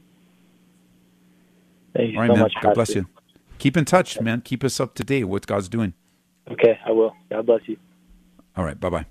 Thank 1.94 2.12
you 2.12 2.16
All 2.16 2.22
right, 2.22 2.28
so 2.28 2.34
man. 2.34 2.42
much. 2.42 2.54
God 2.62 2.74
bless 2.74 2.94
you. 2.94 3.06
Keep 3.58 3.76
in 3.76 3.84
touch, 3.84 4.20
man. 4.20 4.40
Keep 4.40 4.64
us 4.64 4.80
up 4.80 4.94
to 4.94 5.04
date 5.04 5.24
with 5.24 5.30
what 5.30 5.46
God's 5.46 5.68
doing. 5.68 5.92
Okay, 6.50 6.78
I 6.86 6.92
will. 6.92 7.14
God 7.28 7.44
bless 7.46 7.60
you. 7.66 7.76
All 8.56 8.64
right. 8.64 8.78
Bye 8.78 8.88
bye. 8.88 9.06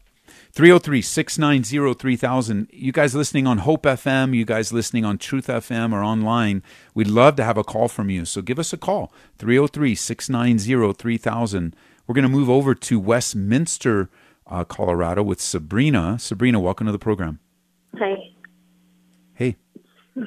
303 0.53 1.01
690 1.01 1.93
3000. 1.93 2.67
You 2.71 2.91
guys 2.91 3.13
listening 3.13 3.45
on 3.45 3.59
Hope 3.59 3.83
FM, 3.83 4.35
you 4.35 4.45
guys 4.45 4.73
listening 4.73 5.05
on 5.05 5.17
Truth 5.17 5.47
FM 5.47 5.93
or 5.93 6.03
online, 6.03 6.63
we'd 6.93 7.07
love 7.07 7.35
to 7.35 7.43
have 7.43 7.57
a 7.57 7.63
call 7.63 7.87
from 7.87 8.09
you. 8.09 8.25
So 8.25 8.41
give 8.41 8.59
us 8.59 8.73
a 8.73 8.77
call 8.77 9.11
303 9.37 9.95
690 9.95 10.93
3000. 10.93 11.75
We're 12.09 12.15
going 12.15 12.23
to 12.23 12.29
move 12.29 12.49
over 12.49 12.73
to 12.73 12.99
Westminster, 12.99 14.09
uh, 14.47 14.63
Colorado 14.63 15.21
with 15.21 15.39
Sabrina. 15.39 16.17
Sabrina, 16.17 16.59
welcome 16.59 16.87
to 16.87 16.91
the 16.91 16.97
program. 16.97 17.37
Hi. 17.99 18.15
Hey, 19.35 19.57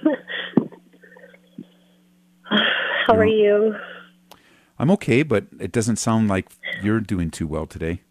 How 2.45 3.16
are 3.16 3.26
you? 3.26 3.74
I'm 4.78 4.93
okay, 4.93 5.24
but 5.24 5.47
it 5.59 5.72
doesn't 5.72 5.97
sound 5.97 6.28
like 6.28 6.51
you're 6.85 7.01
doing 7.01 7.33
too 7.33 7.49
well 7.49 7.66
today. 7.66 8.03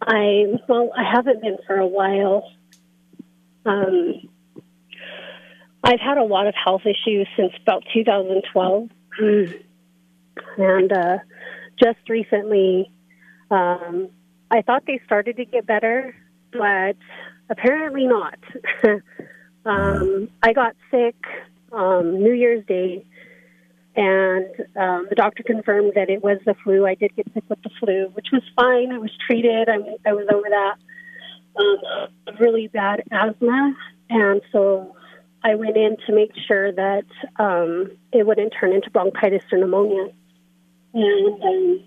I 0.00 0.46
well, 0.66 0.90
I 0.96 1.04
haven't 1.04 1.42
been 1.42 1.58
for 1.66 1.76
a 1.76 1.86
while. 1.86 2.50
Um, 3.66 4.26
I've 5.82 6.00
had 6.00 6.16
a 6.16 6.24
lot 6.24 6.46
of 6.46 6.54
health 6.54 6.86
issues 6.86 7.28
since 7.36 7.52
about 7.60 7.84
2012, 7.92 8.88
and 10.56 10.92
uh, 10.92 11.18
just 11.82 12.08
recently, 12.08 12.90
um, 13.50 14.08
I 14.50 14.62
thought 14.62 14.84
they 14.86 15.00
started 15.04 15.36
to 15.36 15.44
get 15.44 15.66
better, 15.66 16.14
but 16.52 16.96
apparently 17.50 18.06
not. 18.06 18.38
um, 19.64 20.28
I 20.42 20.52
got 20.52 20.76
sick 20.90 21.16
um, 21.72 22.22
New 22.22 22.32
Year's 22.32 22.64
Day, 22.66 23.04
and 23.96 24.46
um, 24.76 25.06
the 25.08 25.14
doctor 25.16 25.42
confirmed 25.42 25.92
that 25.94 26.10
it 26.10 26.22
was 26.22 26.38
the 26.44 26.54
flu. 26.62 26.86
I 26.86 26.94
did 26.94 27.14
get 27.16 27.26
sick 27.34 27.44
with 27.48 27.62
the 27.62 27.70
flu, 27.80 28.10
which 28.14 28.28
was 28.32 28.42
fine. 28.56 28.92
I 28.92 28.98
was 28.98 29.10
treated. 29.26 29.68
I, 29.68 29.76
I 30.08 30.12
was 30.12 30.26
over 30.32 30.48
that. 30.48 30.76
Um, 31.56 32.36
really 32.40 32.66
bad 32.66 33.04
asthma, 33.12 33.76
and 34.10 34.40
so 34.50 34.96
I 35.44 35.54
went 35.54 35.76
in 35.76 35.96
to 36.06 36.14
make 36.14 36.32
sure 36.48 36.72
that 36.72 37.04
um, 37.36 37.92
it 38.12 38.26
wouldn't 38.26 38.54
turn 38.58 38.72
into 38.72 38.90
bronchitis 38.90 39.44
or 39.52 39.58
pneumonia. 39.58 40.08
And 40.94 41.42
um, 41.42 41.84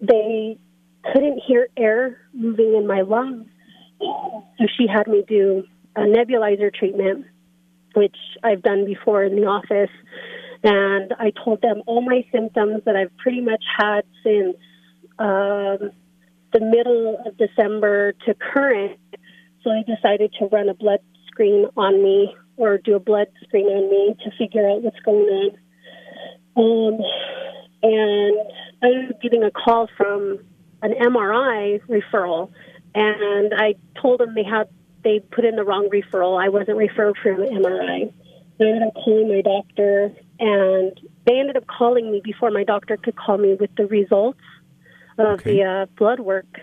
they 0.00 0.58
couldn't 1.12 1.42
hear 1.46 1.68
air 1.76 2.18
moving 2.32 2.74
in 2.76 2.86
my 2.86 3.02
lungs, 3.02 3.48
so 4.00 4.66
she 4.78 4.86
had 4.86 5.08
me 5.08 5.24
do 5.26 5.64
a 5.96 6.00
nebulizer 6.00 6.72
treatment 6.72 7.26
which 7.94 8.16
I've 8.42 8.62
done 8.62 8.84
before 8.84 9.24
in 9.24 9.36
the 9.36 9.46
office. 9.46 9.90
And 10.62 11.12
I 11.18 11.32
told 11.44 11.60
them 11.60 11.82
all 11.86 12.02
my 12.02 12.24
symptoms 12.32 12.82
that 12.84 12.96
I've 12.96 13.16
pretty 13.18 13.40
much 13.40 13.64
had 13.76 14.02
since 14.22 14.56
um, 15.18 15.90
the 16.52 16.60
middle 16.60 17.20
of 17.26 17.36
December 17.36 18.12
to 18.26 18.34
current. 18.34 18.98
So 19.62 19.70
they 19.70 19.94
decided 19.94 20.34
to 20.38 20.46
run 20.46 20.68
a 20.68 20.74
blood 20.74 21.00
screen 21.26 21.66
on 21.76 22.02
me 22.02 22.34
or 22.56 22.78
do 22.78 22.94
a 22.94 23.00
blood 23.00 23.28
screen 23.44 23.66
on 23.66 23.90
me 23.90 24.14
to 24.24 24.30
figure 24.36 24.68
out 24.68 24.82
what's 24.82 25.00
going 25.00 25.24
on. 25.26 25.58
Um, 26.56 26.98
and 27.82 28.36
I 28.82 28.86
up 29.08 29.20
getting 29.20 29.42
a 29.42 29.50
call 29.50 29.88
from 29.96 30.38
an 30.82 30.92
MRI 30.92 31.80
referral, 31.88 32.50
and 32.94 33.52
I 33.56 33.74
told 34.00 34.20
them 34.20 34.34
they 34.34 34.44
had 34.44 34.68
they 35.02 35.18
put 35.18 35.44
in 35.44 35.56
the 35.56 35.64
wrong 35.64 35.88
referral. 35.90 36.40
I 36.42 36.48
wasn't 36.48 36.76
referred 36.76 37.16
for 37.22 37.30
an 37.30 37.40
MRI. 37.40 38.12
I 38.60 38.64
ended 38.64 38.82
up 38.82 38.94
calling 38.94 39.28
my 39.28 39.40
doctor, 39.40 40.12
and 40.38 41.00
they 41.26 41.40
ended 41.40 41.56
up 41.56 41.66
calling 41.66 42.10
me 42.12 42.20
before 42.22 42.50
my 42.50 42.64
doctor 42.64 42.96
could 42.96 43.16
call 43.16 43.38
me 43.38 43.54
with 43.54 43.74
the 43.76 43.86
results 43.86 44.40
of 45.18 45.40
Okay. 45.40 45.56
the 45.56 45.64
uh, 45.64 45.86
blood 45.96 46.20
work. 46.20 46.60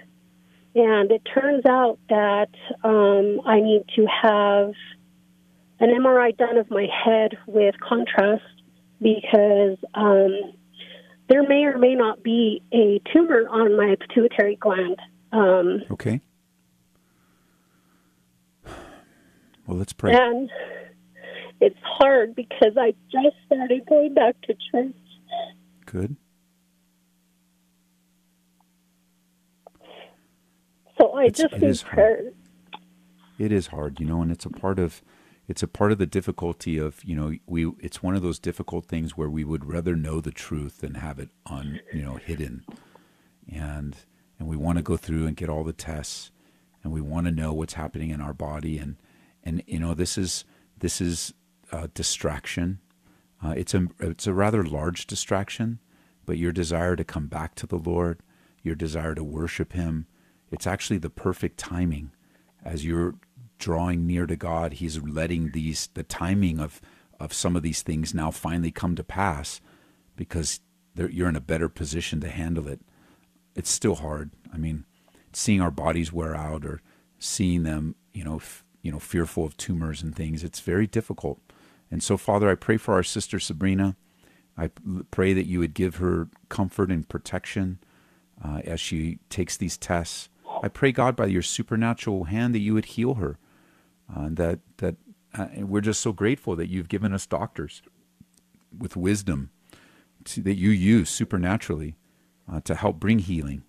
And 0.75 1.11
it 1.11 1.21
turns 1.33 1.65
out 1.65 1.99
that 2.09 2.49
um, 2.83 3.41
I 3.45 3.59
need 3.59 3.83
to 3.95 4.05
have 4.05 4.73
an 5.79 5.89
MRI 5.89 6.37
done 6.37 6.57
of 6.57 6.69
my 6.69 6.87
head 7.03 7.37
with 7.47 7.75
contrast 7.79 8.43
because 9.01 9.77
um, 9.93 10.35
there 11.29 11.43
may 11.47 11.63
or 11.65 11.77
may 11.77 11.95
not 11.95 12.21
be 12.23 12.61
a 12.73 13.01
tumor 13.13 13.47
on 13.49 13.75
my 13.77 13.95
pituitary 13.99 14.55
gland. 14.55 14.97
Um, 15.31 15.81
Okay. 15.91 16.21
Well, 18.65 19.77
let's 19.77 19.93
pray. 19.93 20.13
And 20.15 20.49
it's 21.61 21.77
hard 21.83 22.33
because 22.35 22.73
I 22.75 22.93
just 23.11 23.35
started 23.45 23.85
going 23.87 24.15
back 24.15 24.35
to 24.43 24.55
church. 24.71 24.95
Good. 25.85 26.15
So 30.97 31.11
I 31.13 31.25
It's- 31.25 31.37
just 31.41 31.53
it 31.53 31.61
need 31.61 31.67
is 31.69 31.81
hard. 31.83 31.93
prayer. 31.95 32.31
It 33.37 33.51
is 33.51 33.67
hard, 33.67 33.99
you 33.99 34.05
know, 34.05 34.21
and 34.21 34.31
it's 34.31 34.45
a 34.45 34.49
part 34.49 34.79
of 34.79 35.01
it's 35.49 35.63
a 35.63 35.67
part 35.67 35.91
of 35.91 35.97
the 35.97 36.05
difficulty 36.05 36.77
of, 36.77 37.03
you 37.03 37.15
know, 37.15 37.33
we 37.47 37.67
it's 37.79 38.03
one 38.03 38.15
of 38.15 38.21
those 38.21 38.37
difficult 38.37 38.85
things 38.85 39.17
where 39.17 39.31
we 39.31 39.43
would 39.43 39.65
rather 39.65 39.95
know 39.95 40.21
the 40.21 40.31
truth 40.31 40.77
than 40.77 40.93
have 40.93 41.17
it 41.17 41.29
on, 41.47 41.79
you 41.91 42.03
know, 42.03 42.15
hidden. 42.15 42.63
And 43.51 43.97
and 44.37 44.47
we 44.47 44.55
want 44.55 44.77
to 44.77 44.83
go 44.83 44.95
through 44.95 45.25
and 45.25 45.35
get 45.35 45.49
all 45.49 45.63
the 45.63 45.73
tests 45.73 46.29
and 46.83 46.93
we 46.93 47.01
want 47.01 47.25
to 47.25 47.31
know 47.31 47.51
what's 47.51 47.73
happening 47.73 48.11
in 48.11 48.21
our 48.21 48.33
body 48.33 48.77
and 48.77 48.97
and 49.43 49.63
you 49.65 49.79
know, 49.79 49.95
this 49.95 50.19
is 50.19 50.45
this 50.77 51.01
is 51.01 51.33
a 51.71 51.87
distraction. 51.87 52.79
Uh, 53.43 53.55
it's 53.57 53.73
a 53.73 53.87
it's 53.99 54.27
a 54.27 54.33
rather 54.33 54.63
large 54.63 55.07
distraction, 55.07 55.79
but 56.27 56.37
your 56.37 56.51
desire 56.51 56.95
to 56.95 57.03
come 57.03 57.25
back 57.25 57.55
to 57.55 57.65
the 57.65 57.79
Lord, 57.79 58.19
your 58.61 58.75
desire 58.75 59.15
to 59.15 59.23
worship 59.23 59.73
him, 59.73 60.05
it's 60.51 60.67
actually 60.67 60.99
the 60.99 61.09
perfect 61.09 61.57
timing 61.57 62.11
as 62.63 62.85
you're 62.85 63.15
drawing 63.59 64.07
near 64.07 64.25
to 64.25 64.35
God, 64.35 64.73
He's 64.73 64.97
letting 65.01 65.51
these 65.51 65.89
the 65.93 66.03
timing 66.03 66.59
of 66.59 66.81
of 67.19 67.33
some 67.33 67.55
of 67.55 67.63
these 67.63 67.81
things 67.81 68.13
now 68.13 68.31
finally 68.31 68.71
come 68.71 68.95
to 68.95 69.03
pass 69.03 69.61
because 70.15 70.61
you're 70.95 71.29
in 71.29 71.35
a 71.35 71.41
better 71.41 71.69
position 71.69 72.19
to 72.21 72.29
handle 72.29 72.67
it. 72.67 72.79
It's 73.55 73.69
still 73.69 73.95
hard. 73.95 74.31
I 74.53 74.57
mean, 74.57 74.85
seeing 75.33 75.61
our 75.61 75.71
bodies 75.71 76.13
wear 76.13 76.35
out 76.35 76.65
or 76.65 76.81
seeing 77.19 77.63
them, 77.63 77.95
you 78.13 78.23
know, 78.23 78.37
f- 78.37 78.63
you 78.81 78.91
know, 78.91 78.99
fearful 78.99 79.45
of 79.45 79.57
tumors 79.57 80.01
and 80.01 80.15
things, 80.15 80.43
it's 80.43 80.61
very 80.61 80.87
difficult. 80.87 81.39
And 81.91 82.01
so, 82.01 82.17
Father, 82.17 82.49
I 82.49 82.55
pray 82.55 82.77
for 82.77 82.93
our 82.93 83.03
sister 83.03 83.39
Sabrina. 83.39 83.95
I 84.57 84.69
pray 85.11 85.33
that 85.33 85.47
you 85.47 85.59
would 85.59 85.73
give 85.73 85.97
her 85.97 86.29
comfort 86.49 86.91
and 86.91 87.07
protection 87.07 87.79
uh, 88.43 88.61
as 88.65 88.79
she 88.79 89.19
takes 89.29 89.57
these 89.57 89.77
tests. 89.77 90.29
I 90.61 90.67
pray, 90.67 90.91
God, 90.91 91.15
by 91.15 91.27
your 91.27 91.41
supernatural 91.41 92.25
hand, 92.25 92.55
that 92.55 92.59
you 92.59 92.73
would 92.73 92.85
heal 92.85 93.15
her. 93.15 93.37
Uh, 94.13 94.29
that 94.31 94.59
that 94.77 94.95
uh, 95.37 95.47
we're 95.57 95.81
just 95.81 96.01
so 96.01 96.11
grateful 96.11 96.55
that 96.55 96.69
you've 96.69 96.89
given 96.89 97.13
us 97.13 97.25
doctors 97.25 97.81
with 98.77 98.95
wisdom 98.95 99.51
to, 100.25 100.41
that 100.41 100.55
you 100.57 100.69
use 100.69 101.09
supernaturally 101.09 101.95
uh, 102.51 102.59
to 102.61 102.75
help 102.75 102.99
bring 102.99 103.19
healing. 103.19 103.63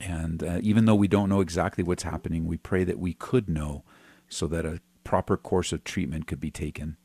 And 0.00 0.42
uh, 0.42 0.58
even 0.62 0.86
though 0.86 0.94
we 0.94 1.08
don't 1.08 1.28
know 1.28 1.40
exactly 1.40 1.84
what's 1.84 2.04
happening, 2.04 2.46
we 2.46 2.56
pray 2.56 2.84
that 2.84 2.98
we 2.98 3.12
could 3.12 3.48
know 3.48 3.84
so 4.28 4.46
that 4.46 4.64
a 4.64 4.80
proper 5.04 5.36
course 5.36 5.72
of 5.72 5.84
treatment 5.84 6.26
could 6.26 6.40
be 6.40 6.50
taken. 6.50 6.96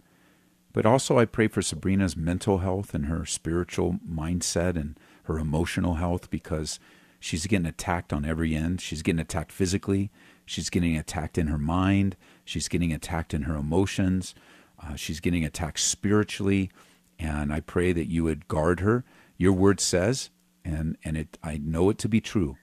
But 0.72 0.86
also, 0.86 1.18
I 1.18 1.26
pray 1.26 1.48
for 1.48 1.62
Sabrina's 1.62 2.18
mental 2.18 2.60
health 2.60 2.94
and 2.94 3.06
her 3.06 3.26
spiritual 3.26 3.98
mindset 4.08 4.76
and 4.76 5.00
her 5.24 5.40
emotional 5.40 5.96
health 5.96 6.30
because 6.30 6.80
she's 7.20 7.48
getting 7.48 7.66
attacked 7.66 8.14
on 8.14 8.26
every 8.26 8.56
end. 8.56 8.82
She's 8.82 9.02
getting 9.02 9.22
attacked 9.22 9.52
physically, 9.52 10.12
she's 10.46 10.70
getting 10.70 10.98
attacked 10.98 11.38
in 11.38 11.48
her 11.48 11.58
mind, 11.58 12.16
she's 12.44 12.68
getting 12.68 12.94
attacked 12.94 13.34
in 13.34 13.44
her 13.44 13.56
emotions, 13.56 14.36
uh, 14.84 14.96
she's 14.96 15.20
getting 15.20 15.44
attacked 15.44 15.80
spiritually. 15.80 16.70
And 17.18 17.52
I 17.52 17.62
pray 17.62 17.94
that 17.94 18.10
you 18.10 18.24
would 18.26 18.48
guard 18.48 18.82
her. 18.82 19.04
Your 19.38 19.54
word 19.54 19.80
says, 19.80 20.30
and, 20.64 20.98
and 21.04 21.18
it, 21.18 21.38
I 21.44 21.58
know 21.58 21.90
it 21.90 21.98
to 22.00 22.10
be 22.10 22.22
true, 22.22 22.58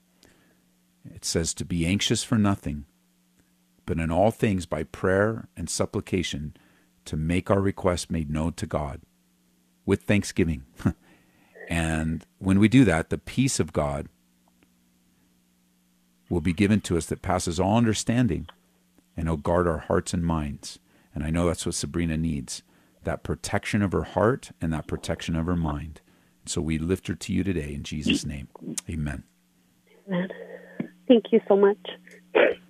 it 1.05 1.25
says 1.25 1.53
to 1.55 1.65
be 1.65 1.85
anxious 1.85 2.23
for 2.23 2.37
nothing, 2.37 2.85
but 3.85 3.99
in 3.99 4.11
all 4.11 4.31
things 4.31 4.65
by 4.65 4.83
prayer 4.83 5.47
and 5.57 5.69
supplication 5.69 6.55
to 7.05 7.17
make 7.17 7.51
our 7.51 7.59
request 7.59 8.09
made 8.09 8.29
known 8.29 8.53
to 8.53 8.65
God 8.65 9.01
with 9.85 10.03
thanksgiving. 10.03 10.63
and 11.69 12.25
when 12.37 12.59
we 12.59 12.67
do 12.67 12.85
that, 12.85 13.09
the 13.09 13.17
peace 13.17 13.59
of 13.59 13.73
God 13.73 14.07
will 16.33 16.41
be 16.41 16.51
given 16.51 16.81
to 16.81 16.97
us 16.97 17.05
that 17.05 17.21
passes 17.21 17.59
all 17.59 17.77
understanding 17.77 18.47
and 19.15 19.29
will 19.29 19.37
guard 19.37 19.67
our 19.67 19.77
hearts 19.77 20.13
and 20.13 20.25
minds. 20.25 20.79
And 21.13 21.23
I 21.23 21.29
know 21.29 21.45
that's 21.45 21.65
what 21.65 21.75
Sabrina 21.75 22.17
needs 22.17 22.63
that 23.03 23.21
protection 23.21 23.81
of 23.81 23.91
her 23.91 24.03
heart 24.03 24.51
and 24.61 24.71
that 24.71 24.87
protection 24.87 25.35
of 25.35 25.45
her 25.45 25.57
mind. 25.57 25.99
So 26.45 26.61
we 26.61 26.77
lift 26.79 27.07
her 27.07 27.15
to 27.15 27.33
you 27.33 27.43
today 27.43 27.73
in 27.73 27.83
Jesus' 27.83 28.25
name. 28.25 28.47
Amen. 28.89 29.23
Amen. 30.07 30.29
Thank 31.07 31.25
you 31.33 31.41
so 31.49 31.57
much. 31.57 31.77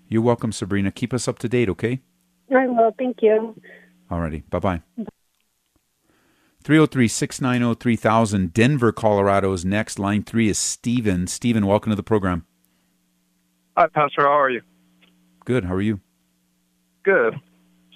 You're 0.10 0.24
welcome, 0.24 0.52
Sabrina. 0.52 0.92
Keep 0.92 1.14
us 1.14 1.28
up 1.28 1.38
to 1.40 1.48
date, 1.48 1.70
okay? 1.70 2.02
I 2.54 2.66
will. 2.68 2.94
Thank 2.98 3.18
you. 3.22 3.56
Alrighty. 4.12 4.44
Bye 4.50 4.60
bye. 4.60 4.82
303 6.64 7.08
690 7.08 7.80
3000. 7.80 8.54
Denver, 8.54 8.92
Colorado 8.92 9.54
is 9.54 9.64
next. 9.64 10.00
Line 10.00 10.24
three 10.24 10.50
is 10.50 10.58
Stephen. 10.58 11.28
Stephen, 11.28 11.68
welcome 11.68 11.92
to 11.92 11.96
the 11.96 12.02
program. 12.02 12.46
Hi, 13.76 13.88
Pastor. 13.88 14.22
How 14.22 14.40
are 14.40 14.52
you? 14.52 14.62
Good. 15.46 15.66
How 15.66 15.74
are 15.74 15.82
you? 15.82 16.00
Good. 17.04 17.40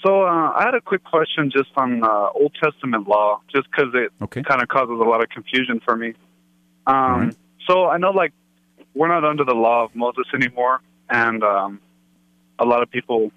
So 0.03 0.23
uh, 0.23 0.51
I 0.55 0.63
had 0.65 0.73
a 0.73 0.81
quick 0.81 1.03
question 1.03 1.51
just 1.51 1.69
on 1.75 2.03
uh, 2.03 2.29
Old 2.33 2.55
Testament 2.61 3.07
law, 3.07 3.41
just 3.53 3.67
because 3.69 3.93
it 3.93 4.11
okay. 4.23 4.41
kind 4.41 4.61
of 4.61 4.67
causes 4.69 4.99
a 4.99 5.03
lot 5.03 5.21
of 5.21 5.29
confusion 5.29 5.79
for 5.85 5.95
me. 5.95 6.13
Um, 6.87 6.95
right. 6.95 7.35
So 7.69 7.85
I 7.85 7.97
know, 7.97 8.09
like, 8.09 8.33
we're 8.95 9.07
not 9.07 9.23
under 9.23 9.43
the 9.43 9.53
law 9.53 9.83
of 9.83 9.95
Moses 9.95 10.25
anymore, 10.33 10.81
and 11.09 11.43
um, 11.43 11.79
a 12.57 12.65
lot 12.65 12.81
of 12.81 12.89
people, 12.89 13.31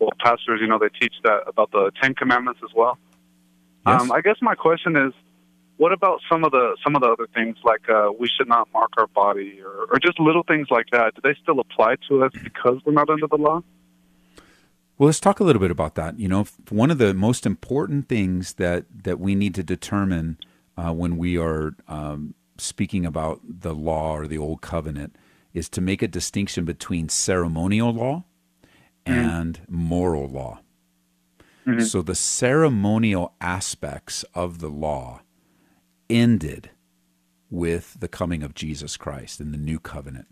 well, 0.00 0.10
pastors, 0.18 0.60
you 0.60 0.66
know, 0.66 0.78
they 0.78 0.88
teach 1.00 1.14
that 1.22 1.44
about 1.46 1.70
the 1.70 1.92
Ten 2.02 2.14
Commandments 2.14 2.60
as 2.64 2.74
well. 2.74 2.98
Yes. 3.86 4.02
Um, 4.02 4.10
I 4.10 4.20
guess 4.20 4.36
my 4.40 4.56
question 4.56 4.96
is, 4.96 5.12
what 5.76 5.92
about 5.92 6.20
some 6.30 6.44
of 6.44 6.52
the 6.52 6.76
some 6.84 6.94
of 6.94 7.02
the 7.02 7.08
other 7.08 7.26
things 7.34 7.56
like 7.64 7.88
uh, 7.88 8.10
we 8.18 8.28
should 8.28 8.48
not 8.48 8.68
mark 8.72 8.90
our 8.96 9.06
body 9.08 9.60
or, 9.64 9.86
or 9.90 9.98
just 10.00 10.20
little 10.20 10.44
things 10.44 10.68
like 10.70 10.86
that? 10.92 11.14
Do 11.14 11.20
they 11.22 11.36
still 11.42 11.60
apply 11.60 11.96
to 12.08 12.24
us 12.24 12.32
because 12.42 12.80
we're 12.84 12.92
not 12.92 13.10
under 13.10 13.26
the 13.26 13.36
law? 13.36 13.62
Well, 14.96 15.06
let's 15.06 15.18
talk 15.18 15.40
a 15.40 15.44
little 15.44 15.60
bit 15.60 15.72
about 15.72 15.96
that. 15.96 16.18
You 16.20 16.28
know, 16.28 16.46
one 16.68 16.90
of 16.90 16.98
the 16.98 17.14
most 17.14 17.46
important 17.46 18.08
things 18.08 18.54
that 18.54 18.86
that 19.02 19.18
we 19.18 19.34
need 19.34 19.54
to 19.56 19.62
determine 19.64 20.38
uh, 20.76 20.92
when 20.92 21.16
we 21.16 21.36
are 21.36 21.74
um, 21.88 22.34
speaking 22.56 23.04
about 23.04 23.40
the 23.42 23.74
law 23.74 24.16
or 24.16 24.28
the 24.28 24.38
old 24.38 24.60
covenant 24.60 25.16
is 25.52 25.68
to 25.70 25.80
make 25.80 26.02
a 26.02 26.08
distinction 26.08 26.64
between 26.64 27.08
ceremonial 27.08 27.92
law 27.92 28.24
and 29.06 29.60
moral 29.68 30.28
law. 30.28 30.60
Mm-hmm. 31.66 31.80
So 31.80 32.02
the 32.02 32.14
ceremonial 32.14 33.34
aspects 33.40 34.24
of 34.34 34.58
the 34.58 34.68
law 34.68 35.22
ended 36.08 36.70
with 37.50 37.98
the 38.00 38.08
coming 38.08 38.42
of 38.42 38.54
Jesus 38.54 38.96
Christ 38.96 39.40
in 39.40 39.52
the 39.52 39.58
new 39.58 39.78
covenant. 39.78 40.28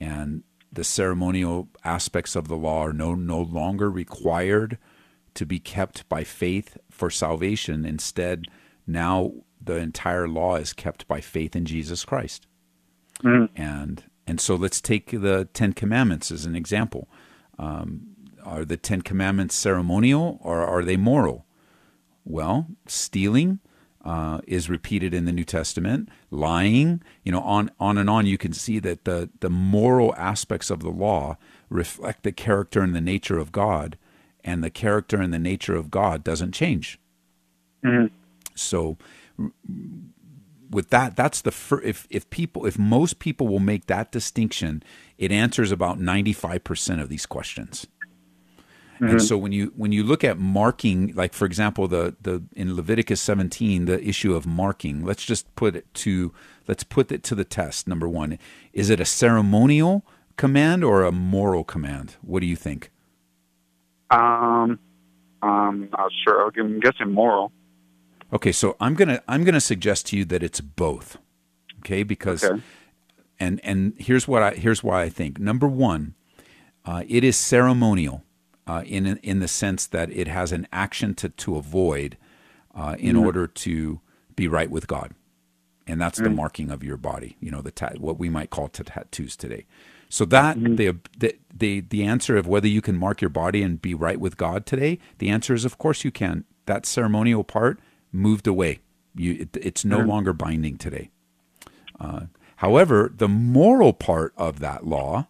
And 0.00 0.42
the 0.72 0.84
ceremonial 0.84 1.68
aspects 1.84 2.34
of 2.34 2.48
the 2.48 2.56
law 2.56 2.86
are 2.86 2.92
no, 2.92 3.14
no 3.14 3.40
longer 3.40 3.90
required 3.90 4.78
to 5.34 5.46
be 5.46 5.58
kept 5.58 6.08
by 6.08 6.24
faith 6.24 6.78
for 6.90 7.10
salvation. 7.10 7.84
Instead, 7.84 8.44
now 8.86 9.32
the 9.60 9.76
entire 9.76 10.28
law 10.28 10.56
is 10.56 10.72
kept 10.72 11.06
by 11.06 11.20
faith 11.20 11.54
in 11.54 11.64
Jesus 11.64 12.04
Christ. 12.04 12.46
Mm-hmm. 13.22 13.60
And 13.60 14.04
and 14.26 14.40
so 14.40 14.54
let's 14.54 14.80
take 14.80 15.10
the 15.10 15.48
Ten 15.52 15.72
Commandments 15.72 16.30
as 16.30 16.44
an 16.44 16.54
example. 16.54 17.08
Um, 17.58 18.06
are 18.44 18.64
the 18.64 18.76
Ten 18.76 19.02
Commandments 19.02 19.54
ceremonial 19.54 20.38
or 20.42 20.60
are 20.60 20.84
they 20.84 20.96
moral? 20.96 21.46
Well, 22.24 22.68
stealing 22.86 23.58
uh, 24.04 24.40
is 24.46 24.68
repeated 24.68 25.14
in 25.14 25.24
the 25.24 25.32
New 25.32 25.44
Testament. 25.44 26.08
Lying, 26.30 27.02
you 27.24 27.32
know, 27.32 27.42
on 27.42 27.70
on 27.78 27.98
and 27.98 28.10
on. 28.10 28.26
You 28.26 28.38
can 28.38 28.52
see 28.52 28.78
that 28.80 29.04
the 29.04 29.30
the 29.40 29.50
moral 29.50 30.14
aspects 30.16 30.70
of 30.70 30.80
the 30.80 30.90
law 30.90 31.36
reflect 31.68 32.22
the 32.22 32.32
character 32.32 32.82
and 32.82 32.94
the 32.94 33.00
nature 33.00 33.38
of 33.38 33.52
God, 33.52 33.96
and 34.44 34.62
the 34.62 34.70
character 34.70 35.20
and 35.20 35.32
the 35.32 35.38
nature 35.38 35.74
of 35.74 35.90
God 35.90 36.24
doesn't 36.24 36.52
change. 36.52 36.98
Mm-hmm. 37.84 38.14
So, 38.54 38.96
with 40.70 40.90
that, 40.90 41.16
that's 41.16 41.40
the 41.40 41.52
fir- 41.52 41.82
if 41.82 42.06
if 42.10 42.28
people 42.30 42.66
if 42.66 42.78
most 42.78 43.18
people 43.18 43.48
will 43.48 43.60
make 43.60 43.86
that 43.86 44.12
distinction, 44.12 44.82
it 45.18 45.32
answers 45.32 45.72
about 45.72 46.00
ninety 46.00 46.32
five 46.32 46.64
percent 46.64 47.00
of 47.00 47.08
these 47.08 47.26
questions. 47.26 47.86
Mm-hmm. 48.94 49.06
And 49.06 49.22
so 49.22 49.36
when 49.36 49.52
you 49.52 49.72
when 49.76 49.92
you 49.92 50.02
look 50.04 50.22
at 50.22 50.38
marking, 50.38 51.12
like 51.14 51.32
for 51.32 51.44
example, 51.44 51.88
the 51.88 52.14
the 52.20 52.42
in 52.54 52.76
Leviticus 52.76 53.20
17, 53.20 53.86
the 53.86 54.02
issue 54.06 54.34
of 54.34 54.46
marking, 54.46 55.04
let's 55.04 55.24
just 55.24 55.54
put 55.56 55.74
it 55.74 55.92
to 55.94 56.32
let's 56.68 56.84
put 56.84 57.10
it 57.10 57.22
to 57.24 57.34
the 57.34 57.44
test. 57.44 57.88
Number 57.88 58.08
one, 58.08 58.38
is 58.72 58.90
it 58.90 59.00
a 59.00 59.04
ceremonial 59.04 60.04
command 60.36 60.84
or 60.84 61.02
a 61.02 61.12
moral 61.12 61.64
command? 61.64 62.16
What 62.22 62.40
do 62.40 62.46
you 62.46 62.56
think? 62.56 62.90
Um, 64.10 64.78
I'm 65.42 65.90
sure. 66.24 66.50
I'm 66.56 66.80
guessing 66.80 67.10
moral. 67.10 67.52
Okay, 68.32 68.52
so 68.52 68.76
I'm 68.80 68.94
gonna 68.94 69.22
I'm 69.26 69.44
gonna 69.44 69.60
suggest 69.60 70.06
to 70.08 70.16
you 70.16 70.24
that 70.26 70.42
it's 70.42 70.60
both. 70.60 71.18
Okay, 71.80 72.02
because 72.02 72.44
Okay. 72.44 72.62
and 73.40 73.60
and 73.64 73.94
here's 73.98 74.28
what 74.28 74.42
I 74.42 74.50
here's 74.52 74.84
why 74.84 75.02
I 75.02 75.08
think. 75.08 75.38
Number 75.38 75.66
one, 75.66 76.14
uh, 76.84 77.02
it 77.08 77.24
is 77.24 77.36
ceremonial 77.36 78.22
uh, 78.66 78.82
in 78.86 79.18
in 79.18 79.40
the 79.40 79.48
sense 79.48 79.86
that 79.86 80.10
it 80.10 80.28
has 80.28 80.52
an 80.52 80.66
action 80.72 81.14
to 81.16 81.28
to 81.30 81.56
avoid 81.56 82.16
uh, 82.74 82.96
in 82.98 83.16
order 83.16 83.46
to 83.46 84.00
be 84.36 84.48
right 84.48 84.70
with 84.70 84.86
God, 84.86 85.12
and 85.86 86.00
that's 86.00 86.18
the 86.18 86.30
marking 86.30 86.70
of 86.70 86.82
your 86.82 86.96
body. 86.96 87.36
You 87.40 87.50
know, 87.50 87.60
the 87.60 87.70
ta- 87.72 87.92
what 87.98 88.18
we 88.18 88.28
might 88.28 88.50
call 88.50 88.68
t- 88.68 88.84
tattoos 88.84 89.36
today. 89.36 89.66
So 90.08 90.24
that 90.26 90.58
the, 90.76 90.96
the 91.18 91.36
the 91.52 91.80
the 91.80 92.04
answer 92.04 92.36
of 92.36 92.46
whether 92.46 92.68
you 92.68 92.82
can 92.82 92.96
mark 92.96 93.20
your 93.20 93.30
body 93.30 93.62
and 93.62 93.80
be 93.80 93.94
right 93.94 94.20
with 94.20 94.36
God 94.36 94.66
today, 94.66 94.98
the 95.18 95.30
answer 95.30 95.54
is 95.54 95.64
of 95.64 95.78
course 95.78 96.04
you 96.04 96.10
can. 96.10 96.44
That 96.66 96.86
ceremonial 96.86 97.44
part 97.44 97.80
moved 98.12 98.46
away. 98.46 98.80
You, 99.14 99.32
it, 99.40 99.56
it's 99.60 99.84
no 99.84 99.98
longer 100.06 100.32
binding 100.32 100.76
today. 100.78 101.10
Uh, 101.98 102.26
however, 102.56 103.12
the 103.14 103.28
moral 103.28 103.92
part 103.92 104.32
of 104.36 104.60
that 104.60 104.86
law 104.86 105.26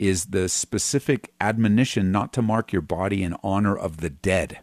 is 0.00 0.26
the 0.26 0.48
specific 0.48 1.30
admonition 1.40 2.10
not 2.10 2.32
to 2.32 2.40
mark 2.42 2.72
your 2.72 2.82
body 2.82 3.22
in 3.22 3.36
honor 3.42 3.76
of 3.76 3.98
the 3.98 4.10
dead, 4.10 4.60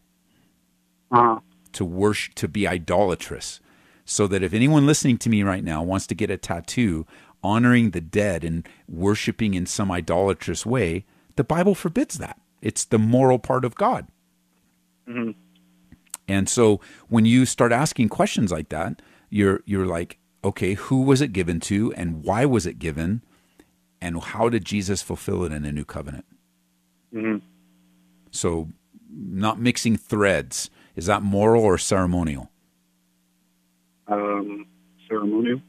Uh, 1.11 1.39
to 1.73 1.85
worship, 1.85 2.33
to 2.35 2.47
be 2.47 2.67
idolatrous. 2.67 3.59
So 4.03 4.25
that 4.27 4.41
if 4.41 4.53
anyone 4.53 4.85
listening 4.87 5.17
to 5.19 5.29
me 5.29 5.43
right 5.43 5.63
now 5.63 5.83
wants 5.83 6.07
to 6.07 6.15
get 6.15 6.31
a 6.31 6.37
tattoo 6.37 7.05
honoring 7.43 7.91
the 7.91 8.01
dead 8.01 8.43
and 8.43 8.67
worshiping 8.87 9.53
in 9.53 9.65
some 9.67 9.91
idolatrous 9.91 10.65
way, 10.65 11.05
the 11.35 11.43
Bible 11.43 11.75
forbids 11.75 12.17
that. 12.17 12.39
It's 12.61 12.83
the 12.85 12.97
moral 12.97 13.37
part 13.37 13.63
of 13.63 13.75
God. 13.75 14.07
mhm. 15.07 15.35
And 16.27 16.49
so 16.49 16.81
when 17.07 17.25
you 17.25 17.45
start 17.45 17.71
asking 17.71 18.09
questions 18.09 18.51
like 18.51 18.69
that, 18.69 19.01
you're 19.29 19.61
you're 19.65 19.85
like, 19.85 20.17
okay, 20.43 20.73
who 20.73 21.01
was 21.03 21.21
it 21.21 21.31
given 21.31 21.59
to, 21.61 21.93
and 21.93 22.23
why 22.23 22.43
was 22.45 22.65
it 22.65 22.79
given, 22.79 23.21
and 24.01 24.21
how 24.21 24.49
did 24.49 24.65
Jesus 24.65 25.01
fulfill 25.01 25.43
it 25.43 25.51
in 25.51 25.63
the 25.63 25.71
new 25.71 25.85
covenant? 25.85 26.25
hmm 27.13 27.37
So, 28.31 28.69
not 29.09 29.59
mixing 29.59 29.97
threads 29.97 30.69
is 30.95 31.05
that 31.05 31.21
moral 31.23 31.63
or 31.63 31.77
ceremonial? 31.77 32.49
Um, 34.07 34.65
ceremonial. 35.07 35.61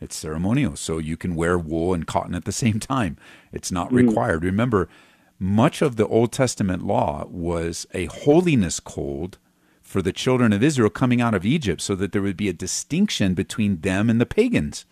It's 0.00 0.16
ceremonial, 0.16 0.76
so 0.76 0.98
you 0.98 1.16
can 1.16 1.34
wear 1.34 1.58
wool 1.58 1.94
and 1.94 2.06
cotton 2.06 2.34
at 2.34 2.44
the 2.44 2.52
same 2.52 2.80
time. 2.80 3.16
It's 3.52 3.70
not 3.72 3.90
Mm. 3.90 4.06
required. 4.08 4.44
Remember, 4.44 4.88
much 5.38 5.80
of 5.82 5.96
the 5.96 6.06
Old 6.06 6.32
Testament 6.32 6.84
law 6.84 7.26
was 7.28 7.86
a 7.94 8.06
holiness 8.06 8.80
code 8.80 9.36
for 9.82 10.02
the 10.02 10.12
children 10.12 10.52
of 10.52 10.62
Israel 10.62 10.90
coming 10.90 11.20
out 11.20 11.34
of 11.34 11.44
Egypt 11.46 11.80
so 11.80 11.94
that 11.94 12.12
there 12.12 12.22
would 12.22 12.36
be 12.36 12.48
a 12.48 12.52
distinction 12.54 13.34
between 13.34 13.80
them 13.80 14.08
and 14.10 14.20
the 14.20 14.26
pagans. 14.26 14.86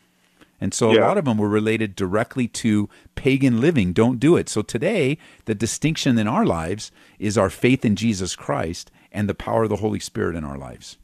And 0.62 0.72
so 0.72 0.92
a 0.92 0.94
Yeah. 0.94 1.08
lot 1.08 1.18
of 1.18 1.24
them 1.24 1.38
were 1.38 1.48
related 1.48 1.96
directly 1.96 2.46
to 2.62 2.88
pagan 3.16 3.60
living. 3.60 3.92
Don't 3.92 4.20
do 4.20 4.36
it. 4.36 4.48
So 4.48 4.62
today, 4.62 5.18
the 5.46 5.56
distinction 5.56 6.16
in 6.16 6.28
our 6.28 6.46
lives 6.46 6.92
is 7.18 7.36
our 7.36 7.50
faith 7.50 7.84
in 7.84 7.96
Jesus 7.96 8.36
Christ 8.36 8.88
and 9.10 9.28
the 9.28 9.34
power 9.34 9.64
of 9.64 9.70
the 9.70 9.76
Holy 9.78 9.98
Spirit 9.98 10.36
in 10.36 10.44
our 10.44 10.56
lives. 10.56 10.98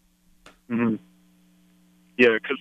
hmm 0.68 0.94
Yeah, 2.16 2.38
because 2.40 2.60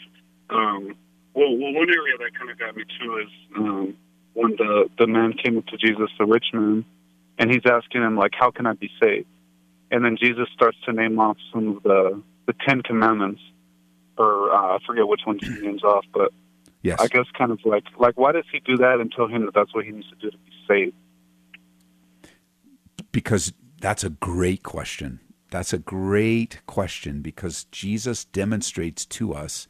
um, 0.50 0.98
well, 1.36 1.56
well, 1.56 1.74
one 1.74 1.90
area 1.92 2.18
that 2.18 2.32
kind 2.36 2.50
of 2.50 2.58
got 2.58 2.76
me 2.76 2.84
too 3.00 3.18
is 3.18 3.30
um, 3.56 3.96
when 4.34 4.56
the 4.58 4.90
the 4.98 5.06
man 5.06 5.34
came 5.34 5.56
up 5.60 5.68
to 5.68 5.78
Jesus, 5.78 6.10
the 6.18 6.26
rich 6.26 6.46
man, 6.52 6.84
and 7.38 7.52
he's 7.52 7.66
asking 7.70 8.02
him 8.02 8.18
like, 8.18 8.32
"How 8.34 8.50
can 8.50 8.66
I 8.66 8.74
be 8.74 8.90
saved?" 9.00 9.28
And 9.92 10.04
then 10.04 10.18
Jesus 10.20 10.48
starts 10.52 10.78
to 10.86 10.94
name 10.94 11.20
off 11.20 11.38
some 11.54 11.78
of 11.78 11.84
the 11.84 12.24
the 12.48 12.54
Ten 12.68 12.82
Commandments, 12.82 13.42
or 14.18 14.52
uh, 14.52 14.78
I 14.78 14.80
forget 14.88 15.08
which 15.08 15.22
ones 15.28 15.42
he 15.46 15.54
names 15.62 15.84
off, 15.84 16.06
but 16.12 16.34
Yes. 16.82 17.00
I 17.02 17.08
guess 17.08 17.26
kind 17.38 17.52
of 17.52 17.60
like 17.66 17.84
like 17.98 18.18
why 18.18 18.32
does 18.32 18.46
he 18.52 18.60
do 18.60 18.78
that 18.78 19.00
and 19.00 19.12
tell 19.12 19.28
him 19.28 19.46
that 19.46 19.54
that's 19.54 19.74
what 19.74 19.86
he 19.86 19.92
needs 19.92 20.10
to 20.10 20.16
do 20.16 20.32
to 20.32 20.38
be 20.38 20.52
saved? 20.68 20.96
because 23.18 23.52
that's 23.82 24.04
a 24.04 24.12
great 24.12 24.62
question. 24.62 25.20
That's 25.50 25.74
a 25.74 25.80
great 25.80 26.62
question 26.68 27.22
because 27.22 27.64
Jesus 27.72 28.26
demonstrates 28.26 29.08
to 29.08 29.34
us 29.34 29.68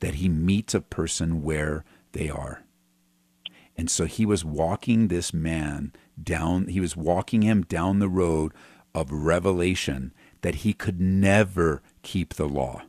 that 0.00 0.14
he 0.14 0.30
meets 0.30 0.74
a 0.74 0.80
person 0.80 1.42
where 1.42 1.84
they 2.12 2.30
are. 2.30 2.62
And 3.76 3.90
so 3.90 4.06
he 4.06 4.24
was 4.24 4.46
walking 4.46 5.08
this 5.08 5.34
man 5.34 5.92
down, 6.22 6.68
he 6.68 6.80
was 6.80 6.96
walking 6.96 7.42
him 7.42 7.64
down 7.64 7.98
the 7.98 8.08
road 8.08 8.52
of 8.94 9.12
revelation 9.12 10.14
that 10.40 10.56
he 10.56 10.72
could 10.72 10.98
never 10.98 11.82
keep 12.02 12.32
the 12.32 12.48
law. 12.48 12.80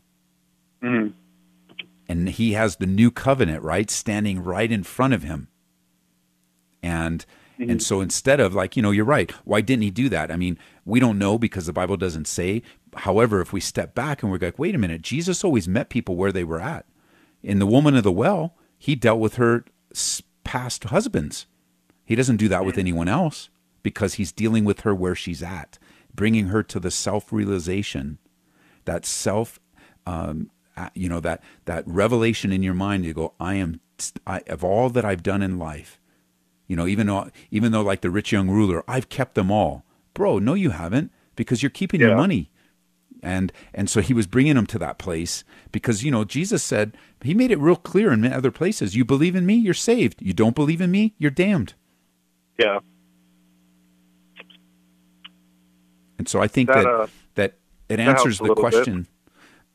Mm-hmm. 0.81 1.11
And 2.09 2.29
he 2.29 2.53
has 2.53 2.77
the 2.77 2.85
new 2.85 3.11
covenant, 3.11 3.63
right, 3.63 3.89
standing 3.91 4.43
right 4.43 4.71
in 4.71 4.83
front 4.83 5.13
of 5.13 5.23
him. 5.23 5.49
And 6.81 7.25
and 7.59 7.81
so 7.81 8.01
instead 8.01 8.39
of 8.39 8.53
like, 8.53 8.75
you 8.75 8.83
know, 8.83 8.91
you're 8.91 9.05
right. 9.05 9.31
Why 9.43 9.61
didn't 9.61 9.81
he 9.81 9.91
do 9.91 10.09
that? 10.09 10.31
I 10.31 10.35
mean, 10.35 10.59
we 10.85 10.99
don't 10.99 11.17
know 11.17 11.37
because 11.37 11.65
the 11.65 11.73
Bible 11.73 11.97
doesn't 11.97 12.27
say. 12.27 12.61
However, 12.95 13.41
if 13.41 13.51
we 13.51 13.59
step 13.59 13.95
back 13.95 14.21
and 14.21 14.31
we're 14.31 14.37
like, 14.37 14.59
wait 14.59 14.75
a 14.75 14.77
minute, 14.77 15.01
Jesus 15.01 15.43
always 15.43 15.67
met 15.67 15.89
people 15.89 16.15
where 16.15 16.31
they 16.31 16.43
were 16.43 16.61
at. 16.61 16.85
In 17.41 17.59
the 17.59 17.65
woman 17.65 17.95
of 17.95 18.03
the 18.03 18.11
well, 18.11 18.55
he 18.77 18.95
dealt 18.95 19.19
with 19.19 19.35
her 19.35 19.65
past 20.43 20.85
husbands. 20.85 21.47
He 22.05 22.15
doesn't 22.15 22.37
do 22.37 22.47
that 22.47 22.65
with 22.65 22.77
anyone 22.77 23.07
else 23.07 23.49
because 23.83 24.15
he's 24.15 24.31
dealing 24.31 24.63
with 24.63 24.81
her 24.81 24.93
where 24.93 25.15
she's 25.15 25.43
at, 25.43 25.79
bringing 26.13 26.47
her 26.47 26.63
to 26.63 26.79
the 26.79 26.91
self 26.91 27.33
realization, 27.33 28.17
that 28.85 29.05
self, 29.05 29.59
um, 30.05 30.49
you 30.93 31.09
know, 31.09 31.19
that 31.19 31.43
that 31.65 31.83
revelation 31.87 32.51
in 32.51 32.63
your 32.63 32.73
mind. 32.73 33.05
You 33.05 33.13
go, 33.13 33.33
I 33.39 33.55
am 33.55 33.79
I, 34.25 34.41
of 34.47 34.63
all 34.63 34.89
that 34.89 35.05
I've 35.05 35.23
done 35.23 35.41
in 35.41 35.57
life. 35.57 35.99
You 36.67 36.75
know, 36.75 36.87
even 36.87 37.07
though 37.07 37.29
even 37.51 37.71
though 37.71 37.81
like 37.81 38.01
the 38.01 38.09
rich 38.09 38.31
young 38.31 38.49
ruler, 38.49 38.83
I've 38.87 39.09
kept 39.09 39.35
them 39.35 39.51
all, 39.51 39.85
bro. 40.13 40.39
No, 40.39 40.53
you 40.53 40.71
haven't 40.71 41.11
because 41.35 41.63
you're 41.63 41.69
keeping 41.69 42.01
your 42.01 42.15
money. 42.15 42.51
And 43.23 43.51
and 43.73 43.89
so 43.89 44.01
he 44.01 44.13
was 44.13 44.27
bringing 44.27 44.57
him 44.57 44.67
to 44.67 44.79
that 44.79 44.97
place 44.99 45.43
because 45.71 46.03
you 46.03 46.11
know 46.11 46.23
Jesus 46.23 46.63
said 46.63 46.95
he 47.21 47.33
made 47.33 47.51
it 47.51 47.59
real 47.59 47.75
clear 47.75 48.11
in 48.11 48.25
other 48.25 48.51
places. 48.51 48.95
You 48.95 49.05
believe 49.05 49.35
in 49.35 49.45
me, 49.45 49.55
you're 49.55 49.73
saved. 49.73 50.21
You 50.21 50.33
don't 50.33 50.55
believe 50.55 50.81
in 50.81 50.91
me, 50.91 51.15
you're 51.17 51.31
damned. 51.31 51.73
Yeah. 52.59 52.79
And 56.17 56.27
so 56.27 56.41
I 56.41 56.47
think 56.47 56.69
That, 56.69 56.83
that 56.83 56.87
uh, 56.87 57.07
that 57.35 57.53
it 57.89 57.99
answers 57.99 58.39
the 58.39 58.53
question. 58.53 59.07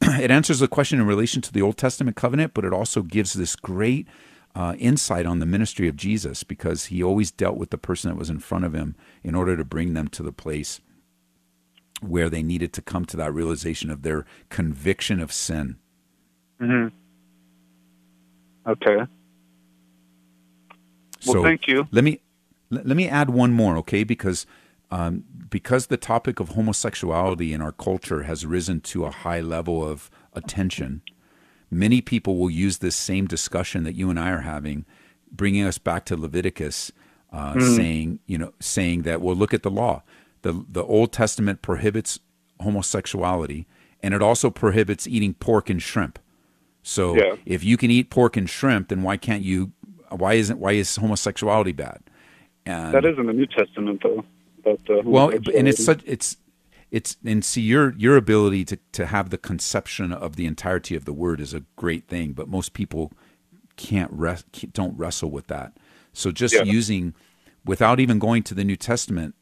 it 0.20 0.30
answers 0.32 0.58
the 0.58 0.68
question 0.68 1.00
in 1.00 1.06
relation 1.06 1.40
to 1.42 1.52
the 1.52 1.62
Old 1.62 1.76
Testament 1.76 2.16
covenant, 2.16 2.54
but 2.54 2.64
it 2.64 2.72
also 2.72 3.02
gives 3.02 3.34
this 3.34 3.56
great 3.56 4.08
uh, 4.54 4.74
insight 4.78 5.26
on 5.26 5.38
the 5.38 5.46
ministry 5.46 5.88
of 5.88 5.96
Jesus 5.96 6.42
because 6.42 6.86
he 6.86 7.02
always 7.02 7.30
dealt 7.30 7.56
with 7.56 7.70
the 7.70 7.78
person 7.78 8.10
that 8.10 8.16
was 8.18 8.30
in 8.30 8.40
front 8.40 8.64
of 8.64 8.74
him 8.74 8.96
in 9.22 9.34
order 9.34 9.56
to 9.56 9.64
bring 9.64 9.94
them 9.94 10.08
to 10.08 10.22
the 10.22 10.32
place 10.32 10.80
where 12.00 12.28
they 12.28 12.42
needed 12.42 12.72
to 12.72 12.82
come 12.82 13.04
to 13.06 13.16
that 13.16 13.32
realization 13.32 13.90
of 13.90 14.02
their 14.02 14.26
conviction 14.50 15.20
of 15.20 15.32
sin. 15.32 15.76
hmm 16.60 16.88
Okay. 18.66 18.98
Well, 21.24 21.34
so 21.34 21.42
thank 21.42 21.68
you. 21.68 21.88
Let 21.92 22.04
me 22.04 22.20
let, 22.70 22.86
let 22.86 22.96
me 22.96 23.08
add 23.08 23.30
one 23.30 23.52
more, 23.52 23.76
okay? 23.78 24.04
Because 24.04 24.46
um, 24.90 25.24
because 25.52 25.86
the 25.88 25.98
topic 25.98 26.40
of 26.40 26.48
homosexuality 26.50 27.52
in 27.52 27.60
our 27.60 27.72
culture 27.72 28.22
has 28.22 28.46
risen 28.46 28.80
to 28.80 29.04
a 29.04 29.10
high 29.10 29.40
level 29.40 29.86
of 29.86 30.10
attention, 30.32 31.02
many 31.70 32.00
people 32.00 32.38
will 32.38 32.50
use 32.50 32.78
this 32.78 32.96
same 32.96 33.26
discussion 33.26 33.84
that 33.84 33.94
you 33.94 34.08
and 34.08 34.18
I 34.18 34.30
are 34.30 34.40
having, 34.40 34.86
bringing 35.30 35.64
us 35.64 35.76
back 35.76 36.06
to 36.06 36.16
Leviticus, 36.16 36.90
uh, 37.32 37.52
Mm. 37.54 37.76
saying 37.76 38.18
you 38.26 38.38
know 38.38 38.52
saying 38.60 39.02
that 39.02 39.20
well, 39.20 39.36
look 39.36 39.54
at 39.54 39.62
the 39.62 39.70
law. 39.70 40.02
the 40.40 40.64
The 40.68 40.82
Old 40.82 41.12
Testament 41.12 41.62
prohibits 41.62 42.18
homosexuality, 42.60 43.66
and 44.02 44.12
it 44.14 44.22
also 44.22 44.50
prohibits 44.50 45.06
eating 45.06 45.34
pork 45.34 45.70
and 45.70 45.80
shrimp. 45.80 46.18
So 46.82 47.14
Yeah. 47.16 47.36
if 47.46 47.62
you 47.62 47.76
can 47.76 47.90
eat 47.90 48.10
pork 48.10 48.36
and 48.36 48.48
shrimp, 48.50 48.88
then 48.88 49.02
why 49.02 49.16
can't 49.18 49.42
you? 49.44 49.72
Why 50.10 50.32
isn't 50.34 50.58
why 50.58 50.72
is 50.72 50.96
homosexuality 50.96 51.72
bad? 51.72 52.00
And 52.66 52.94
That 52.94 53.04
is 53.04 53.18
in 53.18 53.26
the 53.26 53.32
New 53.32 53.46
Testament, 53.46 54.00
though. 54.02 54.24
But 54.62 54.80
uh, 54.90 55.02
well, 55.04 55.30
and 55.30 55.68
it's 55.68 55.84
such 55.84 56.02
it's 56.06 56.36
it's 56.90 57.16
and 57.24 57.44
see 57.44 57.62
your 57.62 57.94
your 57.96 58.16
ability 58.16 58.64
to 58.66 58.78
to 58.92 59.06
have 59.06 59.30
the 59.30 59.38
conception 59.38 60.12
of 60.12 60.36
the 60.36 60.46
entirety 60.46 60.94
of 60.94 61.04
the 61.04 61.12
word 61.12 61.40
is 61.40 61.54
a 61.54 61.64
great 61.76 62.06
thing, 62.08 62.32
but 62.32 62.48
most 62.48 62.72
people 62.72 63.12
can't 63.76 64.10
rest 64.12 64.72
don't 64.72 64.96
wrestle 64.96 65.30
with 65.30 65.46
that. 65.48 65.76
So 66.12 66.30
just 66.30 66.54
Yeah. 66.54 66.64
using 66.64 67.14
without 67.64 68.00
even 68.00 68.18
going 68.18 68.42
to 68.44 68.54
the 68.54 68.64
New 68.64 68.76
Testament, 68.76 69.34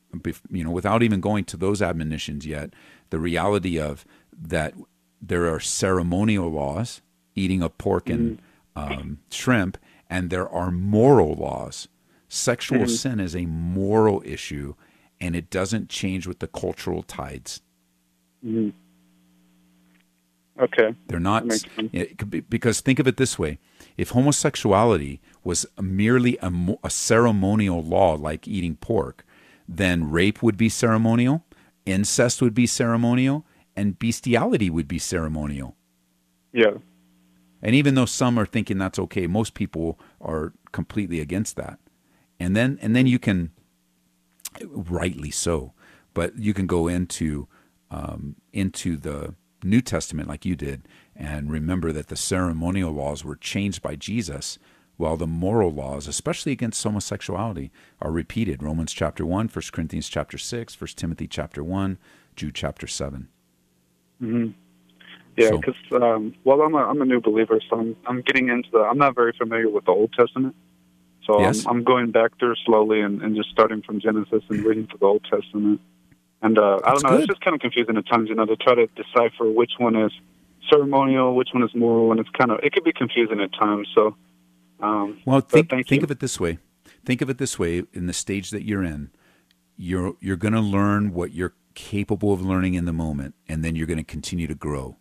you 0.50 0.64
know, 0.64 0.70
without 0.70 1.02
even 1.02 1.20
going 1.20 1.44
to 1.44 1.56
those 1.56 1.82
admonitions 1.82 2.46
yet, 2.46 2.70
the 3.10 3.18
reality 3.18 3.78
of 3.78 4.04
that 4.40 4.74
there 5.20 5.52
are 5.52 5.60
ceremonial 5.60 6.50
laws, 6.50 7.02
eating 7.34 7.62
of 7.62 7.76
pork 7.78 8.08
and 8.08 8.40
um, 8.76 9.18
shrimp, 9.30 9.76
and 10.08 10.30
there 10.30 10.48
are 10.48 10.70
moral 10.70 11.34
laws. 11.34 11.88
Sexual 12.28 12.84
Mhm. 12.84 12.88
sin 12.88 13.20
is 13.20 13.34
a 13.34 13.44
moral 13.46 14.22
issue, 14.24 14.74
and 15.20 15.36
it 15.36 15.50
doesn't 15.50 15.88
change 15.88 16.26
with 16.26 16.38
the 16.38 16.46
cultural 16.48 17.02
tides. 17.02 17.60
Mhm. 18.44 18.72
Okay. 20.58 20.94
They're 21.06 21.20
not 21.20 21.44
That 21.44 21.48
makes 21.48 21.74
sense. 21.74 21.90
it 21.92 22.18
could 22.18 22.30
be- 22.30 22.40
because 22.40 22.80
think 22.80 22.98
of 22.98 23.06
it 23.06 23.16
this 23.16 23.38
way: 23.38 23.58
if 23.96 24.10
homosexuality 24.10 25.20
was 25.42 25.64
merely 25.80 26.36
a, 26.42 26.52
a 26.84 26.90
ceremonial 26.90 27.82
law 27.82 28.14
like 28.14 28.46
eating 28.46 28.76
pork, 28.76 29.24
then 29.68 30.10
rape 30.10 30.42
would 30.42 30.56
be 30.56 30.68
ceremonial, 30.68 31.44
incest 31.86 32.42
would 32.42 32.54
be 32.54 32.66
ceremonial, 32.66 33.46
and 33.76 33.98
bestiality 33.98 34.68
would 34.68 34.88
be 34.88 34.98
ceremonial. 34.98 35.76
Yeah. 36.52 36.78
And 37.62 37.74
even 37.74 37.94
though 37.94 38.06
some 38.06 38.38
are 38.38 38.46
thinking 38.46 38.78
that's 38.78 38.98
okay, 38.98 39.26
most 39.26 39.54
people 39.54 39.98
are 40.20 40.52
completely 40.72 41.20
against 41.20 41.56
that. 41.56 41.78
And 42.38 42.54
then 42.56 42.78
and 42.82 42.94
then 42.96 43.06
you 43.06 43.18
can, 43.18 43.50
rightly 44.64 45.30
so, 45.30 45.72
but 46.14 46.38
you 46.38 46.54
can 46.54 46.66
go 46.66 46.88
into 46.88 47.48
um, 47.90 48.36
into 48.52 48.96
the 48.96 49.34
New 49.64 49.80
Testament 49.80 50.28
like 50.28 50.44
you 50.44 50.54
did, 50.56 50.82
and 51.16 51.50
remember 51.50 51.92
that 51.92 52.06
the 52.08 52.16
ceremonial 52.16 52.92
laws 52.92 53.24
were 53.24 53.36
changed 53.36 53.82
by 53.82 53.96
Jesus, 53.96 54.58
while 54.96 55.16
the 55.16 55.26
moral 55.26 55.70
laws, 55.72 56.06
especially 56.06 56.52
against 56.52 56.82
homosexuality, 56.82 57.70
are 58.00 58.10
repeated. 58.12 58.62
Romans 58.62 58.92
chapter 58.92 59.26
1, 59.26 59.48
1 59.48 59.62
Corinthians 59.72 60.08
chapter 60.08 60.38
6, 60.38 60.80
1 60.80 60.88
Timothy 60.96 61.26
chapter 61.26 61.64
1, 61.64 61.98
Jude 62.36 62.54
chapter 62.54 62.86
7. 62.86 63.28
hmm 64.20 64.46
Yeah, 65.36 65.48
So- 65.50 65.58
because 65.58 65.74
um, 65.92 66.34
well, 66.44 66.62
I'm 66.62 66.74
a 66.74 66.78
I'm 66.78 67.02
a 67.02 67.04
new 67.06 67.20
believer, 67.20 67.60
so 67.68 67.76
I'm 67.80 67.96
I'm 68.06 68.22
getting 68.22 68.48
into 68.48 68.68
the. 68.72 68.78
I'm 68.78 68.98
not 68.98 69.14
very 69.14 69.32
familiar 69.36 69.68
with 69.68 69.84
the 69.84 69.92
Old 69.92 70.12
Testament, 70.12 70.54
so 71.30 71.40
Yes. 71.40 71.64
I'm, 71.66 71.78
I'm 71.78 71.84
going 71.84 72.10
back 72.10 72.32
there 72.40 72.54
slowly 72.66 73.00
and, 73.00 73.22
and 73.22 73.36
just 73.36 73.50
starting 73.50 73.82
from 73.82 74.00
Genesis 74.00 74.42
and 74.48 74.64
reading 74.64 74.86
through 74.86 74.98
the 74.98 75.06
Old 75.06 75.24
Testament. 75.30 75.80
And 76.42 76.58
uh, 76.58 76.80
I 76.84 76.92
don't 76.92 77.02
know, 77.02 77.10
good. 77.10 77.20
it's 77.20 77.26
just 77.28 77.40
kind 77.42 77.54
of 77.54 77.60
confusing 77.60 77.96
at 77.96 78.06
times, 78.06 78.28
you 78.28 78.34
know, 78.34 78.46
to 78.46 78.56
try 78.56 78.74
to 78.74 78.86
decipher 78.88 79.50
which 79.50 79.72
one 79.78 79.94
is 79.96 80.12
ceremonial, 80.70 81.34
which 81.34 81.50
one 81.52 81.62
is 81.62 81.70
moral, 81.74 82.10
and 82.12 82.20
it's 82.20 82.30
kind 82.30 82.50
of 82.50 82.60
it 82.62 82.72
could 82.72 82.84
be 82.84 82.92
confusing 82.92 83.40
at 83.40 83.52
times. 83.52 83.88
So, 83.94 84.16
um, 84.80 85.20
Well, 85.24 85.40
think 85.40 85.68
think 85.70 85.90
you. 85.90 86.00
of 86.02 86.10
it 86.10 86.20
this 86.20 86.40
way. 86.40 86.58
Think 87.04 87.20
of 87.22 87.28
it 87.30 87.38
this 87.38 87.58
way. 87.58 87.84
In 87.92 88.06
the 88.06 88.12
stage 88.12 88.50
that 88.50 88.62
you're 88.64 88.82
in, 88.82 89.10
you're 89.76 90.14
you're 90.20 90.36
going 90.36 90.54
to 90.54 90.60
learn 90.60 91.12
what 91.12 91.32
you're 91.32 91.54
capable 91.74 92.32
of 92.32 92.40
learning 92.42 92.74
in 92.74 92.84
the 92.86 92.92
moment, 92.92 93.34
and 93.48 93.64
then 93.64 93.76
you're 93.76 93.86
going 93.86 93.98
to 93.98 94.04
continue 94.04 94.46
to 94.46 94.54
grow. 94.54 94.96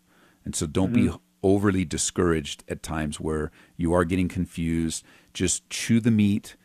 And 0.45 0.55
so, 0.55 0.65
don't 0.67 0.93
be 0.93 1.07
Mhm. 1.07 1.19
overly 1.41 1.85
discouraged 1.85 2.63
at 2.67 2.83
times 2.83 3.19
where 3.19 3.49
you 3.77 3.93
are 3.93 4.03
getting 4.03 4.27
confused. 4.27 5.05
Just 5.39 5.69
chew 5.69 6.01
the 6.01 6.11
meat, 6.11 6.57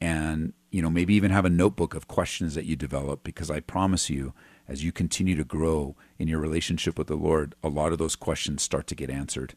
and 0.00 0.54
you 0.70 0.80
know 0.80 0.88
maybe 0.88 1.12
even 1.12 1.30
have 1.30 1.44
a 1.44 1.50
notebook 1.50 1.94
of 1.94 2.08
questions 2.08 2.54
that 2.54 2.64
you 2.64 2.76
develop. 2.76 3.22
Because 3.22 3.50
I 3.50 3.60
promise 3.60 4.08
you, 4.08 4.32
as 4.66 4.82
you 4.82 4.90
continue 4.90 5.36
to 5.36 5.44
grow 5.44 5.96
in 6.18 6.28
your 6.28 6.40
relationship 6.40 6.96
with 6.96 7.08
the 7.08 7.14
Lord, 7.14 7.54
a 7.62 7.68
lot 7.68 7.92
of 7.92 7.98
those 7.98 8.16
questions 8.16 8.62
start 8.62 8.86
to 8.86 8.94
get 8.94 9.10
answered. 9.10 9.52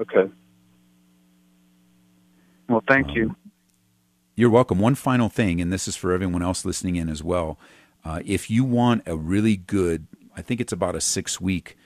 Okay. 0.00 0.32
Well, 2.70 2.82
thank 2.88 3.14
you. 3.14 3.36
You're 4.34 4.48
welcome. 4.48 4.78
One 4.78 4.94
final 4.94 5.28
thing, 5.28 5.60
and 5.60 5.70
this 5.70 5.86
is 5.86 5.96
for 5.96 6.12
everyone 6.12 6.42
else 6.42 6.64
listening 6.64 6.96
in 6.96 7.10
as 7.10 7.22
well. 7.22 7.58
Uh, 8.02 8.20
if 8.24 8.48
you 8.48 8.64
want 8.64 9.02
a 9.04 9.14
really 9.14 9.58
good, 9.58 10.06
I 10.34 10.40
think 10.40 10.58
it's 10.58 10.72
about 10.72 10.96
a 10.96 11.02
six 11.02 11.38
week 11.38 11.76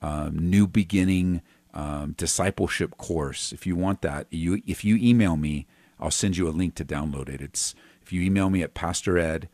um, 0.00 0.38
new 0.38 0.68
beginning 0.68 1.42
um, 1.74 2.12
discipleship 2.12 2.96
course. 2.96 3.52
If 3.52 3.66
you 3.66 3.76
want 3.76 4.00
that, 4.02 4.26
you 4.30 4.62
if 4.66 4.84
you 4.84 4.96
email 4.96 5.36
me, 5.36 5.66
I'll 6.00 6.10
send 6.10 6.36
you 6.36 6.48
a 6.48 6.50
link 6.50 6.74
to 6.76 6.84
download 6.84 7.28
it. 7.28 7.42
It's 7.42 7.74
if 8.00 8.12
you 8.12 8.22
email 8.22 8.48
me 8.48 8.62
at 8.62 8.74
pastored 8.74 9.48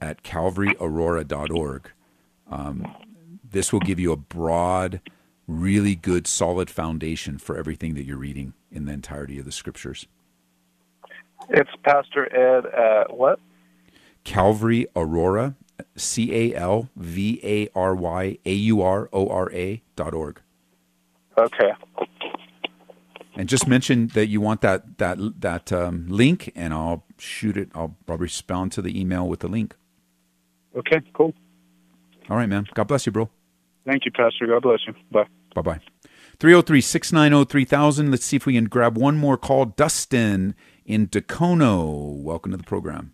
at 0.00 0.22
calvaryaurora.org. 0.22 1.90
Um, 2.48 2.94
this 3.50 3.72
will 3.72 3.80
give 3.80 3.98
you 3.98 4.12
a 4.12 4.16
broad, 4.16 5.00
really 5.46 5.94
good, 5.94 6.26
solid 6.26 6.70
foundation 6.70 7.38
for 7.38 7.56
everything 7.56 7.94
that 7.94 8.04
you're 8.04 8.16
reading 8.16 8.54
in 8.70 8.84
the 8.84 8.92
entirety 8.92 9.38
of 9.38 9.44
the 9.44 9.52
scriptures. 9.52 10.06
It's 11.48 11.70
Pastor 11.82 12.32
Ed 12.34 12.66
at 12.66 13.16
what? 13.16 13.40
Calvary 14.24 14.86
Aurora, 14.94 15.54
C 15.96 16.52
A 16.52 16.54
L 16.54 16.90
V 16.96 17.40
A 17.42 17.68
R 17.74 17.94
Y 17.94 18.38
A 18.44 18.52
U 18.52 18.82
R 18.82 19.08
O 19.12 19.28
R 19.28 19.50
A 19.52 19.82
dot 19.94 20.14
org. 20.14 20.40
Okay. 21.38 21.72
And 23.34 23.48
just 23.48 23.68
mention 23.68 24.08
that 24.08 24.26
you 24.26 24.40
want 24.40 24.62
that 24.62 24.98
that 24.98 25.18
that 25.40 25.72
um, 25.72 26.06
link, 26.08 26.50
and 26.54 26.72
I'll 26.72 27.04
shoot 27.18 27.56
it. 27.56 27.70
I'll, 27.74 27.96
I'll 28.08 28.16
respond 28.16 28.72
to 28.72 28.82
the 28.82 28.98
email 28.98 29.28
with 29.28 29.40
the 29.40 29.48
link. 29.48 29.76
Okay. 30.74 31.00
Cool. 31.12 31.34
All 32.30 32.36
right, 32.36 32.48
man. 32.48 32.66
God 32.74 32.84
bless 32.84 33.06
you, 33.06 33.12
bro. 33.12 33.28
Thank 33.84 34.04
you, 34.04 34.12
Pastor. 34.12 34.46
God 34.46 34.62
bless 34.62 34.80
you. 34.86 34.94
Bye. 35.10 35.26
Bye 35.54 35.62
bye. 35.62 35.80
303 36.38 36.80
690 36.80 37.50
3000. 37.50 38.10
Let's 38.10 38.24
see 38.24 38.36
if 38.36 38.46
we 38.46 38.54
can 38.54 38.64
grab 38.64 38.96
one 38.98 39.16
more 39.16 39.36
call. 39.36 39.66
Dustin 39.66 40.54
in 40.84 41.06
Dacono. 41.06 42.22
Welcome 42.22 42.52
to 42.52 42.58
the 42.58 42.64
program. 42.64 43.12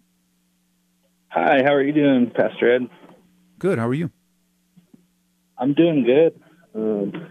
Hi, 1.28 1.62
how 1.64 1.72
are 1.72 1.82
you 1.82 1.92
doing, 1.92 2.30
Pastor 2.30 2.74
Ed? 2.74 2.88
Good. 3.58 3.78
How 3.78 3.88
are 3.88 3.94
you? 3.94 4.10
I'm 5.56 5.72
doing 5.72 6.04
good. 6.04 6.40
Um, 6.74 7.28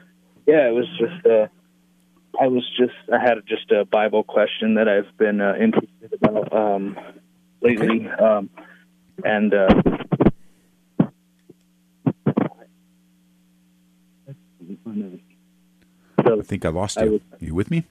yeah, 0.51 0.67
it 0.67 0.73
was 0.73 0.87
just 0.99 1.25
uh, 1.25 1.47
I 2.39 2.47
was 2.47 2.69
just 2.77 2.93
I 3.11 3.19
had 3.19 3.37
just 3.47 3.71
a 3.71 3.85
Bible 3.85 4.23
question 4.23 4.73
that 4.73 4.89
I've 4.89 5.17
been 5.17 5.39
uh, 5.39 5.55
interested 5.55 6.13
about 6.21 6.51
um, 6.51 6.99
lately, 7.61 8.09
um, 8.09 8.49
and 9.23 9.53
uh, 9.53 9.67
I 16.17 16.41
think 16.43 16.65
I 16.65 16.69
lost 16.69 16.99
you. 16.99 17.21
you 17.39 17.55
with 17.55 17.71
me? 17.71 17.85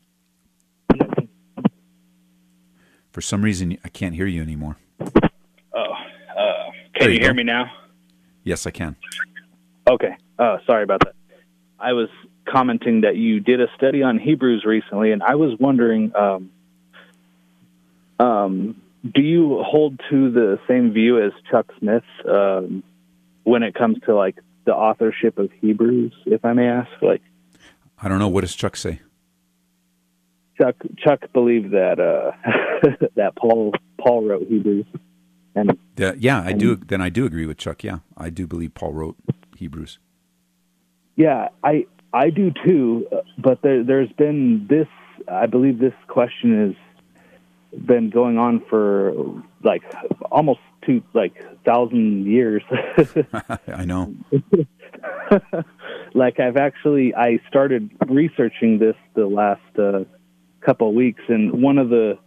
For 3.10 3.22
some 3.22 3.42
reason, 3.42 3.78
I 3.82 3.88
can't 3.88 4.14
hear 4.14 4.26
you 4.26 4.42
anymore. 4.42 4.76
oh, 5.00 5.06
uh, 5.72 6.70
can 6.94 7.08
you 7.08 7.14
you, 7.14 7.20
hear 7.20 7.34
me 7.34 7.42
now? 7.42 7.72
Yes, 8.44 8.66
I 8.66 8.70
can. 8.70 8.96
Okay. 9.88 10.14
Uh, 10.38 10.58
sorry 10.66 10.84
about 10.84 11.00
that. 11.00 11.14
I 11.78 11.94
was 11.94 12.08
commenting 12.50 13.02
that 13.02 13.16
you 13.16 13.40
did 13.40 13.60
a 13.60 13.66
study 13.76 14.02
on 14.02 14.18
Hebrews 14.18 14.64
recently, 14.64 15.12
and 15.12 15.22
I 15.22 15.34
was 15.36 15.58
wondering, 15.58 16.12
um, 16.16 16.50
um, 18.18 18.82
do 19.02 19.22
you 19.22 19.62
hold 19.62 20.00
to 20.10 20.30
the 20.30 20.58
same 20.68 20.92
view 20.92 21.24
as 21.24 21.32
Chuck 21.50 21.66
Smith 21.78 22.04
um, 22.28 22.82
when 23.44 23.62
it 23.62 23.74
comes 23.74 23.98
to 24.06 24.14
like 24.14 24.38
the 24.64 24.74
authorship 24.74 25.38
of 25.38 25.50
Hebrews, 25.60 26.12
if 26.26 26.44
I 26.44 26.52
may 26.52 26.68
ask? 26.68 26.90
Like 27.00 27.22
I 28.02 28.08
don't 28.08 28.18
know. 28.18 28.28
What 28.28 28.42
does 28.42 28.54
Chuck 28.54 28.76
say? 28.76 29.00
Chuck, 30.60 30.76
Chuck 30.98 31.32
believed 31.32 31.70
that 31.72 31.98
uh, 31.98 32.32
that 33.14 33.36
Paul 33.36 33.72
Paul 33.98 34.26
wrote 34.26 34.46
Hebrews, 34.46 34.86
and 35.54 35.78
Yeah, 35.96 36.12
yeah, 36.18 36.42
I 36.42 36.52
do. 36.52 36.76
Then 36.76 37.00
I 37.00 37.08
do 37.08 37.24
agree 37.24 37.46
with 37.46 37.56
Chuck. 37.56 37.82
Yeah, 37.82 37.98
I 38.16 38.28
do 38.30 38.46
believe 38.46 38.74
Paul 38.74 38.92
wrote 38.92 39.16
Hebrews. 39.56 39.98
Yeah, 41.16 41.48
I 41.64 41.86
I 42.12 42.30
do 42.30 42.50
too. 42.64 43.06
uh, 43.12 43.16
But 43.38 43.62
there, 43.62 43.84
there's 43.84 44.12
been 44.12 44.66
this. 44.68 44.88
I 45.28 45.46
believe 45.46 45.78
this 45.78 45.94
question 46.08 46.74
has 47.72 47.80
been 47.86 48.10
going 48.10 48.38
on 48.38 48.62
for 48.68 49.12
like 49.62 49.82
almost 50.30 50.60
two 50.84 51.02
like 51.14 51.34
thousand 51.64 52.26
years. 52.26 52.62
I 53.68 53.84
know. 53.84 54.14
like 56.14 56.40
I've 56.40 56.56
actually 56.56 57.14
I 57.14 57.38
started 57.48 57.90
researching 58.08 58.78
this 58.78 58.96
the 59.14 59.26
last 59.26 59.78
uh, 59.78 60.04
couple 60.60 60.88
of 60.88 60.94
weeks, 60.94 61.22
and 61.28 61.62
one 61.62 61.78
of 61.78 61.90
the 61.90 62.18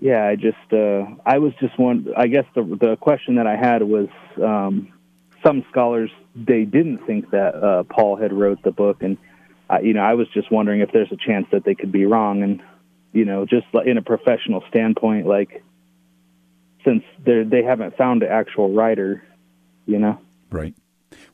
yeah, 0.00 0.26
I 0.26 0.36
just 0.36 0.72
uh, 0.72 1.04
I 1.26 1.38
was 1.38 1.52
just 1.60 1.78
one. 1.78 2.08
I 2.16 2.26
guess 2.28 2.44
the 2.54 2.62
the 2.62 2.96
question 3.00 3.36
that 3.36 3.46
I 3.46 3.56
had 3.56 3.82
was 3.82 4.08
um, 4.42 4.92
some 5.44 5.64
scholars 5.70 6.10
they 6.34 6.64
didn't 6.64 7.06
think 7.06 7.30
that 7.30 7.54
uh, 7.54 7.84
Paul 7.84 8.16
had 8.16 8.32
wrote 8.32 8.62
the 8.62 8.72
book, 8.72 9.02
and 9.02 9.16
uh, 9.70 9.78
you 9.80 9.94
know 9.94 10.02
I 10.02 10.14
was 10.14 10.26
just 10.34 10.50
wondering 10.50 10.80
if 10.80 10.90
there's 10.92 11.12
a 11.12 11.16
chance 11.16 11.46
that 11.52 11.64
they 11.64 11.74
could 11.74 11.92
be 11.92 12.04
wrong, 12.04 12.42
and 12.42 12.62
you 13.12 13.24
know 13.24 13.46
just 13.46 13.66
in 13.86 13.98
a 13.98 14.02
professional 14.02 14.62
standpoint, 14.68 15.26
like 15.26 15.62
since 16.84 17.02
they 17.24 17.44
they 17.44 17.62
haven't 17.62 17.96
found 17.96 18.22
an 18.22 18.30
actual 18.30 18.72
writer, 18.72 19.22
you 19.86 19.98
know. 19.98 20.18
Right. 20.50 20.74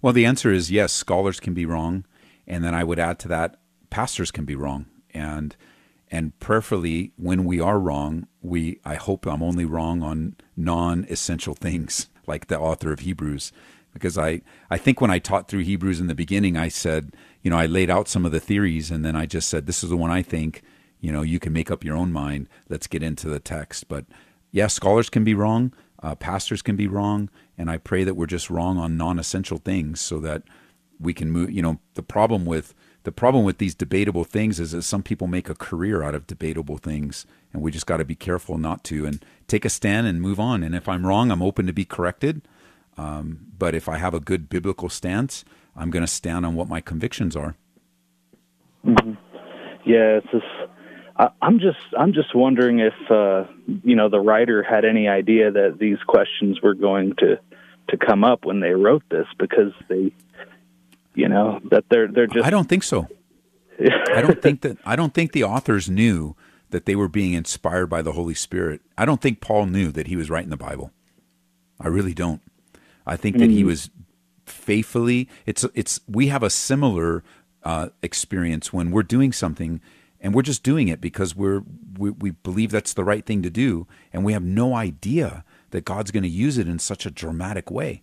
Well, 0.03 0.13
the 0.13 0.27
answer 0.27 0.53
is 0.53 0.71
yes. 0.71 0.93
Scholars 0.93 1.41
can 1.41 1.55
be 1.55 1.67
wrong, 1.67 2.05
and 2.47 2.65
then 2.65 2.75
I 2.75 2.85
would 2.85 2.99
add 2.99 3.19
to 3.21 3.29
that, 3.29 3.57
pastors 3.89 4.31
can 4.31 4.45
be 4.45 4.55
wrong, 4.55 4.87
and 5.13 5.57
and 6.11 6.39
prayerfully, 6.41 7.13
when 7.17 7.45
we 7.45 7.61
are 7.61 7.79
wrong, 7.79 8.27
we 8.43 8.81
I 8.85 8.97
hope 8.97 9.27
I'm 9.27 9.43
only 9.43 9.65
wrong 9.65 10.03
on 10.03 10.37
non-essential 10.57 11.55
things, 11.55 12.09
like 12.27 12.49
the 12.49 12.59
author 12.59 12.93
of 12.93 13.01
Hebrews, 13.01 13.53
because 13.93 14.19
I 14.19 14.43
I 14.71 14.79
think 14.79 15.01
when 15.01 15.11
I 15.11 15.19
taught 15.19 15.49
through 15.49 15.61
Hebrews 15.61 16.01
in 16.01 16.07
the 16.07 16.15
beginning, 16.15 16.57
I 16.57 16.69
said 16.69 17.15
you 17.43 17.51
know 17.51 17.59
I 17.59 17.67
laid 17.67 17.91
out 17.91 18.09
some 18.09 18.25
of 18.25 18.33
the 18.33 18.41
theories, 18.41 18.91
and 18.91 19.05
then 19.05 19.17
I 19.17 19.27
just 19.27 19.49
said 19.49 19.67
this 19.67 19.83
is 19.83 19.91
the 19.91 19.97
one 19.97 20.11
I 20.11 20.23
think. 20.23 20.63
You 21.01 21.13
know, 21.13 21.23
you 21.23 21.39
can 21.39 21.55
make 21.55 21.71
up 21.71 21.83
your 21.83 21.97
own 21.97 22.13
mind. 22.13 22.47
Let's 22.69 22.87
get 22.87 23.03
into 23.03 23.29
the 23.29 23.41
text, 23.41 23.89
but 23.89 24.05
yeah, 24.53 24.67
scholars 24.67 25.09
can 25.09 25.25
be 25.25 25.35
wrong, 25.35 25.73
uh, 26.03 26.15
pastors 26.15 26.61
can 26.61 26.77
be 26.77 26.87
wrong, 26.87 27.31
and 27.57 27.71
I 27.71 27.79
pray 27.79 28.05
that 28.05 28.15
we're 28.15 28.27
just 28.27 28.51
wrong 28.51 28.77
on 28.77 28.99
non-essential 28.99 29.59
things, 29.59 30.01
so 30.01 30.19
that 30.21 30.43
we 30.99 31.15
can 31.15 31.31
move. 31.31 31.51
You 31.51 31.63
know, 31.63 31.81
the 31.95 32.03
problem 32.03 32.45
with 32.45 32.75
the 33.05 33.13
problem 33.13 33.45
with 33.45 33.59
these 33.59 33.75
debatable 33.75 34.25
things 34.25 34.61
is 34.61 34.73
that 34.73 34.83
some 34.83 35.03
people 35.03 35.27
make 35.27 35.49
a 35.49 35.55
career 35.55 36.03
out 36.03 36.15
of 36.15 36.27
debatable 36.27 36.77
things, 36.77 37.25
and 37.53 37.63
we 37.63 37.71
just 37.71 37.87
got 37.87 37.97
to 37.97 38.05
be 38.05 38.15
careful 38.15 38.59
not 38.59 38.85
to 38.85 39.07
and 39.07 39.25
take 39.49 39.65
a 39.65 39.71
stand 39.71 40.07
and 40.07 40.21
move 40.21 40.39
on. 40.39 40.63
And 40.63 40.75
if 40.75 40.89
I'm 40.89 41.07
wrong, 41.07 41.31
I'm 41.31 41.43
open 41.43 41.67
to 41.67 41.73
be 41.73 41.87
corrected. 41.87 42.43
Um, 42.97 43.47
but 43.59 43.75
if 43.75 43.89
I 43.89 43.99
have 43.99 44.15
a 44.15 44.21
good 44.21 44.49
biblical 44.49 44.89
stance, 44.89 45.45
I'm 45.77 45.91
going 45.91 46.05
to 46.05 46.11
stand 46.11 46.45
on 46.45 46.55
what 46.55 46.69
my 46.69 46.81
convictions 46.81 47.37
are. 47.37 47.57
Yeah, 48.85 50.19
it's 50.19 50.31
just 50.31 50.47
I, 51.17 51.29
I'm 51.43 51.59
just 51.59 51.79
I'm 51.99 52.13
just 52.13 52.35
wondering 52.35 52.81
if 52.81 52.95
uh, 53.11 53.45
you 53.85 53.95
know 53.95 54.09
the 54.09 54.21
writer 54.21 54.63
had 54.63 54.85
any 54.85 55.09
idea 55.09 55.51
that 55.51 55.77
these 55.79 55.99
questions 56.07 56.61
were 56.63 56.75
going 56.75 57.15
to 57.19 57.39
to 57.89 57.97
come 57.97 58.25
up 58.25 58.45
when 58.45 58.61
they 58.61 58.71
wrote 58.71 59.03
this 59.11 59.27
because 59.39 59.73
they 59.89 60.13
you 61.15 61.29
know 61.29 61.61
that 61.71 61.85
they're 61.91 62.09
they're 62.09 62.27
just 62.27 62.47
I 62.47 62.51
don't 62.51 62.69
think 62.69 62.83
so. 62.83 63.07
I 64.15 64.23
don't 64.23 64.41
think 64.41 64.63
that 64.63 64.79
I 64.85 64.97
don't 64.97 65.13
think 65.13 65.33
the 65.33 65.45
authors 65.45 65.91
knew 65.91 66.37
that 66.71 66.87
they 66.87 66.97
were 66.97 67.09
being 67.09 67.35
inspired 67.35 67.89
by 67.89 68.01
the 68.01 68.13
Holy 68.13 68.35
Spirit. 68.35 68.81
I 68.97 69.05
don't 69.05 69.21
think 69.21 69.41
Paul 69.41 69.67
knew 69.67 69.91
that 69.93 70.07
he 70.07 70.17
was 70.17 70.31
writing 70.31 70.51
the 70.51 70.57
Bible. 70.57 70.93
I 71.79 71.89
really 71.89 72.15
don't. 72.15 72.41
I 73.13 73.17
think 73.17 73.39
that 73.39 73.51
he 73.51 73.63
Mm. 73.63 73.67
was 73.67 73.91
faithfully. 74.47 75.29
It's 75.47 75.65
it's 75.75 76.01
we 76.09 76.29
have 76.29 76.43
a 76.43 76.51
similar 76.51 77.23
uh, 77.63 77.89
experience 78.03 78.73
when 78.73 78.91
we're 78.91 79.03
doing 79.17 79.33
something 79.33 79.81
and 80.21 80.35
we're 80.35 80.43
just 80.53 80.63
doing 80.63 80.89
it 80.89 81.01
because 81.01 81.35
we're 81.37 81.63
we, 81.99 82.11
we 82.11 82.31
believe 82.31 82.71
that's 82.71 82.95
the 82.95 83.05
right 83.05 83.25
thing 83.27 83.43
to 83.43 83.51
do, 83.51 83.87
and 84.13 84.25
we 84.25 84.33
have 84.33 84.45
no 84.45 84.75
idea 84.75 85.45
that 85.71 85.85
God's 85.85 86.11
going 86.11 86.23
to 86.23 86.29
use 86.47 86.57
it 86.59 86.69
in 86.69 86.79
such 86.79 87.07
a 87.07 87.11
dramatic 87.11 87.71
way. 87.71 88.03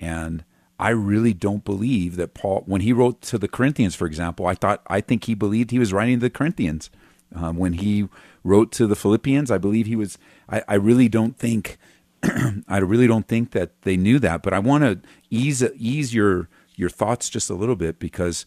And 0.00 0.44
I 0.78 0.90
really 0.90 1.34
don't 1.34 1.64
believe 1.64 2.16
that 2.16 2.34
Paul, 2.34 2.62
when 2.66 2.82
he 2.82 2.92
wrote 2.92 3.20
to 3.22 3.38
the 3.38 3.48
Corinthians, 3.48 3.94
for 3.96 4.06
example, 4.06 4.46
I 4.46 4.54
thought, 4.54 4.82
I 4.86 5.00
think 5.00 5.24
he 5.24 5.34
believed 5.34 5.70
he 5.70 5.78
was 5.78 5.92
writing 5.92 6.18
to 6.20 6.26
the 6.26 6.30
Corinthians. 6.38 6.90
Um, 7.34 7.56
when 7.56 7.74
he 7.74 8.08
wrote 8.44 8.70
to 8.72 8.86
the 8.86 8.94
Philippians, 8.96 9.50
I 9.50 9.58
believe 9.58 9.86
he 9.86 9.96
was, 9.96 10.18
I, 10.48 10.62
I 10.68 10.74
really 10.74 11.08
don't 11.08 11.36
think, 11.36 11.78
I 12.68 12.78
really 12.78 13.06
don't 13.06 13.28
think 13.28 13.52
that 13.52 13.82
they 13.82 13.96
knew 13.96 14.18
that, 14.18 14.42
but 14.42 14.52
I 14.52 14.58
want 14.58 14.84
to 14.84 15.00
ease, 15.30 15.62
ease 15.76 16.14
your, 16.14 16.48
your 16.76 16.90
thoughts 16.90 17.30
just 17.30 17.50
a 17.50 17.54
little 17.54 17.76
bit 17.76 17.98
because 17.98 18.46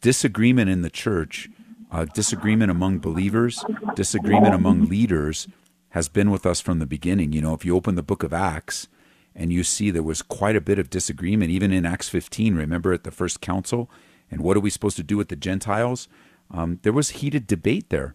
disagreement 0.00 0.70
in 0.70 0.82
the 0.82 0.90
church, 0.90 1.48
uh, 1.90 2.04
disagreement 2.04 2.70
among 2.70 2.98
believers, 2.98 3.64
disagreement 3.94 4.54
among 4.54 4.86
leaders 4.86 5.48
has 5.90 6.08
been 6.08 6.30
with 6.30 6.44
us 6.44 6.60
from 6.60 6.78
the 6.78 6.86
beginning. 6.86 7.32
You 7.32 7.40
know, 7.40 7.54
if 7.54 7.64
you 7.64 7.74
open 7.76 7.94
the 7.94 8.02
book 8.02 8.22
of 8.22 8.32
Acts, 8.32 8.88
and 9.36 9.52
you 9.52 9.62
see 9.62 9.90
there 9.90 10.02
was 10.02 10.22
quite 10.22 10.56
a 10.56 10.60
bit 10.60 10.78
of 10.78 10.88
disagreement, 10.88 11.50
even 11.50 11.70
in 11.70 11.84
Acts 11.84 12.08
15. 12.08 12.54
Remember 12.54 12.92
at 12.92 13.04
the 13.04 13.10
first 13.10 13.42
council? 13.42 13.90
And 14.30 14.40
what 14.40 14.56
are 14.56 14.60
we 14.60 14.70
supposed 14.70 14.96
to 14.96 15.02
do 15.02 15.16
with 15.16 15.28
the 15.28 15.36
Gentiles? 15.36 16.08
Um, 16.50 16.80
there 16.82 16.92
was 16.92 17.10
heated 17.10 17.46
debate 17.46 17.90
there. 17.90 18.14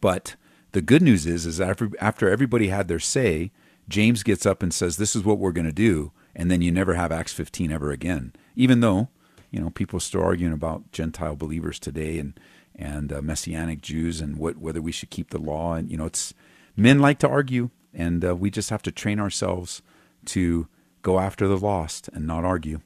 But 0.00 0.36
the 0.72 0.82
good 0.82 1.02
news 1.02 1.26
is, 1.26 1.46
is 1.46 1.60
after, 1.60 1.90
after 2.00 2.28
everybody 2.28 2.68
had 2.68 2.88
their 2.88 2.98
say, 2.98 3.50
James 3.88 4.22
gets 4.22 4.44
up 4.44 4.62
and 4.62 4.72
says, 4.72 4.96
"This 4.96 5.16
is 5.16 5.24
what 5.24 5.38
we're 5.38 5.52
going 5.52 5.66
to 5.66 5.72
do," 5.72 6.12
and 6.36 6.50
then 6.50 6.60
you 6.60 6.70
never 6.70 6.94
have 6.94 7.10
Acts 7.10 7.32
15 7.32 7.72
ever 7.72 7.90
again. 7.90 8.32
Even 8.54 8.80
though, 8.80 9.08
you 9.50 9.60
know, 9.60 9.70
people 9.70 9.96
are 9.96 10.00
still 10.00 10.22
arguing 10.22 10.52
about 10.52 10.92
Gentile 10.92 11.36
believers 11.36 11.78
today 11.78 12.18
and 12.18 12.38
and 12.74 13.12
uh, 13.12 13.22
Messianic 13.22 13.80
Jews 13.80 14.20
and 14.20 14.36
what 14.36 14.58
whether 14.58 14.82
we 14.82 14.92
should 14.92 15.10
keep 15.10 15.30
the 15.30 15.38
law. 15.38 15.74
And 15.74 15.90
you 15.90 15.96
know, 15.96 16.04
it's 16.04 16.34
men 16.76 16.98
like 16.98 17.18
to 17.20 17.28
argue, 17.28 17.70
and 17.94 18.24
uh, 18.24 18.36
we 18.36 18.50
just 18.50 18.70
have 18.70 18.82
to 18.82 18.92
train 18.92 19.18
ourselves 19.18 19.82
to 20.26 20.68
go 21.02 21.18
after 21.18 21.48
the 21.48 21.58
lost 21.58 22.08
and 22.12 22.26
not 22.26 22.44
argue. 22.44 22.80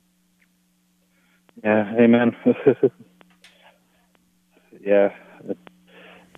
Yeah, 1.64 1.92
amen. 1.98 2.36
yeah. 4.80 5.10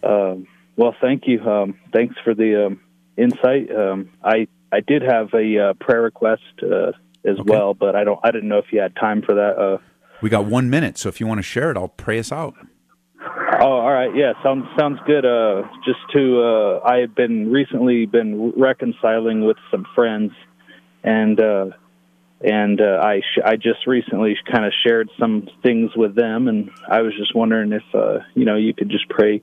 Um, 0.03 0.47
well, 0.77 0.95
thank 1.01 1.25
you. 1.27 1.41
Um, 1.41 1.79
thanks 1.93 2.17
for 2.25 2.35
the 2.35 2.67
um, 2.67 2.81
insight. 3.17 3.75
Um, 3.75 4.11
I 4.23 4.49
I 4.73 4.81
did 4.81 5.03
have 5.03 5.33
a 5.35 5.71
uh, 5.71 5.73
prayer 5.75 6.03
request 6.03 6.43
uh, 6.63 6.89
as 7.25 7.39
okay. 7.39 7.43
well, 7.47 7.75
but 7.75 7.95
I 7.95 8.05
don't. 8.05 8.21
I 8.23 8.31
didn't 8.31 8.49
know 8.49 8.59
if 8.59 8.73
you 8.73 8.81
had 8.81 8.95
time 8.97 9.23
for 9.23 9.35
that. 9.35 9.59
Uh, 9.59 9.79
we 10.21 10.31
got 10.31 10.47
one 10.47 10.71
minute, 10.71 10.99
so 10.99 11.09
if 11.09 11.21
you 11.21 11.27
want 11.27 11.39
to 11.39 11.43
share 11.43 11.71
it, 11.71 11.77
I'll 11.77 11.89
pray 11.89 12.19
us 12.19 12.33
out. 12.33 12.55
Oh, 13.61 13.73
all 13.79 13.93
right. 13.93 14.15
Yeah, 14.15 14.33
sounds 14.43 14.67
sounds 14.79 14.99
good. 15.07 15.25
Uh, 15.25 15.63
just 15.85 16.01
to, 16.13 16.43
uh, 16.43 16.81
I 16.85 16.99
have 16.99 17.15
been 17.15 17.51
recently 17.51 18.07
been 18.07 18.51
reconciling 18.57 19.45
with 19.45 19.57
some 19.71 19.87
friends, 19.95 20.33
and 21.03 21.39
uh, 21.41 21.67
and 22.41 22.81
uh, 22.81 23.01
I 23.03 23.21
sh- 23.21 23.43
I 23.45 23.57
just 23.57 23.87
recently 23.87 24.37
kind 24.51 24.65
of 24.65 24.73
shared 24.85 25.09
some 25.19 25.49
things 25.63 25.93
with 25.97 26.15
them, 26.15 26.49
and 26.49 26.71
I 26.89 27.03
was 27.03 27.15
just 27.17 27.35
wondering 27.35 27.73
if 27.73 27.83
uh, 27.95 28.19
you 28.35 28.45
know 28.45 28.57
you 28.57 28.75
could 28.75 28.91
just 28.91 29.09
pray 29.09 29.43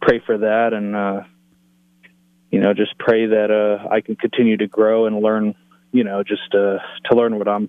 pray 0.00 0.20
for 0.24 0.38
that, 0.38 0.72
and 0.72 0.94
uh, 0.94 1.22
you 2.50 2.60
know 2.60 2.74
just 2.74 2.98
pray 2.98 3.26
that 3.26 3.50
uh, 3.50 3.88
I 3.88 4.00
can 4.00 4.16
continue 4.16 4.56
to 4.58 4.66
grow 4.66 5.06
and 5.06 5.22
learn, 5.22 5.54
you 5.92 6.04
know, 6.04 6.22
just 6.22 6.54
uh, 6.54 6.78
to 7.08 7.16
learn 7.16 7.38
what 7.38 7.48
I'm 7.48 7.68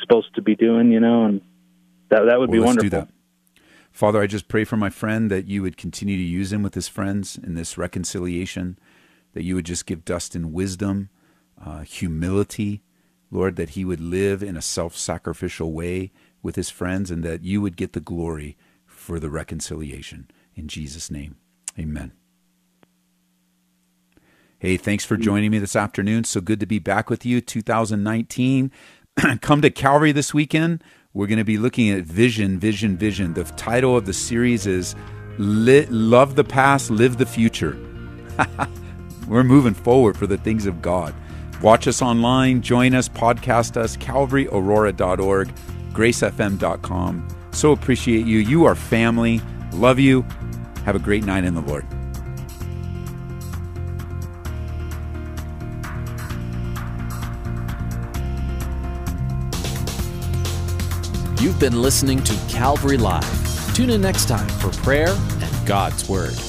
supposed 0.00 0.34
to 0.34 0.42
be 0.42 0.54
doing, 0.54 0.92
you 0.92 1.00
know, 1.00 1.24
and 1.24 1.40
that 2.10 2.22
that 2.28 2.38
would 2.38 2.50
well, 2.50 2.60
be 2.60 2.64
wonderful. 2.64 3.08
Father, 3.90 4.20
I 4.20 4.26
just 4.26 4.48
pray 4.48 4.64
for 4.64 4.76
my 4.76 4.90
friend 4.90 5.30
that 5.30 5.48
you 5.48 5.62
would 5.62 5.76
continue 5.76 6.16
to 6.16 6.22
use 6.22 6.52
him 6.52 6.62
with 6.62 6.74
his 6.74 6.86
friends 6.86 7.36
in 7.36 7.54
this 7.54 7.76
reconciliation, 7.76 8.78
that 9.32 9.42
you 9.42 9.56
would 9.56 9.66
just 9.66 9.86
give 9.86 10.04
Dustin 10.04 10.52
wisdom 10.52 11.10
uh, 11.64 11.80
humility, 11.80 12.82
Lord, 13.30 13.56
that 13.56 13.70
he 13.70 13.84
would 13.84 14.00
live 14.00 14.42
in 14.42 14.56
a 14.56 14.62
self 14.62 14.96
sacrificial 14.96 15.72
way 15.72 16.12
with 16.42 16.56
his 16.56 16.70
friends 16.70 17.10
and 17.10 17.24
that 17.24 17.42
you 17.42 17.60
would 17.60 17.76
get 17.76 17.92
the 17.92 18.00
glory 18.00 18.56
for 18.86 19.18
the 19.18 19.30
reconciliation. 19.30 20.30
In 20.54 20.68
Jesus' 20.68 21.10
name, 21.10 21.36
amen. 21.78 22.12
Hey, 24.60 24.76
thanks 24.76 25.04
for 25.04 25.16
joining 25.16 25.52
me 25.52 25.58
this 25.58 25.76
afternoon. 25.76 26.24
So 26.24 26.40
good 26.40 26.58
to 26.58 26.66
be 26.66 26.80
back 26.80 27.08
with 27.08 27.24
you. 27.24 27.40
2019. 27.40 28.72
Come 29.40 29.62
to 29.62 29.70
Calvary 29.70 30.10
this 30.10 30.34
weekend. 30.34 30.82
We're 31.12 31.28
going 31.28 31.38
to 31.38 31.44
be 31.44 31.58
looking 31.58 31.90
at 31.90 32.02
vision, 32.02 32.58
vision, 32.58 32.96
vision. 32.96 33.34
The 33.34 33.44
title 33.44 33.96
of 33.96 34.04
the 34.06 34.12
series 34.12 34.66
is 34.66 34.96
Love 35.38 36.34
the 36.34 36.44
Past, 36.44 36.90
Live 36.90 37.18
the 37.18 37.26
Future. 37.26 37.78
We're 39.28 39.44
moving 39.44 39.74
forward 39.74 40.16
for 40.16 40.26
the 40.26 40.38
things 40.38 40.66
of 40.66 40.82
God. 40.82 41.14
Watch 41.62 41.86
us 41.86 42.02
online, 42.02 42.62
join 42.62 42.94
us, 42.94 43.08
podcast 43.08 43.76
us, 43.76 43.96
calvaryaurora.org, 43.96 45.54
gracefm.com. 45.92 47.28
So 47.52 47.72
appreciate 47.72 48.26
you. 48.26 48.38
You 48.38 48.64
are 48.64 48.74
family. 48.74 49.40
Love 49.72 49.98
you. 49.98 50.24
Have 50.88 50.96
a 50.96 51.00
great 51.00 51.26
night 51.26 51.44
in 51.44 51.54
the 51.54 51.60
Lord. 51.60 51.84
You've 61.42 61.60
been 61.60 61.82
listening 61.82 62.24
to 62.24 62.34
Calvary 62.48 62.96
Live. 62.96 63.74
Tune 63.74 63.90
in 63.90 64.00
next 64.00 64.28
time 64.28 64.48
for 64.48 64.70
prayer 64.80 65.10
and 65.10 65.66
God's 65.66 66.08
Word. 66.08 66.47